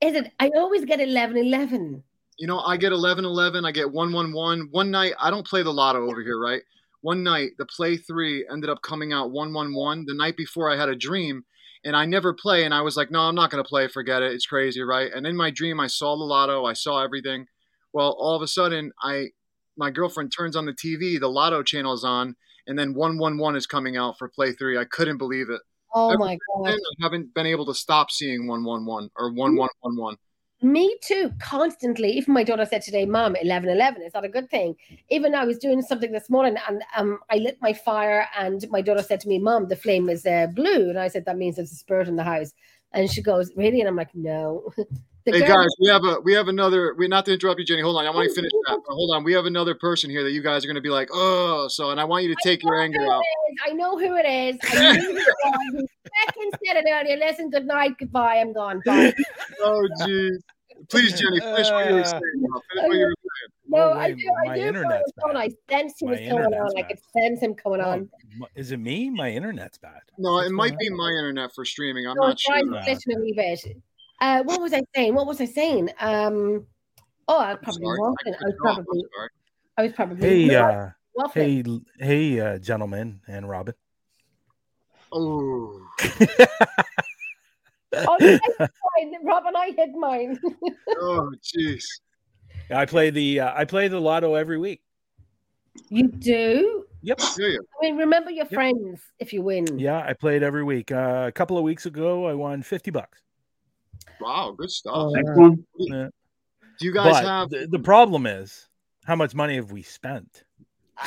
[0.00, 0.32] is it?
[0.40, 2.02] I always get 11, 11.
[2.38, 4.68] You know, I get 11 11, I get 1 1 1.
[4.70, 6.62] One night, I don't play the lotto over here, right?
[7.02, 10.06] One night, the play three ended up coming out 1 1 1.
[10.06, 11.44] The night before, I had a dream
[11.84, 12.64] and I never play.
[12.64, 13.88] And I was like, no, I'm not going to play.
[13.88, 14.32] Forget it.
[14.32, 15.10] It's crazy, right?
[15.12, 17.46] And in my dream, I saw the lotto, I saw everything.
[17.92, 19.28] Well, all of a sudden, I
[19.76, 23.66] my girlfriend turns on the TV, the lotto channel is on, and then 111 is
[23.66, 24.76] coming out for play three.
[24.76, 25.60] I couldn't believe it.
[25.94, 26.68] Oh my God.
[26.68, 30.14] I haven't been able to stop seeing 111 or 1111.
[30.14, 30.18] Mm.
[30.62, 32.10] Me too, constantly.
[32.12, 34.74] Even my daughter said today, Mom, 11 11 is not a good thing.
[35.08, 38.82] Even I was doing something this morning and um, I lit my fire, and my
[38.82, 40.90] daughter said to me, Mom, the flame is uh, blue.
[40.90, 42.52] And I said, That means there's a spirit in the house.
[42.92, 43.80] And she goes, Really?
[43.80, 44.72] And I'm like, No.
[45.26, 46.94] The Hey guys, we have a we have another.
[46.96, 47.82] We not to interrupt you, Jennie.
[47.82, 48.80] Hold on, I want to oh, finish that.
[48.86, 50.88] But hold on, we have another person here that you guys are going to be
[50.88, 53.22] like, oh, so, and I want you to take your anger out.
[53.68, 54.58] I know who it is.
[54.72, 55.62] I knew who it was.
[55.72, 55.86] Who
[56.26, 57.16] fucking said it earlier.
[57.18, 58.36] Listen, good night, goodbye.
[58.36, 58.80] I'm gone.
[58.86, 59.12] Bye.
[59.62, 60.30] Oh, jeez.
[60.88, 62.22] Please, Jennie, finish what you were uh, saying.
[62.36, 62.62] now.
[62.72, 63.50] Finish what you were saying.
[63.68, 64.24] No, Oh, I wait, do.
[64.42, 64.62] I my do.
[64.62, 65.36] internet's bad.
[65.36, 66.78] I sensed he was coming internet's on.
[66.78, 66.88] I bad.
[66.88, 68.10] could sense him coming Oh, on.
[68.56, 69.10] is it me?
[69.10, 70.00] My internet's bad.
[70.16, 70.96] No, What's it might be on?
[70.96, 72.06] my internet for streaming.
[72.06, 72.54] I'm No, not sure.
[72.54, 72.96] try sure.
[72.96, 73.74] to
[74.20, 74.42] listen a wee bit.
[74.42, 75.14] Uh, what was I saying?
[75.14, 75.90] What was I saying?
[76.00, 76.66] Um,
[77.28, 77.98] oh, I was probably sorry.
[77.98, 78.14] waffling.
[78.26, 78.78] I I was cut you off.
[78.78, 79.04] I'm probably.
[79.76, 80.88] I was probably Hey, uh,
[81.34, 81.64] hey,
[81.98, 83.74] hey, uh, gentlemen and Robin.
[85.12, 85.80] Oh,
[87.92, 88.40] Oh, I
[89.00, 89.12] hid.
[89.24, 90.38] Robin, I hid mine.
[91.00, 91.84] oh, jeez.
[92.70, 94.82] I play the uh, I play the lotto every week.
[95.88, 96.84] you do.
[97.02, 97.20] Yep.
[97.20, 98.52] I mean, remember your Yep.
[98.54, 99.78] friends if you win.
[99.78, 100.92] Yeah, I played every week.
[100.92, 103.20] Uh, a couple of weeks ago, I won fifty bucks.
[104.20, 104.94] Wow, good stuff.
[104.96, 105.42] Oh, Next yeah.
[105.42, 106.10] one.
[106.78, 107.50] Do you guys but have?
[107.50, 108.68] the, the problem is
[109.04, 110.44] how much money have we spent?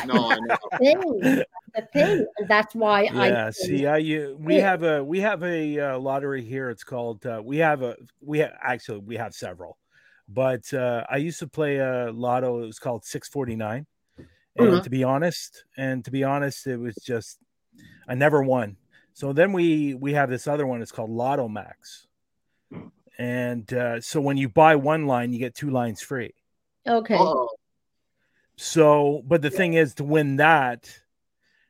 [0.05, 0.37] No, I
[0.81, 1.19] know.
[1.21, 1.45] That's
[1.75, 2.27] the thing.
[2.47, 4.69] That's why I Yeah, see, I you, we Yeah.
[4.69, 6.69] have a we have a uh, lottery here.
[6.69, 9.77] It's called uh, we have a we ha- actually we have several,
[10.27, 12.63] but uh, I used to play a lotto.
[12.63, 13.85] It was called six forty nine,
[14.17, 14.83] and Mhm.
[14.83, 17.39] to be honest, and to be honest, it was just
[18.07, 18.77] I never won.
[19.13, 20.81] So then we we have this other one.
[20.81, 22.07] It's called Lotto Max,
[23.17, 26.33] and uh, so when you buy one line, you get two lines free.
[26.87, 27.17] okay.
[27.19, 27.49] Oh,
[28.55, 30.89] So, but the thing is, to win that,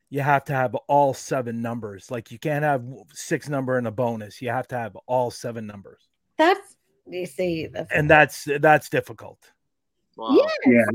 [0.09, 2.11] you have to have all seven numbers.
[2.11, 2.83] Like you can't have
[3.13, 4.41] six number and a bonus.
[4.41, 6.01] You have to have all seven numbers,
[6.37, 6.75] That's
[7.07, 7.67] you see.
[7.67, 9.39] That's and that's that's difficult.
[10.15, 10.37] wow.
[10.37, 10.85] yeah, Yeah.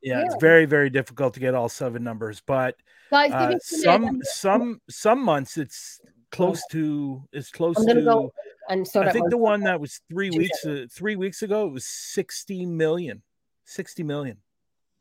[0.00, 2.40] Yeah, it's very very difficult to get all seven numbers.
[2.46, 2.76] But
[3.10, 3.32] guys.
[3.32, 8.04] uh, some some some months it's close to it's close I'm gonna to.
[8.04, 8.32] go
[8.68, 11.72] and sort I think the one that was three weeks uh, three weeks ago it
[11.72, 13.22] was sixty million.
[13.64, 14.38] Sixty million.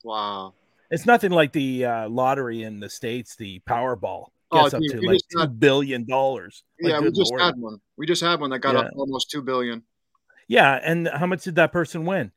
[0.04, 0.54] Wow.
[0.90, 5.02] It's nothing like the uh, lottery in the states, the Powerball Oh, gets up to
[5.02, 6.64] like just two had- billion dollars.
[6.82, 7.42] Like, yeah, we just Lord.
[7.42, 7.82] had one.
[7.98, 8.82] We just had one that got Yeah.
[8.82, 9.84] up almost two billion.
[10.48, 12.32] Yeah, and how much did that person win?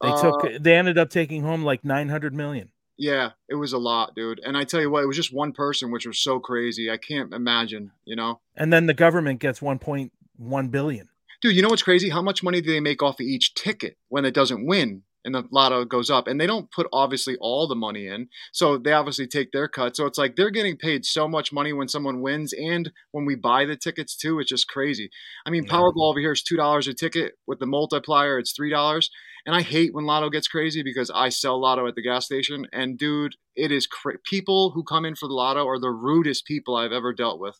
[0.00, 2.70] They Uh, took they ended up taking home like 900 million.
[2.98, 4.40] Yeah, it was a lot, dude.
[4.44, 6.90] And I tell you what, it was just one person, which was so crazy.
[6.90, 7.90] I can't imagine.
[8.04, 11.08] You know, And then the government gets 1.1 billion.
[11.40, 11.56] dude.
[11.56, 12.10] You know what's crazy?
[12.10, 15.02] How much money do they make off of each ticket when it doesn't win?
[15.24, 18.76] And the lotto goes up, and they don't put obviously all the money in, so
[18.78, 19.96] they obviously take their cut.
[19.96, 23.34] So it's like they're getting paid so much money when someone wins, and when we
[23.34, 24.38] buy the tickets too.
[24.38, 25.10] It's just crazy.
[25.44, 25.66] I mean.
[25.72, 27.32] Powerball over here is two dollars a ticket.
[27.46, 29.10] With the multiplier, it's three dollars.
[29.46, 32.66] And I hate when Lotto gets crazy because I sell Lotto at the gas station,
[32.72, 36.44] and dude, it is cra- people who come in for the Lotto are the rudest
[36.44, 37.58] people I've ever dealt with.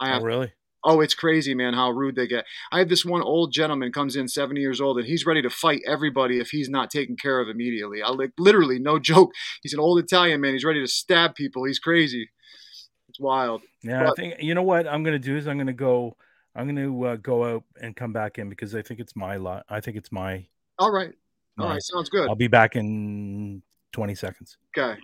[0.00, 0.52] I Oh, have really?
[0.84, 2.44] Oh, it's crazy, man, how rude they get.
[2.72, 5.50] I have this one old gentleman comes in 70 years old and he's ready to
[5.50, 8.02] fight everybody if he's not taken care of immediately.
[8.02, 9.32] I like literally no joke.
[9.62, 10.52] He's an old Italian man.
[10.52, 11.64] He's ready to stab people.
[11.64, 12.28] He's crazy.
[13.08, 13.62] It's wild.
[13.82, 16.16] Yeah, I think you know what I'm going to do is I'm going to go
[16.54, 19.36] I'm going to uh, go out and come back in because I think it's my
[19.36, 19.64] lot.
[19.68, 20.46] I think it's my
[20.78, 21.12] All right.
[21.58, 22.28] All my- right, sounds good.
[22.28, 23.62] I'll be back in
[23.92, 24.56] 20 seconds.
[24.76, 24.98] Okay.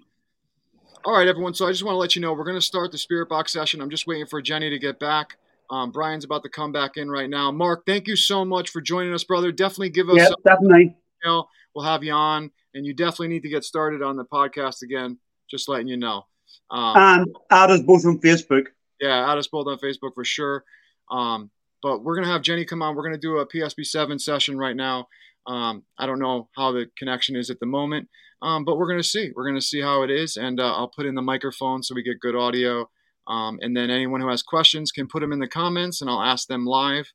[1.04, 1.54] All right, everyone.
[1.54, 3.52] So I just want to let you know we're going to start the Spirit Box
[3.52, 3.80] session.
[3.80, 5.36] I'm just waiting for Jennie to get back.
[5.70, 7.50] Um, Bryan's about to come back in right now.
[7.50, 9.52] Mark, thank you so much for joining us, brother.
[9.52, 10.96] Definitely give us Yeah, definitely.
[11.24, 11.48] email.
[11.74, 15.18] We'll have you on, and you definitely need to get started on the podcast again.
[15.50, 16.24] Just letting you know.
[16.70, 18.66] Um, And add us both on Facebook.
[19.00, 20.64] yeah, add us both on Facebook for sure.
[21.10, 21.50] Um,
[21.82, 22.96] but we're gonna have Jennie come on.
[22.96, 25.08] We're gonna do a P-SB seven session right now.
[25.46, 28.08] Um, I don't know how the connection is at the moment,
[28.42, 29.30] um, but we're gonna see.
[29.36, 32.02] We're gonna see how it is, and uh, I'll put in the microphone so we
[32.02, 32.88] get good audio.
[33.28, 36.22] Um, and then anyone who has questions can put them in the comments, and I'll
[36.22, 37.12] ask them live.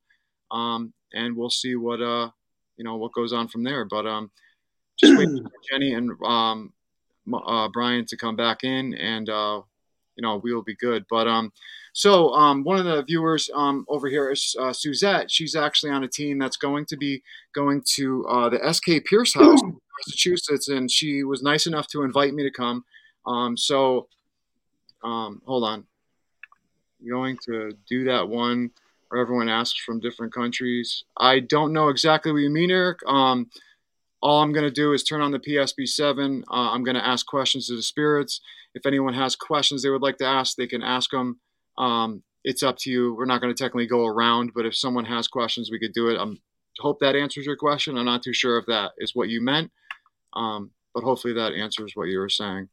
[0.52, 2.30] Um, and we'll see what uh,
[2.78, 3.86] you know what goes on from there.
[3.86, 4.32] But um,
[5.00, 6.74] just waiting for Jennie and um,
[7.34, 9.62] uh, Bryan to come back in, and uh,
[10.16, 11.06] you know we will be good.
[11.10, 11.52] But um,
[11.94, 15.32] so um, one of the viewers um, over here is uh, Suzette.
[15.32, 19.34] She's actually on a team that's going to be going to uh, the SK Pierce
[19.34, 22.86] House, in Massachusetts, and she was nice enough to invite me to come.
[23.26, 24.08] Um, so
[25.04, 25.86] um, hold on,
[27.10, 28.72] going to do that one
[29.10, 31.04] where everyone asks from different countries.
[31.18, 33.00] I don't know exactly what you mean, Eric.
[33.08, 33.50] Um,
[34.22, 36.44] all I'm going to do is turn on the P-SB7.
[36.50, 38.42] Uh, I'm going to ask questions to the spirits.
[38.74, 41.40] If anyone has questions they would like to ask, they can ask them.
[41.78, 43.14] Um, it's up to you.
[43.16, 46.10] We're not going to technically go around, but if someone has questions, we could do
[46.10, 46.18] it.
[46.18, 46.40] I um,
[46.80, 47.98] hope that answers your question.
[47.98, 49.72] I'm not too sure if that is what you meant,
[50.34, 52.70] um, but hopefully that answers what you were saying.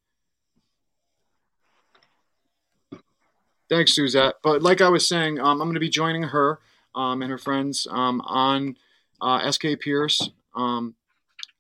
[3.71, 4.35] Thanks, Suzette.
[4.43, 6.59] But like I was saying, um, I'm going to be joining her
[6.95, 8.77] um, and her friends um, on
[9.21, 10.29] uh, SK Pierce.
[10.57, 10.97] Um,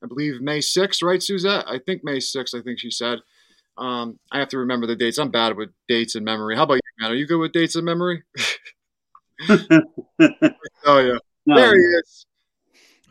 [0.02, 1.64] I believe May 6th, right, Suzette?
[1.68, 3.20] I think May 6th, I think she said.
[3.78, 5.18] Um, I have to remember the dates.
[5.18, 6.56] I'm bad with dates and memory.
[6.56, 7.12] How about you, man?
[7.12, 8.24] Are you good with dates and memory?
[9.48, 9.58] oh,
[10.18, 11.18] yeah.
[11.46, 11.56] No.
[11.56, 12.26] There he is.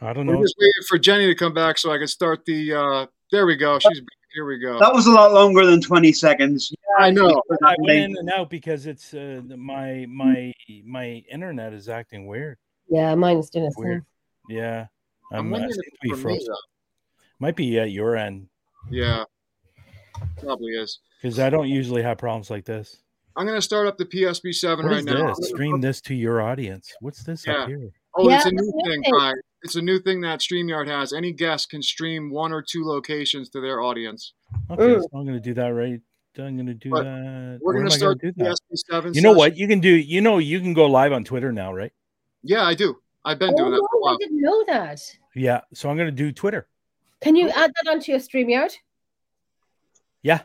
[0.02, 0.34] I don't know.
[0.34, 0.44] We're know.
[0.44, 2.74] just waiting for Jennie to come back so I can start the.
[2.74, 3.80] Uh, there we go.
[3.80, 4.19] She's back.
[4.40, 4.80] Here we go.
[4.80, 6.72] That was a lot longer than 20 seconds.
[6.72, 7.44] Yeah, I know.
[7.62, 10.54] I went in and out because it's uh, my my
[10.86, 12.58] my internet is acting weird.
[12.88, 14.06] Yeah, mine is doing the Weird.
[14.48, 14.58] same.
[14.58, 14.88] Yeah,
[15.34, 16.56] I'm I'm, uh, wondering if to be it's for me, frozen.
[17.40, 18.48] Might be at your end.
[18.90, 19.26] Yeah.
[20.42, 21.00] Probably is.
[21.22, 23.02] because I don't usually have problems like this.
[23.36, 25.34] I'm going to start up the P-SB7 What right is now.
[25.34, 25.50] This?
[25.50, 26.94] Stream this to your audience.
[27.02, 27.64] What's this Yeah.
[27.64, 27.92] up here?
[28.16, 29.36] Oh, it's a new that's thing, it.
[29.62, 29.68] Guys.
[29.70, 31.14] It's a new thing that StreamYard has.
[31.14, 34.34] Any guest can stream one or two locations to their audience.
[34.70, 36.00] Okay, so I'm gonna do that right.
[36.38, 37.60] I'm gonna do But that.
[37.62, 38.52] We're going am to I start do the that?
[38.72, 39.14] PSP 7.
[39.14, 39.38] You know session.
[39.38, 39.58] what?
[39.58, 39.90] You can do.
[39.90, 41.92] You know, you can go live on Twitter now, right?
[42.44, 42.96] Yeah, I do.
[43.26, 45.02] I've been Oh, doing that for a no, I didn't know that.
[45.36, 45.62] Yeah.
[45.74, 46.68] So I'm gonna do Twitter.
[47.20, 48.74] Can you add that onto your StreamYard?
[50.24, 50.42] Yeah.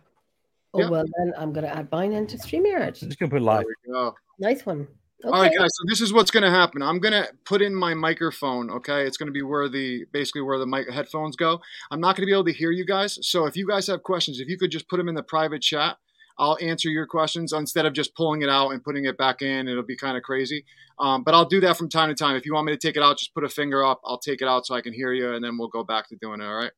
[0.73, 0.89] Oh, Yeah.
[0.91, 2.99] well, then I'm going to add mine into I'm StreamYard.
[2.99, 3.65] just gonna put There live.
[3.87, 4.15] we go.
[4.41, 4.89] Nice one.
[5.25, 5.33] Okay.
[5.33, 5.71] All right, guys.
[5.73, 6.83] So this is what's going to happen.
[6.83, 8.71] I'm going to put in my microphone.
[8.71, 11.63] Okay, it's going to be where the basically where the mic headphones go.
[11.91, 13.19] I'm not going to be able to hear you guys.
[13.27, 15.63] So if you guys have questions, if you could just put them in the private
[15.63, 15.97] chat,
[16.37, 19.67] I'll answer your questions instead of just pulling it out and putting it back in.
[19.67, 20.67] It'll be kind of crazy.
[20.99, 22.37] Um, but I'll do that from time to time.
[22.37, 24.03] If you want me to take it out, just put a finger up.
[24.05, 26.17] I'll take it out so I can hear you, and then we'll go back to
[26.17, 26.45] doing it.
[26.45, 26.73] All right.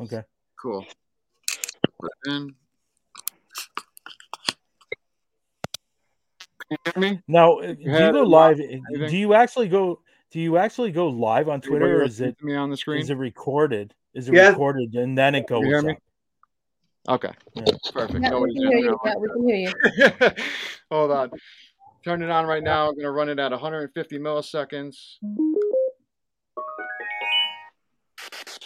[0.00, 0.22] Okay.
[0.60, 0.84] Cool.
[2.00, 2.54] Put it in.
[6.68, 7.20] Can you hear me?
[7.28, 8.60] Now, uh, do you go live?
[8.60, 9.08] anything?
[9.08, 10.00] Do you actually go?
[10.30, 13.00] Do you actually go live on Twitter, or is it me on the screen?
[13.00, 13.94] is it recorded?
[14.14, 14.48] Is it Yeah.
[14.48, 15.92] recorded and then it goes hear me?
[15.92, 15.98] up?
[17.24, 17.32] Okay.
[17.54, 17.64] Yeah.
[17.92, 18.24] Perfect.
[18.24, 18.98] Yeah, we can hear you.
[19.04, 20.30] Yeah, we can hear you.
[20.90, 21.30] Hold on.
[22.04, 22.88] Turn it on right now.
[22.88, 24.96] I'm going to run it at 150 milliseconds.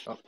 [0.06, 0.18] Oh.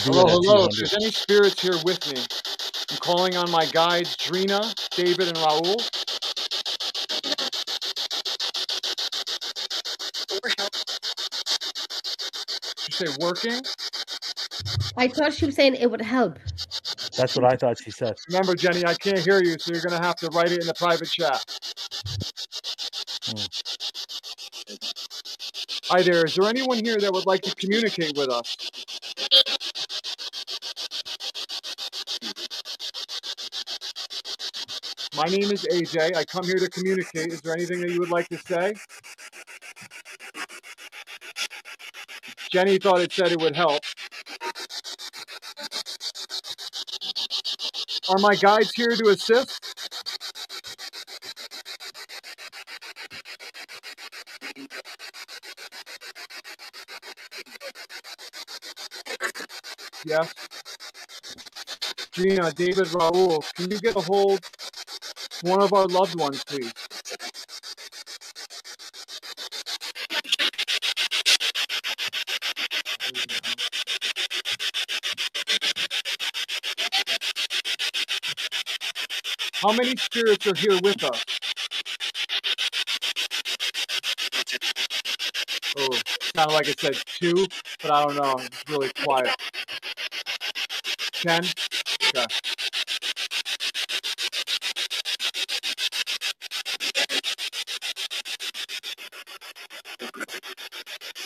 [0.00, 0.64] Hello, hello.
[0.64, 0.76] If 200.
[0.76, 2.20] there's any spirits here with me,
[2.90, 5.76] I'm calling on my guides, Drina, David, and Raul.
[12.76, 13.60] Did you say working?
[14.96, 16.40] I thought she was saying it would help.
[17.16, 18.16] That's what I thought she said.
[18.28, 20.66] Remember, Jennie, I can't hear you, so you're going to have to write it in
[20.66, 21.44] the private chat.
[23.26, 23.46] Hmm.
[25.88, 26.24] Hi there.
[26.24, 28.56] Is there anyone here that would like to communicate with us?
[35.24, 36.14] My name is AJ.
[36.16, 37.32] I come here to communicate.
[37.32, 38.74] Is there anything that you would like to say?
[42.50, 43.80] Jennie thought it said it would help.
[48.10, 49.64] Are my guides here to assist?
[60.04, 60.34] Yes.
[62.12, 64.40] Gina, David, Raul, can you get a hold
[65.42, 66.72] one of our loved ones, please?
[79.54, 81.24] How many spirits are here with us?
[85.76, 85.88] Oh,
[86.34, 87.46] kind of like it said two,
[87.82, 88.36] but I don't know.
[88.38, 89.34] It's really quiet.
[91.12, 91.44] Ten?
[92.14, 92.26] Okay.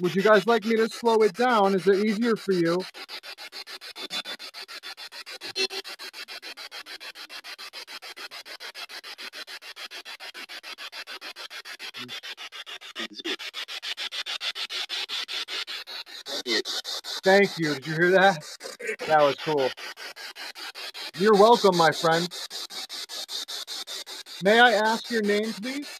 [0.00, 1.74] Would you guys like me to slow it down?
[1.74, 2.78] Is it easier for you?
[17.22, 17.74] Thank you.
[17.74, 18.44] Did you hear that?
[19.06, 19.70] That was cool.
[21.18, 22.28] You're welcome, my friend.
[24.42, 25.97] May I ask your name, please?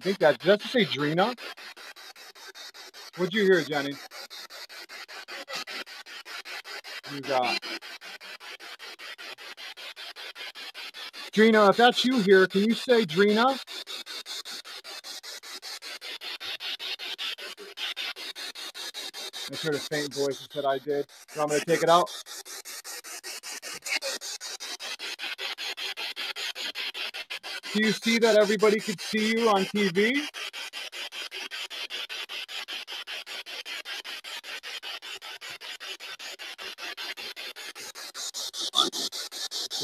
[0.00, 1.34] Think that did that say Drina?
[3.16, 3.96] What'd you hear, Jennie?
[7.14, 7.58] You got
[11.32, 13.58] Drina, if that's you here, can you say Drina?
[19.52, 21.06] I heard a faint voice and said I did.
[21.28, 22.10] So I'm gonna take it out.
[27.74, 30.26] Do you see that everybody could see you on TV?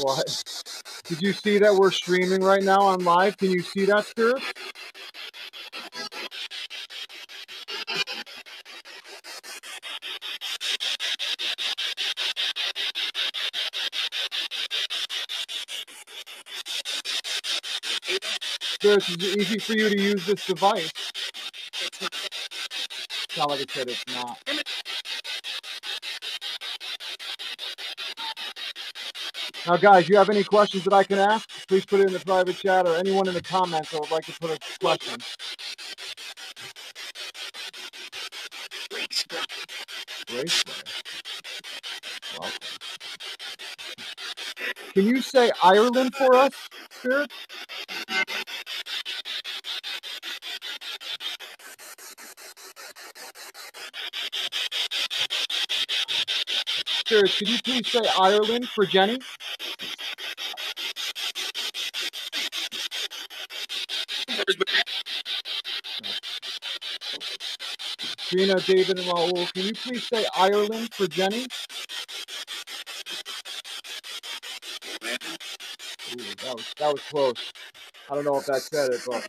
[0.01, 0.43] What?
[1.05, 3.37] Did you see that we're streaming right now on live?
[3.37, 4.43] Can you see that, Spirit?
[19.01, 20.91] Spirit, is easy for you to use this device?
[23.23, 24.39] It's not like it said it's not.
[29.67, 31.49] Now, guys, you have any questions that I can ask?
[31.67, 34.25] Please put it in the private chat or anyone in the comments that would like
[34.25, 35.19] to put a question.
[44.93, 46.53] Can you say Ireland for us,
[46.91, 47.31] Spirit?
[57.17, 59.17] Spirits, could you please say Ireland for Jennie?
[68.29, 71.47] Drina, David, and Raul, can you please say Ireland for Jennie?
[76.13, 77.51] Ooh, that was that was close.
[78.11, 79.27] I don't know if that said it, but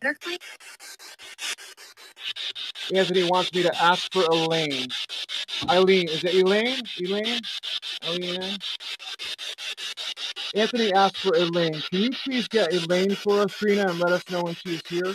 [2.94, 4.88] Anthony wants me to ask for Elaine.
[5.70, 6.82] Eileen, is it Elaine?
[7.00, 7.40] Elaine?
[10.54, 11.82] Anthony asked for Elaine.
[11.90, 15.14] Can you please get Elaine for us, Drina, and let us know when she's here?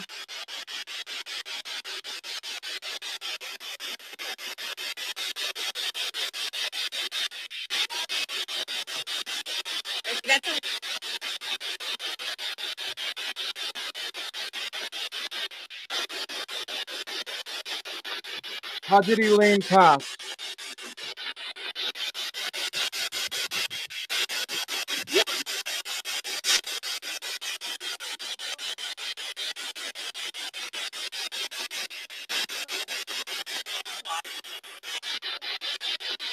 [18.84, 20.13] How did Elaine pass?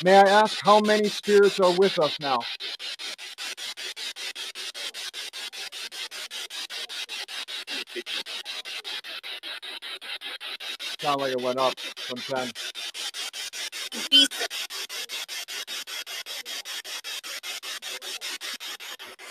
[0.02, 2.40] May I ask how many spirits are with us now?
[11.00, 12.52] Sound like it went up from 10.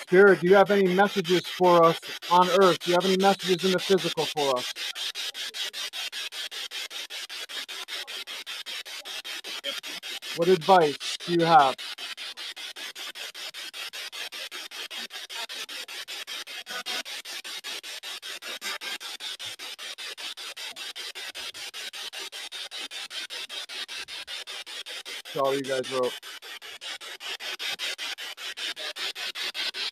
[0.08, 2.00] Spirit, do you have any messages for us
[2.32, 2.80] on earth?
[2.80, 4.74] Do you have any messages in the physical for us?
[10.40, 11.76] What advice do you have?
[25.36, 26.14] All you guys wrote.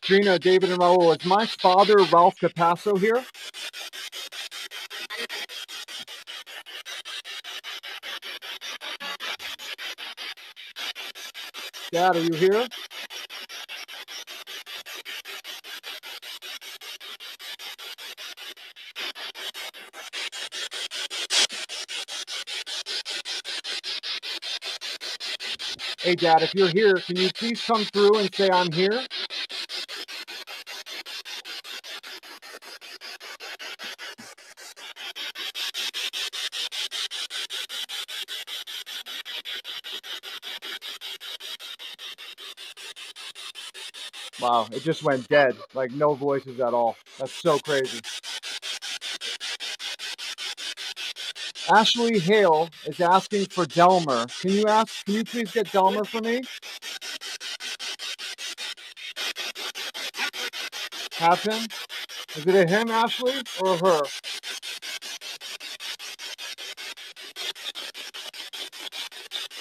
[0.00, 1.20] Drina, David, and Raul.
[1.20, 3.22] Is my father Ralph Capasso here?
[11.98, 12.68] Dad, are you here?
[26.00, 29.00] Hey, Dad, if you're here, can you please come through and say I'm here?
[44.40, 45.56] Wow, it just went dead.
[45.74, 46.96] Like no voices at all.
[47.18, 48.00] That's so crazy.
[51.70, 54.26] Ashley Hale is asking for Delmer.
[54.40, 56.42] Can you ask can you please get Delmer for me?
[61.18, 61.66] Have him?
[62.36, 64.02] Is it a him, Ashley, or her?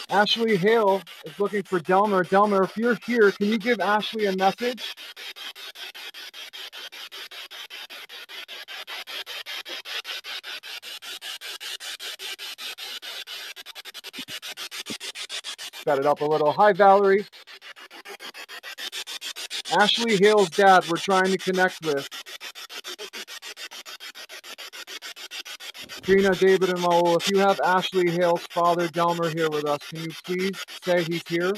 [0.10, 2.24] Ashley Hale is looking for Delmer.
[2.24, 4.96] Delmer, if you're here, can you give Ashley a message?
[15.88, 16.52] Set it up a little.
[16.52, 17.26] Hi, Valerie.
[19.80, 22.10] Ashley Hale's dad, we're trying to connect with.
[26.02, 30.04] Drina, David, and Raul, if you have Ashley Hale's father, Delmer, here with us, can
[30.04, 31.54] you please say he's here?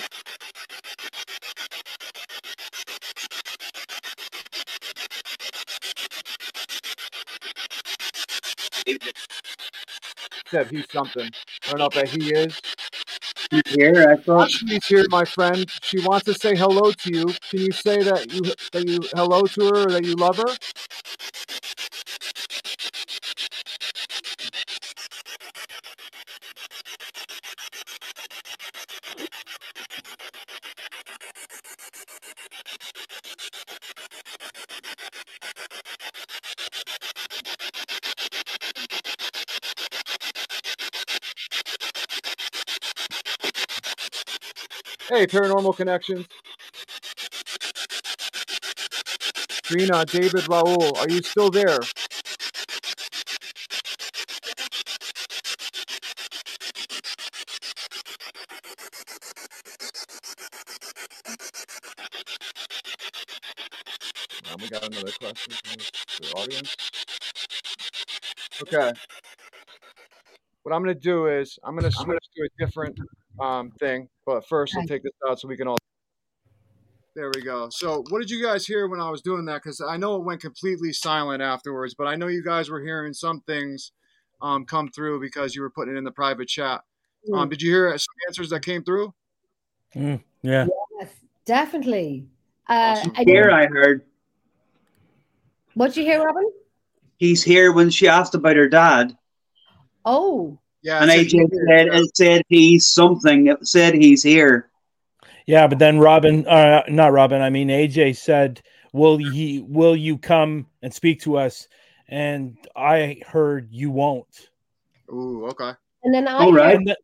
[10.52, 11.32] Said he's something.
[11.66, 12.60] I don't know if that he is.
[13.52, 14.48] She's here, I thought.
[14.48, 15.66] Ashley's here, my friend.
[15.82, 17.26] She wants to say hello to you.
[17.50, 18.42] Can you say that you
[18.74, 20.56] that you hello to her or that you love her?
[45.30, 46.26] Paranormal Connections.
[49.64, 51.80] Drina, David, Raul, are you still there?
[64.58, 65.78] We got another question from
[66.22, 66.76] the audience.
[68.64, 68.92] Okay.
[70.64, 73.00] What I'm going to do is I'm going to switch to a different
[73.42, 74.08] um, thing.
[74.26, 75.78] But first, I'll take this out so we can all.
[77.16, 77.70] There we go.
[77.72, 79.62] So, what did you guys hear when I was doing that?
[79.64, 83.14] Because I know it went completely silent afterwards, but I know you guys were hearing
[83.14, 83.92] some things
[84.42, 86.82] um, come through because you were putting it in the private chat.
[87.34, 89.14] Um, did you hear some answers that came through?
[89.96, 90.68] Mm, yeah.
[91.00, 91.10] Yes,
[91.46, 92.28] definitely.
[92.68, 93.14] Uh, Awesome.
[93.18, 94.06] I Here I heard
[95.74, 96.50] what you hear, Robin?
[97.18, 99.16] he's here when she asked about her dad,
[100.06, 101.02] Oh, Yeah.
[101.02, 103.48] and AJ said it said he's something.
[103.48, 104.70] It said he's here.
[105.46, 107.42] Yeah, but then Robin, uh, not Robin.
[107.42, 108.62] I mean, AJ said,
[108.94, 109.60] "Will he?
[109.68, 111.68] Will you come and speak to us?"
[112.08, 114.50] And I heard you won't.
[115.12, 115.72] Ooh, okay.
[116.04, 116.68] and then I All right.
[116.68, 116.98] heard- And, th-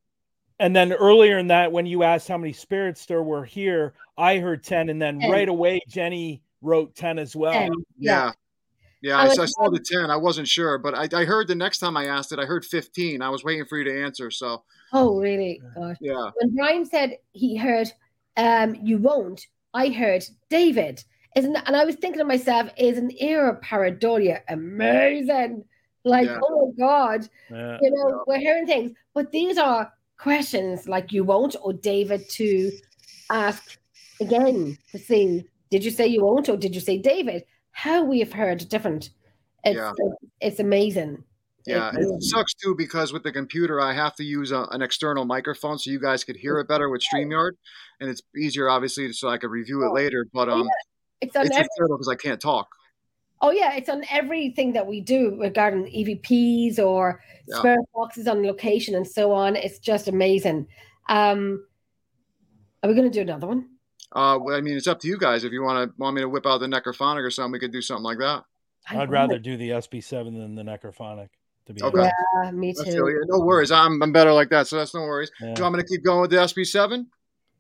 [0.60, 4.38] and then earlier in that, when you asked how many spirits there were here, I
[4.38, 5.30] heard ten, and then Ten.
[5.32, 7.52] right away Jennie wrote ten as well.
[7.54, 8.26] ten, Yeah.
[8.28, 8.32] Yeah,
[9.14, 10.10] I I, was- I saw the 10.
[10.10, 12.66] I wasn't sure, but I, I heard the next time I asked it, I heard
[12.66, 13.22] 15.
[13.22, 14.32] I was waiting for you to answer.
[14.32, 14.64] So,
[14.94, 15.62] Oh, really?
[15.76, 15.98] Gosh.
[16.02, 16.30] yeah.
[16.36, 17.92] When Bryan said he heard,
[18.38, 21.04] um, you won't, I heard David.
[21.36, 25.66] Isn't and I was thinking to myself, is an era pareidolia amazing?
[26.06, 26.40] Like, Yeah.
[26.44, 27.78] oh my god, Yeah.
[27.82, 32.72] you know, we're hearing things, but these are questions like you won't, or David to
[33.30, 33.78] ask
[34.22, 37.44] again to see, did you say you won't, or did you say David?
[37.76, 39.10] How we have heard different.
[39.66, 39.92] It's Yeah.
[40.40, 41.26] it's amazing.
[41.66, 44.82] Yeah, It's- it sucks too because with the computer, I have to use a, an
[44.82, 47.52] external microphone so you guys could hear it better with StreamYard.
[48.00, 49.94] And it's easier, obviously, so I could review it Oh.
[49.94, 50.26] later.
[50.32, 50.68] But um,
[51.20, 52.68] It's on it's every, because I can't talk.
[53.42, 57.58] oh yeah, it's on everything that we do regarding EVPs or Yeah.
[57.58, 59.58] spirit boxes on location and so on.
[59.58, 60.68] It's just amazing.
[61.10, 61.66] Um,
[62.84, 63.68] are we going to do another one?
[64.16, 65.44] Uh, I mean, it's up to you guys.
[65.44, 67.72] If you want to want me to whip out the necrophonic or something, we could
[67.74, 68.44] do something like that.
[68.90, 71.30] I I'd rather do the SB7 than the Necrophonic.
[71.66, 71.98] To be Okay.
[72.00, 72.14] honest.
[72.44, 72.84] Yeah, me too.
[72.84, 73.24] feel you.
[73.28, 73.72] No worries.
[73.72, 75.32] I'm, I'm better like that, so that's no worries.
[75.42, 75.54] Yeah.
[75.56, 77.06] Do you want me to keep going with the SB7?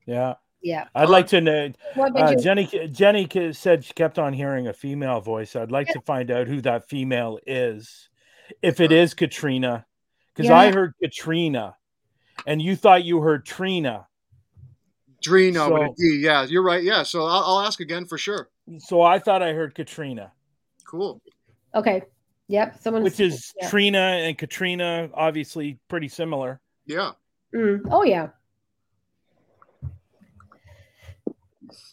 [0.05, 0.35] yeah.
[0.61, 0.87] Yeah.
[0.95, 1.71] I'd like to know.
[1.95, 2.39] Uh, you?
[2.41, 5.55] Jennie Jennie said she kept on hearing a female voice.
[5.55, 8.09] I'd like to find out who that female is.
[8.63, 9.85] If it is Katrina,
[10.33, 11.75] because I heard Katrina,
[12.47, 14.07] and you thought you heard Trina.
[15.25, 16.19] Drina with a So- D.
[16.21, 16.83] Yeah, you're right.
[16.83, 18.49] Yeah, so I'll, I'll ask again for sure.
[18.79, 20.31] So I thought I heard Katrina,
[20.85, 21.21] Cool.
[21.73, 22.03] Okay.
[22.47, 22.79] Yep.
[22.79, 23.03] Someone.
[23.03, 23.69] which is yeah.
[23.69, 26.59] Trina and Katrina, obviously pretty similar.
[26.85, 27.11] Yeah.
[27.53, 27.81] Mm.
[27.89, 28.29] Oh yeah.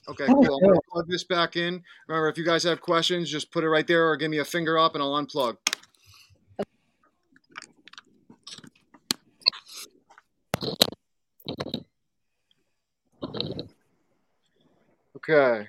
[0.08, 0.56] Okay, Oh, cool.
[0.56, 1.82] I'm gonna plug this back in.
[2.08, 4.44] Remember, if you guys have questions, just put it right there or give me a
[4.44, 5.56] finger up and I'll unplug.
[15.28, 15.68] Okay.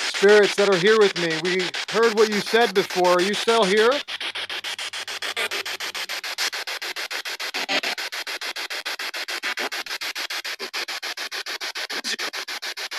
[0.00, 3.12] Spirits that are here with me, we heard what you said before.
[3.12, 3.90] Are you still here?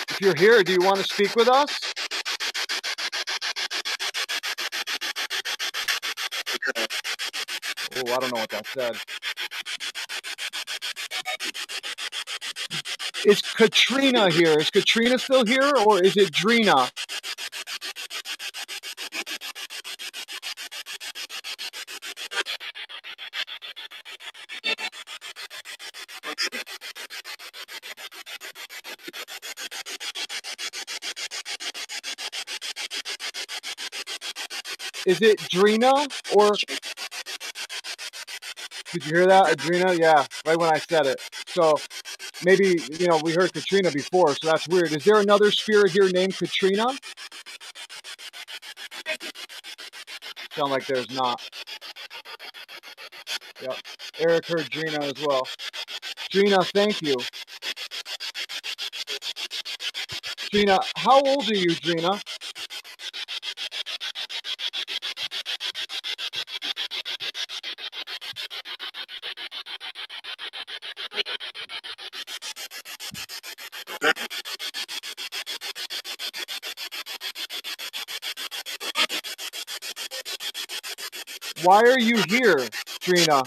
[0.08, 1.78] If you're here, do you want to speak with us?
[7.96, 8.96] Oh, I don't know what that said.
[13.26, 14.60] Is Katrina here?
[14.60, 16.90] Is Katrina still here or is it Drina?
[35.06, 36.52] Is it Drina or
[38.92, 39.58] did you hear that?
[39.58, 39.98] Adrena?
[39.98, 41.20] Yeah, right when I said it.
[41.48, 41.76] So
[42.44, 44.92] maybe you know we heard Katrina before, so that's weird.
[44.92, 46.86] Is there another spirit here named Katrina?
[50.54, 51.40] Sound like there's not.
[53.60, 53.76] Yep.
[54.18, 55.42] Eric heard Gina as well.
[56.30, 57.16] Gina, thank you.
[60.50, 62.20] Gina, how old are you, Drina?
[81.66, 82.58] Why are you here,
[83.00, 83.42] Drina?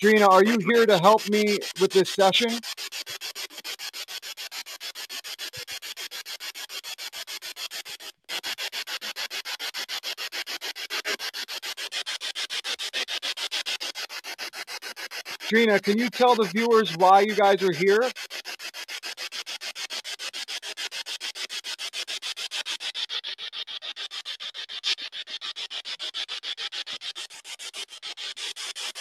[0.00, 2.58] Drina, are you here to help me with this session?
[15.50, 18.10] Drina, can you tell the viewers why you guys are here?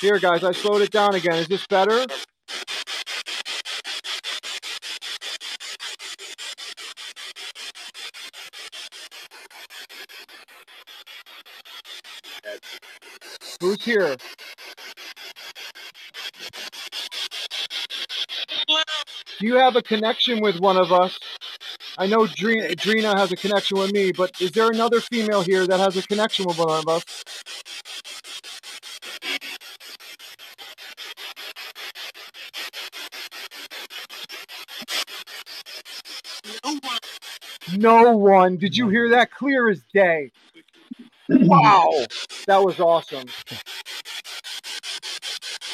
[0.03, 1.35] Here, guys, I slowed it down again.
[1.35, 2.05] Is this better?
[13.61, 14.17] Who's here?
[19.39, 21.17] Do you have a connection with one of us?
[21.97, 25.65] I know Drina, Drina has a connection with me, but is there another female here
[25.65, 27.03] that has a connection with one of us?
[37.71, 38.57] No one.
[38.57, 39.31] Did you hear that?
[39.31, 40.31] Clear as day.
[41.29, 41.91] Wow.
[42.47, 43.27] That was awesome.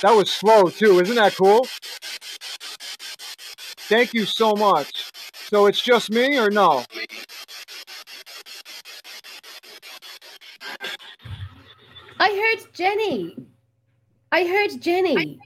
[0.01, 0.99] That was slow too.
[0.99, 1.67] Isn't that cool?
[3.89, 5.11] Thank you so much.
[5.33, 6.83] So it's just me or no?
[12.19, 13.35] I heard Jennie.
[14.31, 15.39] I heard Jennie.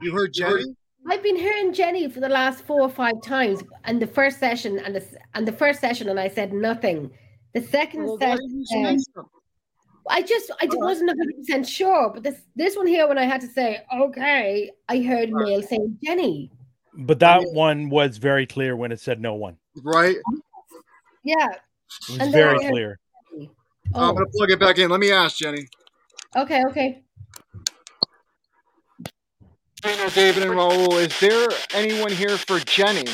[0.00, 0.76] You heard Jennie?
[1.08, 4.78] I've been hearing Jennie for the last four or five times, and the first session
[4.78, 5.04] and the
[5.34, 7.10] and the first session, and I said nothing.
[7.54, 9.30] The second Well, session, are you saying something?
[10.08, 10.78] I just I All right.
[10.80, 14.70] wasn't hundred percent sure, but this this one here, when I had to say okay,
[14.88, 15.46] I heard All right.
[15.48, 16.50] male saying Jennie.
[16.98, 19.56] But that one was very clear when it said no one.
[19.82, 20.16] Right?
[21.22, 21.48] Yeah.
[22.08, 22.98] It was And very I heard- clear.
[23.40, 23.48] I'm
[23.94, 24.90] Oh, gonna plug it back in.
[24.90, 25.68] Let me ask Jennie.
[26.36, 27.02] okay, okay.
[29.82, 33.04] Drina, David, and Raul, is there anyone here for Jennie?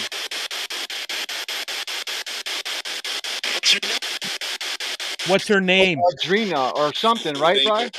[5.26, 6.00] What's her name?
[6.00, 7.90] Oh, Adrina or something, right, Bryan?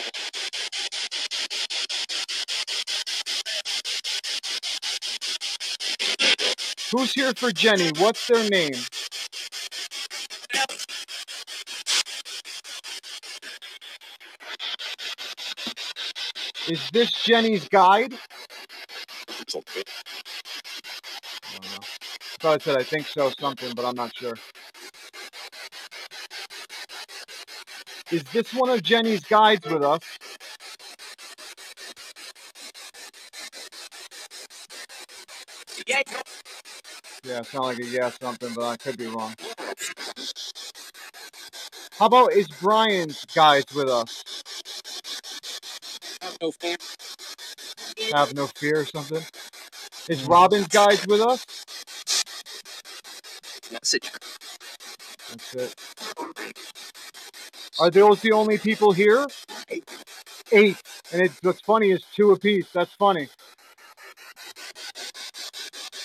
[6.91, 7.91] Who's here for Jennie?
[7.97, 8.73] What's their name?
[16.69, 18.13] Is this Jennie's guide?
[19.55, 19.59] I
[21.61, 21.85] don't.
[22.39, 24.35] Thought I said I think so, something, but I'm not sure.
[28.11, 30.01] Is this one of Jennie's guides with us?
[37.25, 39.35] Yeah, it sounded like a yes something, but I could be wrong.
[41.99, 44.23] How about is Bryan's guides with us?
[46.21, 46.77] Have no fear.
[48.13, 49.23] Have no fear or something?
[50.09, 51.45] Is Robin's guys with us?
[53.71, 53.95] That's
[55.55, 55.75] it.
[57.79, 59.27] Are those the only people here?
[60.51, 60.81] Eight.
[61.11, 62.69] And it's what's funny is two apiece.
[62.73, 63.29] That's funny.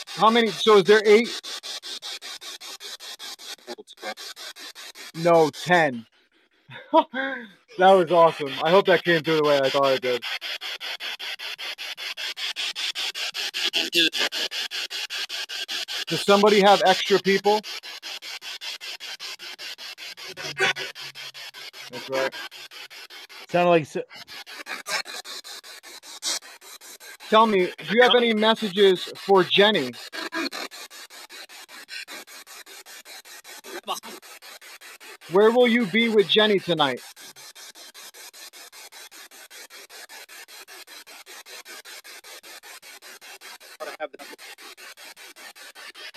[0.09, 0.49] How many?
[0.49, 1.29] So is there eight?
[5.15, 6.07] No, ten.
[6.93, 8.53] that was awesome.
[8.63, 10.23] I hope that came through the way I thought it did.
[16.09, 17.61] Does somebody have extra people?
[21.91, 22.35] That's right.
[23.51, 23.97] Sounded like s-
[27.31, 29.93] Tell me, do you have any messages for Jennie?
[35.33, 37.01] Where will you be with Jennie tonight?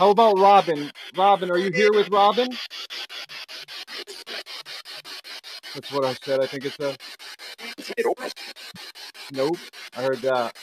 [0.01, 0.91] How about Robin?
[1.15, 2.49] Robin, are you here with Robin?
[5.75, 6.39] That's what I said.
[6.39, 6.97] I think it's a.
[9.31, 9.59] Nope.
[9.95, 10.57] I heard that.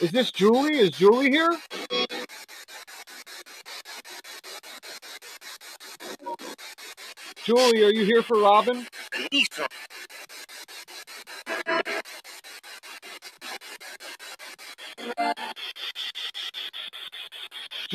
[0.00, 0.78] Is this Julie?
[0.78, 1.50] Is Julie here?
[7.42, 8.86] Julie, are you here for Robin?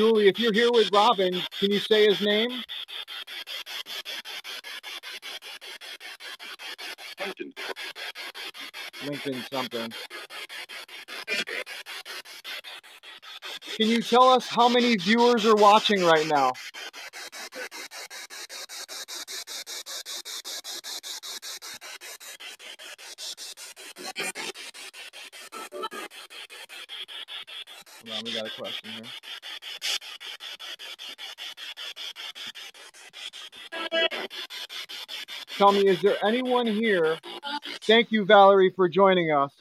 [0.02, 2.50] Julie, if you're here with Robin, can you say his name?
[9.06, 9.94] Lincoln something.
[13.78, 16.52] Can you tell us how many viewers are watching right now?
[28.04, 29.04] Hold on, we got a question here.
[35.72, 37.18] Tell me, is there anyone here?
[37.84, 39.54] Thank you, Valerie, for joining us.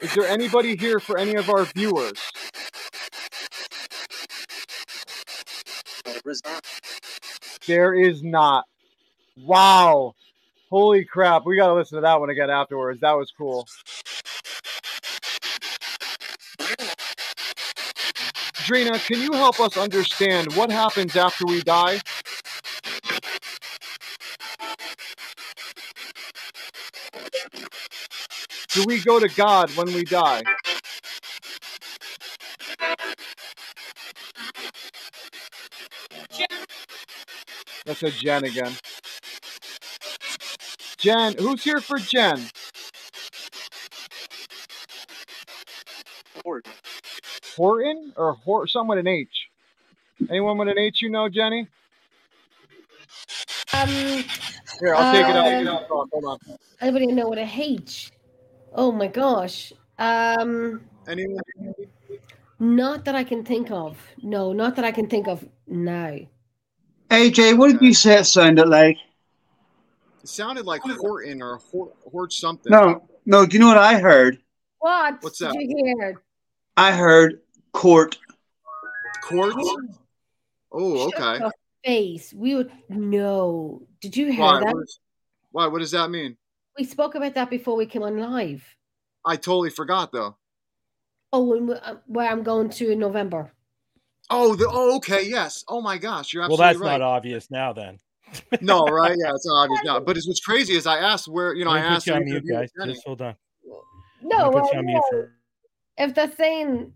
[0.00, 2.20] Is there anybody here for any of our viewers?
[7.66, 8.64] There is not.
[9.36, 10.14] Wow.
[10.70, 11.44] Holy crap!
[11.44, 13.00] We gotta listen to that one again afterwards.
[13.00, 13.66] That was cool.
[18.66, 22.00] Drina, can you help us understand what happens after we die?
[28.78, 30.44] Do we go to God when we die?
[37.84, 38.72] That's a Jen again.
[40.98, 42.40] Jen, who's here for Jen?
[46.44, 46.72] Horton
[47.56, 49.48] Horton or Hor- someone with an H?
[50.30, 51.66] Anyone with an H you know, Jennie?
[53.72, 55.46] Um, Here, I'll take it out.
[55.46, 55.82] Uh, Take it out.
[55.88, 56.38] Hold on.
[56.80, 58.07] anybody know what a H?
[58.72, 59.72] Oh my gosh.
[59.98, 61.40] Um, Anyone?
[62.58, 63.98] not that I can think of.
[64.22, 66.18] No, not that I can think of now.
[67.10, 68.96] AJ, what did you say it sounded like?
[70.22, 72.70] It sounded like Horton or Hort, Hort something.
[72.70, 73.46] No, no.
[73.46, 74.38] Do you know what I heard?
[74.78, 75.54] What What's did that?
[75.54, 76.22] you hear?
[76.76, 77.40] I heard
[77.72, 78.18] court.
[79.22, 79.54] Court.
[80.70, 81.50] Oh, Shut okay.
[81.84, 82.34] Face.
[82.34, 83.82] We would no.
[84.00, 84.60] Did you hear Why?
[84.60, 84.74] that?
[84.74, 85.00] What, is,
[85.50, 85.66] why?
[85.66, 86.36] What does that mean?
[86.78, 88.62] We spoke about that before we came on live.
[89.26, 90.36] I totally forgot though.
[91.32, 93.50] Oh, and uh, where I'm going to in November.
[94.30, 95.64] Oh, the, oh, okay, yes.
[95.68, 96.98] Oh my gosh, you're absolutely Well, that's right.
[96.98, 97.72] not obvious now.
[97.72, 97.98] Then
[98.60, 99.16] no, right?
[99.18, 100.00] Yeah, it's obvious now.
[100.00, 102.44] But it's what's crazy is I asked where you know I asked you on mute,
[102.48, 102.70] guys.
[102.84, 103.34] Just hold on.
[104.22, 105.02] No, well, on mute no.
[105.10, 105.32] for-
[105.96, 106.92] if they're saying,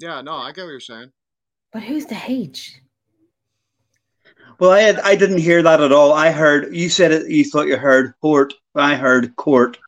[0.00, 1.12] Yeah, no, I get what you're saying.
[1.72, 2.80] but who's the H?
[4.58, 6.12] Well, I had, I didn't hear that at all.
[6.12, 7.28] I heard you said it.
[7.28, 8.54] You thought you heard court.
[8.74, 9.78] I heard court.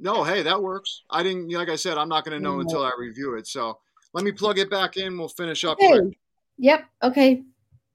[0.00, 1.02] No, hey, that works.
[1.10, 2.60] I didn't like I said, I'm not gonna know No.
[2.60, 3.46] until I review it.
[3.46, 3.78] So
[4.12, 5.88] let me plug it back in, we'll finish up Okay.
[5.98, 6.18] quick.
[6.58, 6.84] Yep.
[7.02, 7.42] Okay.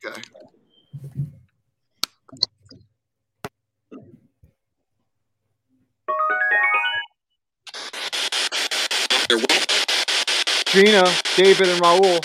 [0.05, 0.21] Okay.
[10.71, 11.03] Gina,
[11.35, 12.23] David, and Raul.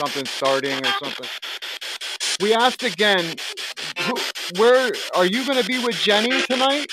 [0.00, 1.28] Something starting or something.
[2.40, 3.36] We asked again,
[4.00, 4.14] who,
[4.58, 6.86] where are you going to be with Jennie tonight?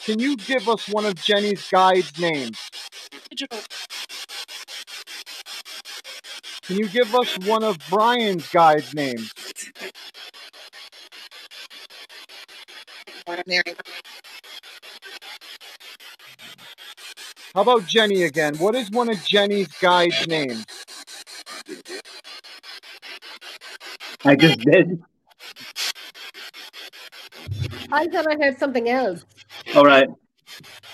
[0.00, 2.58] Can you give us one of Jennie's guides' names?
[6.64, 9.32] Can you give us one of Bryan's guides' names?
[17.54, 18.56] How about Jennie again?
[18.56, 20.66] What is one of Jennie's guides' names?
[24.24, 25.02] I just did.
[27.90, 29.24] I thought I heard something else.
[29.74, 30.08] All right.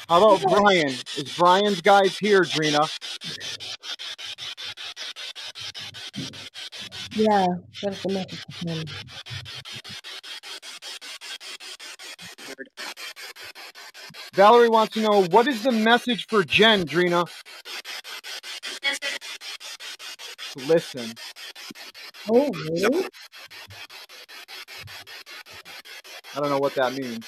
[0.09, 0.89] How about Bryan?
[0.89, 2.87] Is Bryan's guides here, Drina?
[7.17, 7.47] Yeah.
[7.83, 8.45] That's the message.
[8.69, 8.85] Um,
[14.35, 17.24] Valerie wants to know what is the message for Jen, Drina?
[20.56, 21.12] Listen.
[22.32, 23.06] Oh, really?
[26.35, 27.27] I don't know what that means.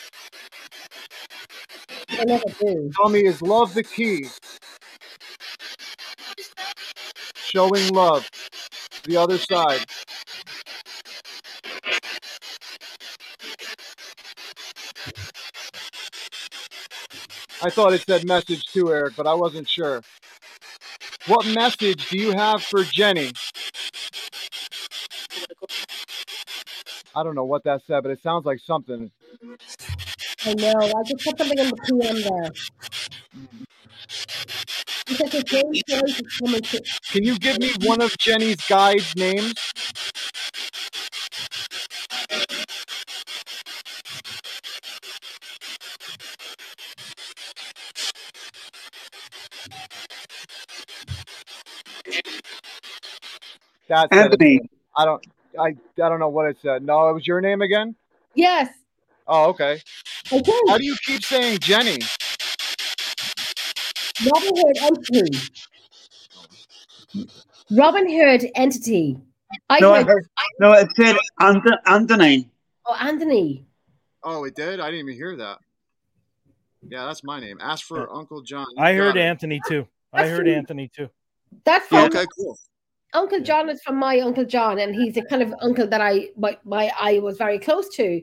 [3.08, 4.26] Me, is love the key?
[7.36, 8.28] Showing love.
[9.04, 9.84] The other side.
[17.66, 20.00] I thought it said message too, Eric, but I wasn't sure.
[21.26, 23.32] What message do you have for Jennie?
[27.12, 29.10] I don't know what that said, but it sounds like something.
[30.44, 30.74] I know.
[30.78, 32.52] I just put something in the PM there.
[35.08, 36.82] It's like a James is coming to.
[37.10, 39.54] Can you give me one of Jennie's guides' names?
[53.88, 54.16] That's it.
[54.18, 54.60] Anthony.
[54.96, 55.22] I don't.
[55.58, 55.68] I.
[55.68, 56.82] I don't know what it said.
[56.82, 57.94] No, it was your name again.
[58.34, 58.68] Yes.
[59.26, 59.80] Oh, okay.
[60.32, 60.52] Okay.
[60.68, 61.98] How do you keep saying Jennie?
[64.24, 65.38] Robin Hood entity.
[67.70, 69.18] Robin Hood entity.
[69.70, 70.26] I No, I heard, heard.
[70.60, 72.48] No, it said Ant- Anthony.
[72.86, 73.66] oh Anthony.
[74.22, 74.80] Oh, it did.
[74.80, 75.58] I didn't even hear that.
[76.88, 77.58] Yeah, that's my name.
[77.60, 78.16] Ask for Yeah.
[78.18, 78.66] Uncle John.
[78.76, 79.20] You I heard it.
[79.20, 79.86] Anthony too.
[80.12, 80.48] I heard.
[80.48, 81.08] Anthony too.
[81.64, 82.58] That's Oh, okay, cool.
[83.14, 86.28] Uncle John is from my Uncle John, and he's a kind of uncle that I
[86.36, 88.22] my, my I was very close to.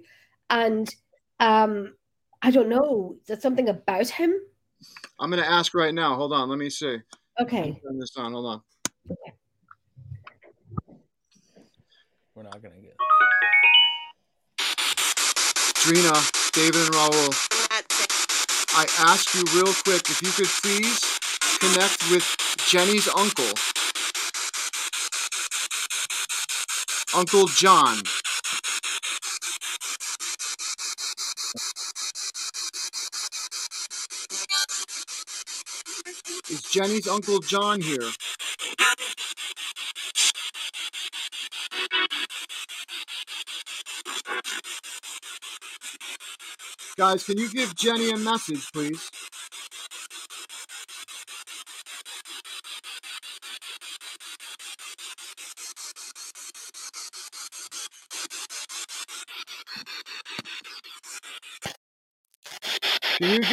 [0.50, 0.94] and
[1.40, 1.96] um,
[2.42, 3.16] I don't know.
[3.22, 4.34] Is that something about him?
[5.20, 6.16] I'm gonna ask right now.
[6.16, 6.98] Hold on, let me see.
[7.42, 7.80] Okay.
[7.84, 8.34] Turn this on.
[8.34, 8.62] Hold on.
[12.36, 12.96] We're not gonna get.
[15.84, 17.50] Drina, David, and Raul.
[18.76, 21.20] I ask you real quick if you could please
[21.60, 22.26] connect with
[22.68, 23.54] Jennie's uncle,
[27.16, 27.98] Uncle John.
[36.50, 38.10] Is Jennie's Uncle John here?
[46.98, 49.12] Guys, can you give Jennie a message, please?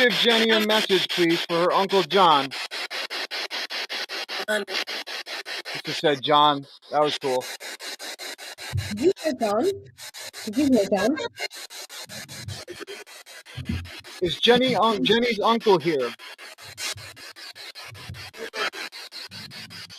[0.00, 2.48] Give Jennie a message, please, for her Uncle John?
[4.48, 4.64] Um,
[5.84, 6.66] Just said John.
[6.90, 7.44] That was cool.
[8.88, 9.64] Did you hear John?
[10.44, 11.16] Did you hear John?
[14.22, 16.14] Is Jennie un- Jennie's uncle here?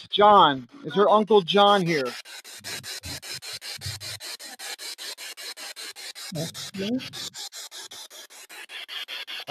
[0.10, 0.68] John.
[0.84, 2.11] Is her Uncle John here?
[6.34, 6.98] No?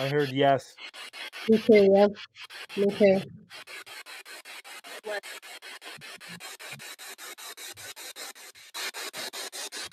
[0.01, 0.75] I heard yes.
[1.47, 2.07] Too, yeah.
[2.75, 3.21] Too.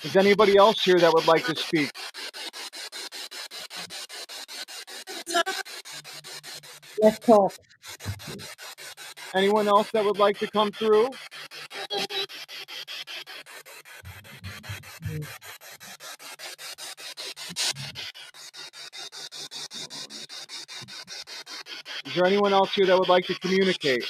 [0.02, 1.90] Is anybody else here that would like to speak?
[7.02, 7.52] Let's talk.
[9.34, 11.10] Anyone else that would like to come through?
[22.18, 24.02] There anyone else here that would like to communicate?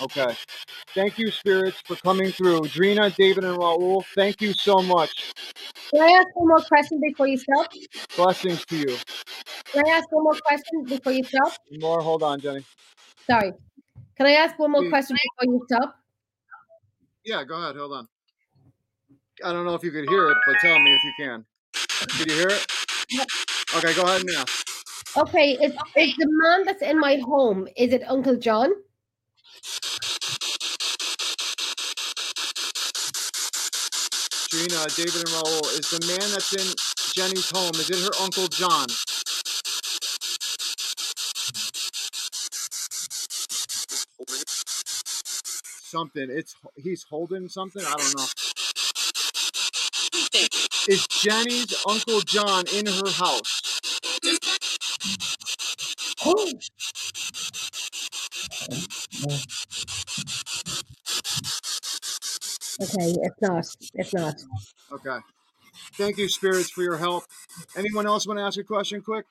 [0.00, 0.36] Okay.
[0.92, 2.62] Thank you, spirits, for coming through.
[2.62, 5.32] Drina, David, and Raul, thank you so much.
[5.94, 7.70] Can I ask one more question before you stop?
[8.16, 8.96] Blessings to you.
[9.66, 11.52] Can I ask one more question before you stop?
[11.78, 12.64] More, hold on, Jennie.
[13.30, 13.52] Sorry.
[14.16, 14.90] Can I ask one more Please.
[14.90, 15.96] question before you stop?
[17.24, 17.76] Yeah, go ahead.
[17.76, 18.08] Hold on.
[19.44, 21.44] I don't know if you could hear it, but tell me if you can.
[22.18, 22.66] Did you hear it?
[23.10, 23.26] Yep.
[23.76, 24.66] Okay, go ahead and ask.
[25.16, 28.72] Okay, is, is the man that's in my home, is it Uncle John?
[34.50, 36.74] Drina, David, and Raul, is the man that's in
[37.14, 38.86] Jennie's home, is it her Uncle John?
[45.82, 46.28] Something.
[46.30, 47.82] It's he's holding something.
[47.84, 48.26] I don't know.
[50.88, 53.80] Is Jennie's Uncle John in her house?
[56.24, 56.52] Oh.
[62.78, 63.66] Okay, it's not.
[63.94, 64.34] It's not.
[64.92, 65.18] Okay.
[65.94, 67.24] Thank you, spirits, for your help.
[67.76, 69.24] Anyone else want to ask a question quick?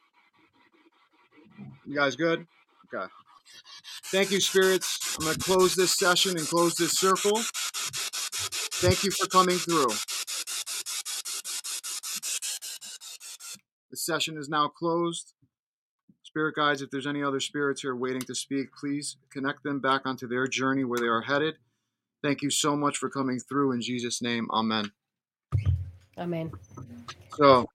[1.86, 2.48] You guys good?
[2.94, 3.06] Okay.
[4.06, 5.16] Thank you, spirits.
[5.20, 7.40] I'm going to close this session and close this circle.
[8.82, 9.88] Thank you for coming through.
[13.96, 15.36] The session is now closed.
[16.22, 20.02] Spirit guides, if there's any other spirits here waiting to speak, please connect them back
[20.04, 21.56] onto their journey where they are headed.
[22.22, 23.72] Thank you so much for coming through.
[23.72, 24.92] In Jesus' name, amen.
[26.18, 26.52] Amen.
[27.38, 27.68] So,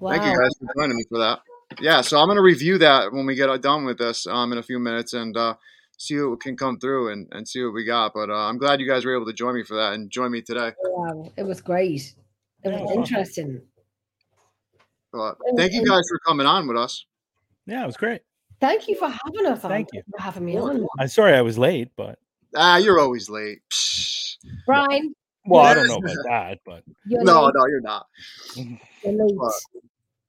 [0.00, 0.10] Wow.
[0.10, 1.40] Thank you guys for joining me for that.
[1.80, 4.58] Yeah, so I'm going to review that when we get done with this um, in
[4.58, 5.54] a few minutes and uh,
[5.96, 8.12] see what can come through and, and see what we got.
[8.12, 10.30] But uh, I'm glad you guys were able to join me for that and join
[10.30, 10.72] me today.
[10.84, 12.14] Wow, it was great.
[12.64, 13.62] It was interesting.
[15.14, 17.06] But thank you guys for coming on with us.
[17.66, 18.22] Yeah, it was great.
[18.60, 19.70] Thank you for having us on.
[19.70, 20.02] Thank you.
[20.10, 20.84] For having me on.
[20.98, 22.18] I'm sorry I was late, but
[22.56, 23.58] Ah, you're always late.
[23.72, 24.36] Psh.
[24.66, 25.14] Bryan,
[25.46, 27.52] well, I don't know about that, but you're No, late.
[27.56, 28.06] no, you're not.
[28.56, 29.36] You're late.
[29.38, 29.52] But-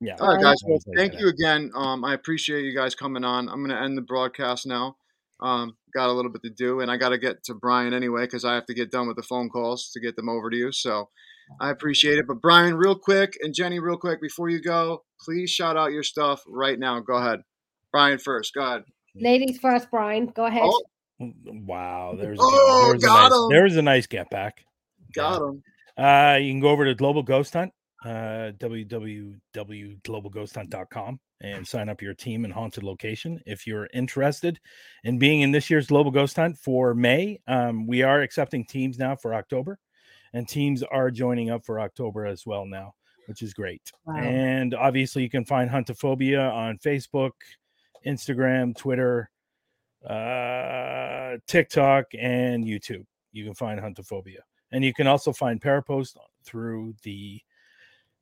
[0.02, 0.16] yeah.
[0.20, 0.57] All right, guys.
[0.68, 1.72] Well, thank you again.
[1.74, 3.48] Um, I appreciate you guys coming on.
[3.49, 4.98] I'm going to end the broadcast now.
[5.40, 8.22] Um, got a little bit to do, and I got to get to Bryan anyway
[8.26, 10.56] because I have to get done with the phone calls to get them over to
[10.56, 10.72] you.
[10.72, 11.10] So
[11.59, 12.27] I appreciate it.
[12.27, 16.03] But Bryan, real quick, and Jennie, real quick, before you go, please shout out your
[16.03, 16.99] stuff right now.
[16.99, 17.41] Go ahead.
[17.91, 18.53] Bryan first.
[18.53, 18.84] Go ahead.
[19.15, 20.27] Ladies first, Bryan.
[20.27, 20.63] Go ahead.
[20.65, 20.84] Oh,
[21.17, 23.49] Wow, there's Oh, there's a got nice, him.
[23.49, 24.65] there's a nice get back.
[25.13, 25.63] got him.
[25.97, 27.72] Uh, you can go over to Global Ghost Hunt
[28.03, 33.39] uh, www.globalghosthunt.com and sign up your team and haunted location.
[33.45, 34.59] If you're interested
[35.03, 38.97] in being in this year's Global Ghost Hunt for May, um, we are accepting teams
[38.97, 39.80] now for October,
[40.36, 42.94] and teams are joining up for October as well now,
[43.28, 43.82] which is great.
[44.06, 44.18] Wow.
[44.18, 47.32] And obviously, you can find Huntaphobia on Facebook,
[48.06, 49.30] Instagram, Twitter,
[50.06, 53.06] uh, TikTok, and YouTube.
[53.32, 54.40] You can find Huntaphobia.
[54.74, 57.40] And you can also find Parapost through the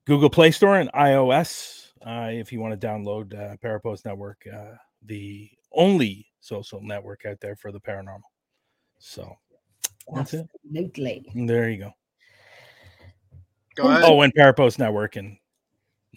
[0.06, 4.76] Google Play Store and iOS uh, if you want to download uh, Parapost Network, uh,
[5.06, 8.22] the only social network out there for the paranormal.
[9.00, 9.36] So
[10.14, 10.46] that's it.
[10.66, 11.26] Absolutely.
[11.34, 11.94] There you go.
[13.76, 14.04] Go ahead.
[14.06, 15.38] Oh, and Parapost Network and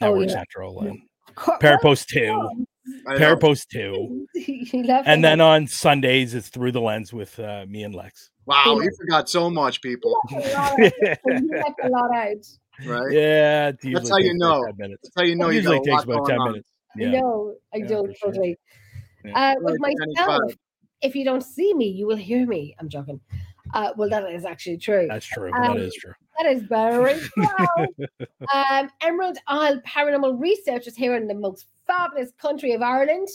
[0.02, 0.34] Oh, Network yeah.
[0.34, 1.00] Central and
[1.34, 2.66] Co- Parapost 2.
[3.06, 3.18] I know.
[3.18, 4.26] Parapost 2.
[5.06, 8.30] And then on Sundays, it's Through the Lens with uh, me and Lex.
[8.46, 10.14] Wow, you forgot so much, people.
[10.30, 10.92] You left a lot out.
[11.42, 12.46] You left a lot out.
[12.84, 13.12] Right?
[13.12, 14.66] Yeah, That's how you know.
[14.78, 16.52] That's how you know It you usually takes about 10 on.
[16.52, 16.68] minutes.
[16.96, 17.10] Yeah.
[17.20, 18.28] No, I Yeah, don't for sure.
[18.32, 18.58] totally.
[19.24, 19.52] Yeah.
[19.52, 20.52] Uh, with Like Danny myself,
[21.02, 22.76] if you don't see me, you will hear me.
[22.78, 23.20] I'm joking.
[23.74, 25.06] Uh, well, that is actually true.
[25.08, 25.50] That's true.
[25.52, 26.12] Um, that is true.
[26.38, 28.06] That is very true.
[28.54, 33.28] um, Emerald Isle Paranormal Researchers here in the most fabulous country of Ireland.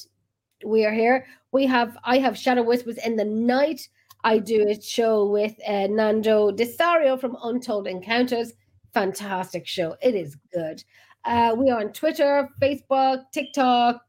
[0.66, 1.26] We are here.
[1.52, 3.88] We have I have Shadow Whispers in the night.
[4.24, 8.54] I do a show with uh, Nando Desario from Untold Encounters.
[8.94, 9.96] Fantastic show.
[10.02, 10.84] It is good.
[11.26, 14.02] Uh, we are on Twitter, Facebook, TikTok,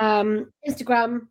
[0.00, 1.28] um, Instagram.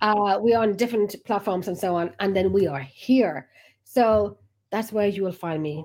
[0.00, 2.12] Uh, we are on different platforms and so on.
[2.20, 3.48] And then we are here.
[3.84, 4.38] So
[4.70, 5.84] that's where you will find me.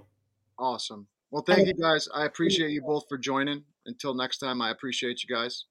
[0.57, 1.07] Awesome.
[1.31, 2.07] Well, thank you guys.
[2.13, 3.63] I appreciate you both for joining.
[3.85, 5.65] Until next time, I appreciate you guys.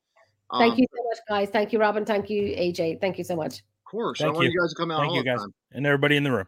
[0.51, 1.51] Um, Thank you so much, guys.
[1.51, 2.05] Thank you, Robin.
[2.05, 3.01] Thank you, AJ.
[3.01, 3.59] Thank you so much.
[3.59, 4.19] Of course.
[4.19, 4.52] Thank I want you.
[4.52, 4.60] you.
[4.60, 5.40] guys to come out Thank all you, guys.
[5.40, 5.52] time.
[5.73, 6.47] And everybody in the room.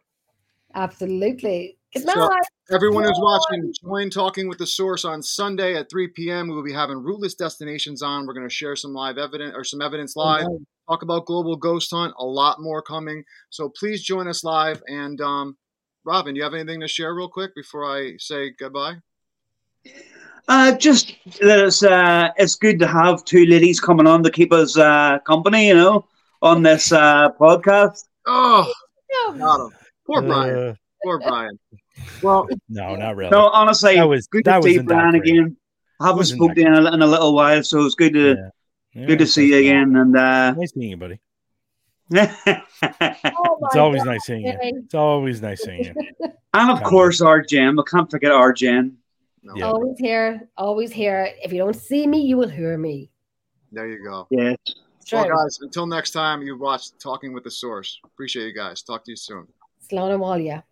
[0.74, 1.76] Absolutely.
[1.92, 2.42] Good So- night.
[2.72, 6.46] Everyone who's watching, join Talking with the Source on Sunday at 3 p.m.
[6.48, 8.26] We will be having Rootless Destinations on.
[8.26, 10.46] We're going to share some live evidence or some evidence live.
[10.90, 12.12] Talk about Global Ghost Hunt.
[12.18, 13.22] A lot more coming.
[13.50, 14.82] So please join us live.
[14.88, 15.56] And um,
[16.04, 18.94] Robin, do you have anything to share real quick before I say goodbye?
[20.48, 24.52] Uh, just that it's uh, it's good to have two ladies coming on to keep
[24.52, 26.06] us uh, company, you know,
[26.42, 28.02] on this uh, podcast.
[28.26, 28.68] Oh,
[29.12, 29.38] No.
[29.38, 29.70] got him.
[30.08, 30.56] Poor Bryan.
[30.70, 31.56] Uh, Poor Bryan.
[32.20, 33.30] Well, no, not really.
[33.30, 35.56] No, honestly, That was- good that to see wasn't that Bryan again.
[36.00, 38.14] I haven't Wasn't spoken to you in a, in a little while, so it's good
[38.14, 38.48] to Yeah.
[38.92, 39.96] Yeah, good to see you nice- again.
[39.96, 41.20] And uh, Nice meeting you, buddy.
[42.82, 44.56] Oh It's always God, nice seeing you.
[44.60, 45.94] It's always nice seeing you.
[46.54, 47.78] and of course, our Jen.
[47.78, 48.96] I can't forget our Jen.
[49.42, 49.66] no, Yeah.
[49.66, 50.48] Always here.
[50.56, 51.30] Always here.
[51.42, 53.10] If you don't see me, you will hear me.
[53.72, 54.26] there you go.
[54.30, 54.54] Yeah.
[55.00, 58.00] It's Well, guys, until next time, you watch Talking with the Source.
[58.04, 58.82] Appreciate you guys.
[58.82, 59.46] Talk to you soon.
[59.88, 60.62] Slán abhaile.